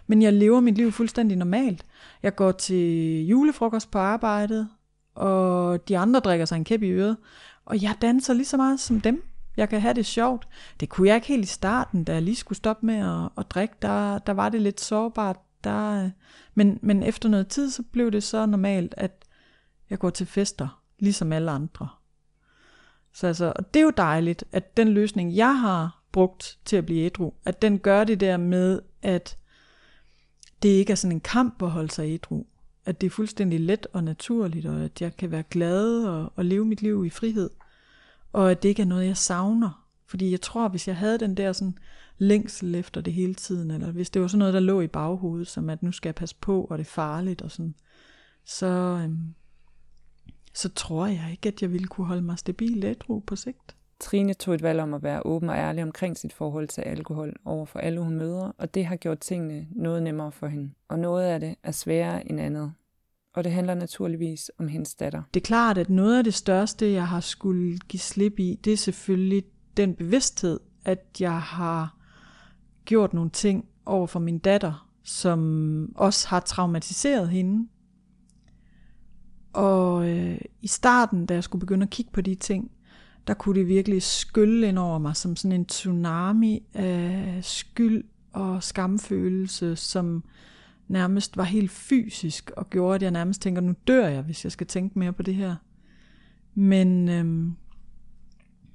Men 0.07 0.23
jeg 0.23 0.33
lever 0.33 0.61
mit 0.61 0.75
liv 0.75 0.93
fuldstændig 0.93 1.37
normalt. 1.37 1.85
Jeg 2.23 2.35
går 2.35 2.53
til 2.53 3.27
julefrokost 3.27 3.91
på 3.91 3.99
arbejdet, 3.99 4.69
og 5.15 5.89
de 5.89 5.99
andre 5.99 6.21
drikker 6.21 6.47
sig 6.47 6.57
en 6.57 6.65
kæp 6.65 6.83
i 6.83 6.91
øret. 6.91 7.17
Og 7.65 7.83
jeg 7.83 7.97
danser 8.03 8.35
lige 8.35 8.47
så 8.47 8.57
meget 8.57 8.81
som 8.81 9.01
dem. 9.01 9.25
Jeg 9.57 9.69
kan 9.69 9.81
have 9.81 9.95
det 9.95 10.07
sjovt. 10.07 10.49
Det 10.81 10.89
kunne 10.89 11.09
jeg 11.09 11.15
ikke 11.15 11.27
helt 11.27 11.45
i 11.45 11.49
starten, 11.49 12.05
da 12.05 12.13
jeg 12.13 12.23
lige 12.23 12.37
skulle 12.37 12.57
stoppe 12.57 12.87
med 12.87 12.95
at, 12.95 13.29
at 13.39 13.51
drikke. 13.51 13.75
Der, 13.83 14.19
der 14.19 14.33
var 14.33 14.49
det 14.49 14.63
lidt 14.63 14.81
sårbart 14.81 15.37
der, 15.65 16.11
men, 16.55 16.79
men 16.83 17.03
efter 17.03 17.29
noget 17.29 17.49
tid, 17.49 17.71
så 17.71 17.83
blev 17.93 18.11
det 18.11 18.23
så 18.23 18.47
normalt, 18.47 18.95
at 18.97 19.25
jeg 19.91 19.99
går 19.99 20.11
til 20.11 20.27
fester, 20.27 20.83
ligesom 20.99 21.33
alle 21.33 21.51
andre. 21.51 21.89
Så 23.15 23.27
altså, 23.27 23.53
og 23.57 23.75
det 23.75 23.81
er 23.81 23.85
jo 23.85 23.93
dejligt, 23.97 24.45
at 24.53 24.77
den 24.77 24.89
løsning, 24.89 25.37
jeg 25.37 25.61
har 25.61 26.02
brugt 26.13 26.59
til 26.65 26.77
at 26.77 26.87
blive 26.87 27.05
ædru, 27.05 27.33
at 27.45 27.63
den 27.63 27.79
gør 27.79 28.05
det 28.05 28.21
der 28.21 28.37
med, 28.37 28.81
at 29.03 29.39
det 30.63 30.69
ikke 30.69 30.91
er 30.91 30.97
sådan 30.97 31.17
en 31.17 31.21
kamp 31.21 31.63
at 31.63 31.71
holde 31.71 31.91
sig 31.91 32.09
ædru. 32.09 32.45
At 32.85 33.01
det 33.01 33.07
er 33.07 33.11
fuldstændig 33.11 33.61
let 33.61 33.87
og 33.93 34.05
naturligt, 34.05 34.67
og 34.67 34.81
at 34.81 35.01
jeg 35.01 35.17
kan 35.17 35.31
være 35.31 35.43
glad 35.43 36.05
og, 36.05 36.33
og 36.37 36.45
leve 36.45 36.65
mit 36.65 36.83
liv 36.83 37.07
i 37.07 37.11
frihed. 37.11 37.51
Og 38.33 38.51
at 38.51 38.63
det 38.63 38.69
ikke 38.69 38.83
er 38.83 38.87
noget, 38.87 39.07
jeg 39.07 39.17
savner. 39.17 39.87
Fordi 40.07 40.31
jeg 40.31 40.41
tror, 40.41 40.69
hvis 40.69 40.89
jeg 40.89 40.97
havde 40.97 41.19
den 41.19 41.37
der 41.37 41.53
sådan 41.53 41.79
længsel 42.19 42.75
efter 42.75 43.01
det 43.01 43.13
hele 43.13 43.35
tiden, 43.35 43.71
eller 43.71 43.91
hvis 43.91 44.11
det 44.11 44.23
var 44.23 44.29
sådan 44.29 44.39
noget, 44.39 44.55
der 44.55 44.61
lå 44.61 44.81
i 44.81 44.87
baghovedet, 44.87 45.49
som 45.49 45.71
at 45.71 45.83
nu 45.83 45.93
skal 45.93 46.09
jeg 46.09 46.15
passe 46.15 46.37
på, 46.41 46.65
og 46.65 46.79
det 46.79 46.85
er 46.85 46.91
farligt, 46.91 47.43
og 47.43 47.51
sådan, 47.51 47.75
så, 48.45 48.67
øhm, 49.05 49.35
så 50.55 50.69
tror 50.69 51.07
jeg 51.07 51.29
ikke, 51.31 51.49
at 51.49 51.63
jeg 51.63 51.73
ville 51.73 51.87
kunne 51.87 52.07
holde 52.07 52.23
mig 52.23 52.39
stabil 52.39 52.85
ædru 52.85 53.21
på 53.21 53.37
sigt. 53.37 53.77
Trine 54.03 54.35
tog 54.35 54.55
et 54.55 54.63
valg 54.63 54.81
om 54.81 54.95
at 54.95 55.03
være 55.03 55.27
åben 55.27 55.51
og 55.51 55.57
ærlig 55.57 55.83
omkring 55.83 56.17
sit 56.19 56.33
forhold 56.33 56.69
til 56.69 56.81
alkohol 56.81 57.37
over 57.45 57.67
for 57.67 57.79
alle, 57.79 58.01
hun 58.01 58.15
møder, 58.15 58.53
og 58.59 58.75
det 58.75 58.87
har 58.87 58.97
gjort 58.97 59.19
tingene 59.19 59.67
noget 59.71 60.03
nemmere 60.03 60.33
for 60.33 60.47
hende. 60.47 60.71
Og 60.89 60.99
noget 60.99 61.25
af 61.25 61.41
det 61.41 61.55
er 61.63 61.73
sværere 61.73 62.31
end 62.31 62.41
andet. 62.41 62.73
Og 63.35 63.45
det 63.45 63.53
handler 63.53 63.75
naturligvis 63.75 64.51
om 64.59 64.69
hendes 64.69 64.95
datter. 64.95 65.23
Det 65.35 65.41
er 65.41 65.45
klart, 65.45 65.79
at 65.79 65.91
noget 65.91 66.19
af 66.19 66.25
det 66.25 66.35
største, 66.35 66.93
jeg 66.93 67.09
har 67.09 67.21
skulle 67.21 67.79
give 67.79 68.01
slip 68.01 68.39
i, 68.39 68.61
det 68.65 68.73
er 68.73 68.77
selvfølgelig 68.77 69.45
den 69.77 69.95
bevidsthed, 69.95 70.61
at 70.85 71.07
jeg 71.21 71.41
har 71.41 71.97
gjort 72.85 73.15
nogle 73.15 73.31
ting 73.31 73.65
over 73.87 74.07
for 74.07 74.21
min 74.21 74.39
datter, 74.39 74.89
som 75.03 75.93
også 75.97 76.29
har 76.29 76.41
traumatiseret 76.41 77.29
hende. 77.29 77.69
Og 79.53 80.09
øh, 80.09 80.39
i 80.61 80.67
starten, 80.67 81.27
da 81.27 81.35
jeg 81.35 81.45
skulle 81.45 81.61
begynde 81.61 81.85
at 81.85 81.91
kigge 81.91 82.13
på 82.13 82.21
de 82.21 82.35
ting, 82.35 82.71
der 83.27 83.35
kunne 83.35 83.61
det 83.61 83.69
virkelig 83.69 84.03
skylle 84.03 84.69
ind 84.69 84.79
over 84.79 84.99
mig 84.99 85.17
som 85.17 85.37
sådan 85.37 85.53
en 85.53 85.65
tsunami 85.65 86.63
af 86.75 87.39
skyld 87.43 88.05
og 88.33 88.63
skamfølelse, 88.63 89.77
som 89.77 90.25
nærmest 90.89 91.37
var 91.37 91.45
helt 91.45 91.71
fysisk 91.71 92.51
og 92.57 92.71
gjorde, 92.71 92.95
at 92.95 93.03
jeg 93.03 93.11
nærmest 93.11 93.43
tænker, 93.43 93.61
nu 93.61 93.75
dør 93.87 94.09
jeg, 94.09 94.23
hvis 94.23 94.45
jeg 94.45 94.53
skal 94.53 94.67
tænke 94.67 94.99
mere 94.99 95.13
på 95.13 95.23
det 95.23 95.35
her. 95.35 95.57
Men, 96.55 97.09
øhm, 97.09 97.53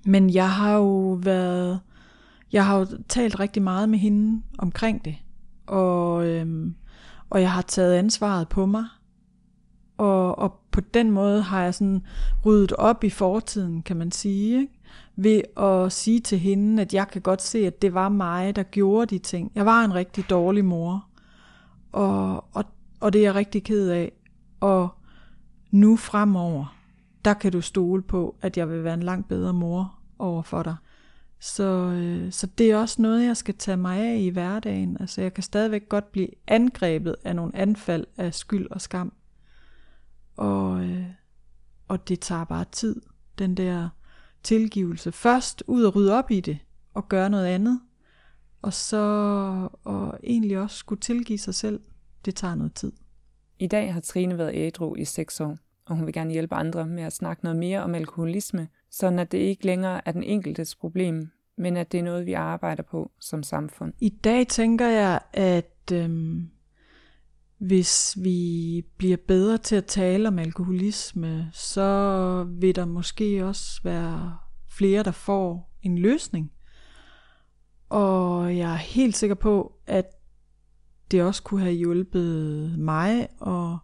men 0.05 0.33
jeg 0.33 0.51
har 0.51 0.75
jo 0.75 1.19
været 1.23 1.79
jeg 2.51 2.65
har 2.65 2.79
jo 2.79 2.87
talt 3.09 3.39
rigtig 3.39 3.63
meget 3.63 3.89
med 3.89 3.99
hende 3.99 4.41
omkring 4.57 5.05
det, 5.05 5.15
og, 5.65 6.27
øhm, 6.27 6.75
og 7.29 7.41
jeg 7.41 7.51
har 7.51 7.61
taget 7.61 7.93
ansvaret 7.93 8.49
på 8.49 8.65
mig, 8.65 8.85
og, 9.97 10.39
og 10.39 10.59
på 10.71 10.81
den 10.81 11.11
måde 11.11 11.41
har 11.41 11.63
jeg 11.63 11.73
sådan 11.73 12.01
ryddet 12.45 12.73
op 12.73 13.03
i 13.03 13.09
fortiden, 13.09 13.81
kan 13.81 13.97
man 13.97 14.11
sige, 14.11 14.59
ikke? 14.61 14.73
ved 15.15 15.41
at 15.57 15.91
sige 15.91 16.19
til 16.19 16.39
hende, 16.39 16.81
at 16.81 16.93
jeg 16.93 17.07
kan 17.07 17.21
godt 17.21 17.41
se, 17.41 17.67
at 17.67 17.81
det 17.81 17.93
var 17.93 18.09
mig, 18.09 18.55
der 18.55 18.63
gjorde 18.63 19.15
de 19.15 19.19
ting. 19.19 19.51
Jeg 19.55 19.65
var 19.65 19.83
en 19.83 19.93
rigtig 19.93 20.29
dårlig 20.29 20.65
mor, 20.65 21.07
og, 21.91 22.45
og, 22.55 22.65
og 22.99 23.13
det 23.13 23.19
er 23.19 23.23
jeg 23.23 23.35
rigtig 23.35 23.63
ked 23.63 23.89
af. 23.89 24.11
Og 24.59 24.89
nu 25.71 25.95
fremover, 25.95 26.77
der 27.25 27.33
kan 27.33 27.51
du 27.51 27.61
stole 27.61 28.01
på, 28.01 28.35
at 28.41 28.57
jeg 28.57 28.69
vil 28.69 28.83
være 28.83 28.93
en 28.93 29.03
langt 29.03 29.27
bedre 29.27 29.53
mor 29.53 29.93
over 30.19 30.41
for 30.41 30.63
dig. 30.63 30.75
Så, 31.39 31.63
øh, 31.63 32.31
så 32.31 32.47
det 32.57 32.71
er 32.71 32.77
også 32.77 33.01
noget, 33.01 33.25
jeg 33.25 33.37
skal 33.37 33.55
tage 33.55 33.77
mig 33.77 33.99
af 33.99 34.17
i 34.19 34.29
hverdagen. 34.29 34.97
Altså 34.99 35.21
jeg 35.21 35.33
kan 35.33 35.43
stadigvæk 35.43 35.89
godt 35.89 36.11
blive 36.11 36.29
angrebet 36.47 37.15
af 37.23 37.35
nogle 37.35 37.55
anfald 37.55 38.05
af 38.17 38.33
skyld 38.33 38.67
og 38.71 38.81
skam. 38.81 39.13
Og, 40.37 40.83
øh, 40.83 41.05
og 41.87 42.07
det 42.07 42.19
tager 42.19 42.43
bare 42.43 42.65
tid, 42.71 43.01
den 43.39 43.57
der 43.57 43.89
tilgivelse. 44.43 45.11
Først 45.11 45.63
ud 45.67 45.83
og 45.83 45.95
rydde 45.95 46.13
op 46.13 46.31
i 46.31 46.39
det, 46.39 46.59
og 46.93 47.09
gøre 47.09 47.29
noget 47.29 47.45
andet, 47.45 47.81
og 48.61 48.73
så 48.73 48.97
og 49.83 50.19
egentlig 50.23 50.57
også 50.57 50.77
skulle 50.77 51.01
tilgive 51.01 51.37
sig 51.37 51.55
selv, 51.55 51.79
det 52.25 52.35
tager 52.35 52.55
noget 52.55 52.73
tid. 52.73 52.91
I 53.59 53.67
dag 53.67 53.93
har 53.93 53.99
Trine 53.99 54.37
været 54.37 54.55
ædru 54.55 54.95
i 54.95 55.05
seks 55.05 55.39
år, 55.39 55.57
og 55.85 55.95
hun 55.95 56.05
vil 56.05 56.13
gerne 56.13 56.31
hjælpe 56.31 56.55
andre 56.55 56.87
med 56.87 57.03
at 57.03 57.13
snakke 57.13 57.43
noget 57.43 57.59
mere 57.59 57.83
om 57.83 57.95
alkoholisme, 57.95 58.67
sådan 58.91 59.19
at 59.19 59.31
det 59.31 59.37
ikke 59.37 59.65
længere 59.65 60.07
er 60.07 60.11
den 60.11 60.23
enkeltes 60.23 60.75
problem, 60.75 61.29
men 61.57 61.77
at 61.77 61.91
det 61.91 61.99
er 61.99 62.03
noget, 62.03 62.25
vi 62.25 62.33
arbejder 62.33 62.83
på 62.83 63.11
som 63.19 63.43
samfund. 63.43 63.93
I 63.99 64.09
dag 64.09 64.47
tænker 64.47 64.87
jeg, 64.87 65.19
at 65.33 65.91
øhm, 65.93 66.49
hvis 67.57 68.17
vi 68.21 68.83
bliver 68.97 69.17
bedre 69.27 69.57
til 69.57 69.75
at 69.75 69.85
tale 69.85 70.27
om 70.27 70.39
alkoholisme, 70.39 71.49
så 71.53 72.47
vil 72.49 72.75
der 72.75 72.85
måske 72.85 73.45
også 73.45 73.81
være 73.83 74.37
flere, 74.69 75.03
der 75.03 75.11
får 75.11 75.77
en 75.81 75.97
løsning. 75.97 76.51
Og 77.89 78.57
jeg 78.57 78.71
er 78.71 78.77
helt 78.77 79.17
sikker 79.17 79.35
på, 79.35 79.79
at 79.87 80.05
det 81.11 81.23
også 81.23 81.43
kunne 81.43 81.61
have 81.61 81.73
hjulpet 81.73 82.79
mig, 82.79 83.27
og 83.39 83.77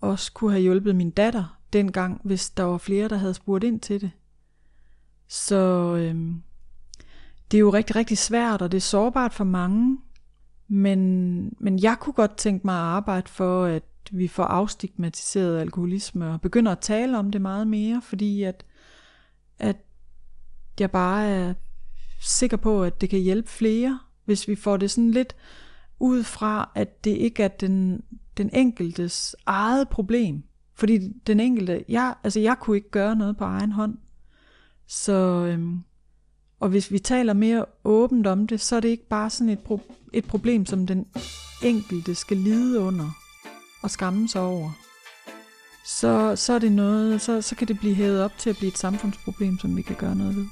også 0.00 0.32
kunne 0.32 0.50
have 0.50 0.62
hjulpet 0.62 0.96
min 0.96 1.10
datter 1.10 1.58
dengang, 1.72 2.20
hvis 2.24 2.50
der 2.50 2.62
var 2.62 2.78
flere, 2.78 3.08
der 3.08 3.16
havde 3.16 3.34
spurgt 3.34 3.64
ind 3.64 3.80
til 3.80 4.00
det. 4.00 4.10
Så 5.28 5.94
øhm, 5.96 6.42
det 7.50 7.56
er 7.56 7.60
jo 7.60 7.72
rigtig, 7.72 7.96
rigtig 7.96 8.18
svært, 8.18 8.62
og 8.62 8.72
det 8.72 8.76
er 8.76 8.80
sårbart 8.80 9.34
for 9.34 9.44
mange. 9.44 9.98
Men, 10.72 11.52
men 11.60 11.82
jeg 11.82 11.96
kunne 12.00 12.12
godt 12.12 12.36
tænke 12.36 12.66
mig 12.66 12.74
at 12.74 12.80
arbejde 12.80 13.28
for, 13.28 13.64
at 13.64 13.82
vi 14.12 14.28
får 14.28 14.44
afstigmatiseret 14.44 15.60
alkoholisme 15.60 16.30
og 16.30 16.40
begynder 16.40 16.72
at 16.72 16.78
tale 16.78 17.18
om 17.18 17.30
det 17.30 17.40
meget 17.40 17.66
mere, 17.66 18.02
fordi 18.02 18.42
at, 18.42 18.64
at 19.58 19.76
jeg 20.80 20.90
bare 20.90 21.26
er 21.26 21.54
sikker 22.20 22.56
på, 22.56 22.82
at 22.82 23.00
det 23.00 23.10
kan 23.10 23.18
hjælpe 23.18 23.48
flere, 23.48 24.00
hvis 24.24 24.48
vi 24.48 24.54
får 24.54 24.76
det 24.76 24.90
sådan 24.90 25.10
lidt 25.10 25.36
ud 25.98 26.22
fra, 26.22 26.70
at 26.74 27.04
det 27.04 27.10
ikke 27.10 27.42
er 27.42 27.48
den, 27.48 28.02
den 28.36 28.50
enkeltes 28.52 29.36
eget 29.46 29.88
problem. 29.88 30.42
Fordi 30.74 30.98
den 31.26 31.40
enkelte, 31.40 31.84
jeg, 31.88 32.14
altså 32.24 32.40
jeg 32.40 32.56
kunne 32.60 32.76
ikke 32.76 32.90
gøre 32.90 33.16
noget 33.16 33.36
på 33.36 33.44
egen 33.44 33.72
hånd. 33.72 33.98
Så, 34.86 35.46
øhm, 35.46 35.84
og 36.62 36.68
hvis 36.68 36.92
vi 36.92 36.98
taler 36.98 37.32
mere 37.32 37.64
åbent 37.84 38.26
om 38.26 38.46
det, 38.46 38.60
så 38.60 38.76
er 38.76 38.80
det 38.80 38.88
ikke 38.88 39.08
bare 39.08 39.30
sådan 39.30 39.48
et, 39.48 39.58
pro- 39.58 40.10
et 40.12 40.24
problem, 40.24 40.66
som 40.66 40.86
den 40.86 41.06
enkelte 41.62 42.14
skal 42.14 42.36
lide 42.36 42.80
under 42.80 43.10
og 43.82 43.90
skamme 43.90 44.28
sig 44.28 44.40
over. 44.40 44.70
Så, 45.86 46.36
så 46.36 46.52
er 46.52 46.58
det 46.58 46.72
noget, 46.72 47.20
så, 47.20 47.42
så 47.42 47.56
kan 47.56 47.68
det 47.68 47.78
blive 47.78 47.94
hævet 47.94 48.22
op 48.22 48.38
til 48.38 48.50
at 48.50 48.56
blive 48.56 48.68
et 48.68 48.78
samfundsproblem, 48.78 49.58
som 49.58 49.76
vi 49.76 49.82
kan 49.82 49.96
gøre 49.96 50.16
noget 50.16 50.36
ved. 50.36 50.46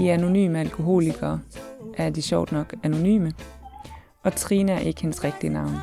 I 0.00 0.08
Anonyme 0.08 0.60
Alkoholikere 0.60 1.40
er 1.96 2.10
de 2.10 2.22
sjovt 2.22 2.52
nok 2.52 2.74
anonyme, 2.82 3.32
og 4.22 4.34
Trine 4.34 4.72
er 4.72 4.78
ikke 4.78 5.02
hendes 5.02 5.24
rigtige 5.24 5.52
navn, 5.52 5.74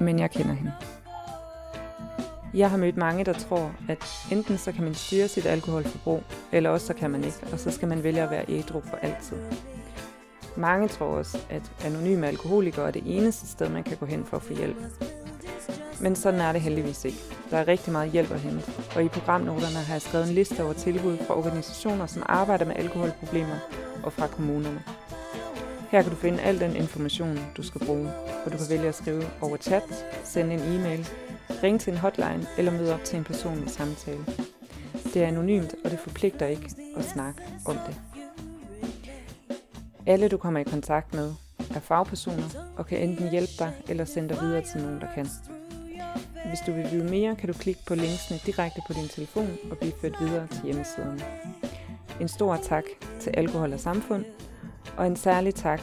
men 0.00 0.18
jeg 0.18 0.30
kender 0.30 0.54
hende. 0.54 0.72
Jeg 2.54 2.70
har 2.70 2.76
mødt 2.76 2.96
mange, 2.96 3.24
der 3.24 3.32
tror, 3.32 3.72
at 3.88 4.04
enten 4.32 4.58
så 4.58 4.72
kan 4.72 4.84
man 4.84 4.94
styre 4.94 5.28
sit 5.28 5.46
alkoholforbrug, 5.46 6.22
eller 6.52 6.70
også 6.70 6.86
så 6.86 6.94
kan 6.94 7.10
man 7.10 7.24
ikke, 7.24 7.38
og 7.52 7.58
så 7.58 7.70
skal 7.70 7.88
man 7.88 8.02
vælge 8.02 8.22
at 8.22 8.30
være 8.30 8.44
ædru 8.48 8.80
for 8.80 8.96
altid. 8.96 9.36
Mange 10.56 10.88
tror 10.88 11.06
også, 11.06 11.38
at 11.50 11.72
anonyme 11.84 12.26
alkoholikere 12.28 12.86
er 12.86 12.90
det 12.90 13.02
eneste 13.06 13.46
sted, 13.46 13.68
man 13.68 13.82
kan 13.82 13.96
gå 13.96 14.06
hen 14.06 14.24
for 14.24 14.36
at 14.36 14.42
få 14.42 14.54
hjælp. 14.54 14.76
Men 16.04 16.16
sådan 16.16 16.40
er 16.40 16.52
det 16.52 16.60
heldigvis 16.60 17.04
ikke. 17.04 17.18
Der 17.50 17.56
er 17.56 17.68
rigtig 17.68 17.92
meget 17.92 18.10
hjælp 18.10 18.30
at 18.30 18.40
hente, 18.40 18.72
og 18.96 19.04
i 19.04 19.08
programnoterne 19.08 19.84
har 19.86 19.94
jeg 19.94 20.02
skrevet 20.02 20.28
en 20.28 20.34
liste 20.34 20.64
over 20.64 20.72
tilbud 20.72 21.16
fra 21.26 21.38
organisationer, 21.38 22.06
som 22.06 22.22
arbejder 22.26 22.64
med 22.64 22.76
alkoholproblemer 22.76 23.58
og 24.02 24.12
fra 24.12 24.26
kommunerne. 24.26 24.82
Her 25.90 26.02
kan 26.02 26.10
du 26.10 26.16
finde 26.16 26.42
al 26.42 26.60
den 26.60 26.76
information, 26.76 27.38
du 27.56 27.62
skal 27.62 27.86
bruge, 27.86 28.10
og 28.44 28.52
du 28.52 28.56
kan 28.56 28.66
vælge 28.70 28.88
at 28.88 28.94
skrive 28.94 29.24
over 29.40 29.56
chat, 29.56 29.82
sende 30.24 30.54
en 30.54 30.60
e-mail, 30.60 31.08
ringe 31.62 31.78
til 31.78 31.92
en 31.92 31.98
hotline 31.98 32.46
eller 32.58 32.72
møde 32.72 32.94
op 32.94 33.04
til 33.04 33.18
en 33.18 33.24
personlig 33.24 33.70
samtale. 33.70 34.24
Det 35.04 35.22
er 35.22 35.26
anonymt, 35.26 35.74
og 35.84 35.90
det 35.90 35.98
forpligter 35.98 36.46
ikke 36.46 36.70
at 36.96 37.04
snakke 37.04 37.42
om 37.66 37.76
det. 37.86 37.96
Alle 40.06 40.28
du 40.28 40.36
kommer 40.36 40.60
i 40.60 40.64
kontakt 40.64 41.14
med 41.14 41.34
er 41.74 41.80
fagpersoner 41.80 42.48
og 42.76 42.86
kan 42.86 42.98
enten 42.98 43.30
hjælpe 43.30 43.52
dig 43.58 43.72
eller 43.88 44.04
sende 44.04 44.28
dig 44.28 44.38
videre 44.40 44.62
til 44.72 44.82
nogen, 44.82 45.00
der 45.00 45.06
kan. 45.14 45.26
Hvis 46.48 46.60
du 46.66 46.72
vil 46.72 46.90
vide 46.92 47.10
mere, 47.10 47.36
kan 47.36 47.48
du 47.48 47.52
klikke 47.52 47.80
på 47.86 47.94
linksene 47.94 48.38
direkte 48.46 48.80
på 48.86 48.92
din 48.92 49.08
telefon 49.08 49.56
og 49.70 49.78
blive 49.78 49.92
ført 50.00 50.20
videre 50.20 50.46
til 50.46 50.64
hjemmesiden. 50.64 51.20
En 52.20 52.28
stor 52.28 52.56
tak 52.56 52.84
til 53.20 53.30
Alkohol 53.30 53.72
og 53.72 53.80
Samfund, 53.80 54.24
og 54.96 55.06
en 55.06 55.16
særlig 55.16 55.54
tak 55.54 55.80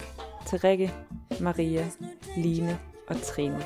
til 0.47 0.59
Rikke, 0.59 0.93
Maria, 1.41 1.85
Line 2.37 2.79
og 3.07 3.21
Trine. 3.21 3.63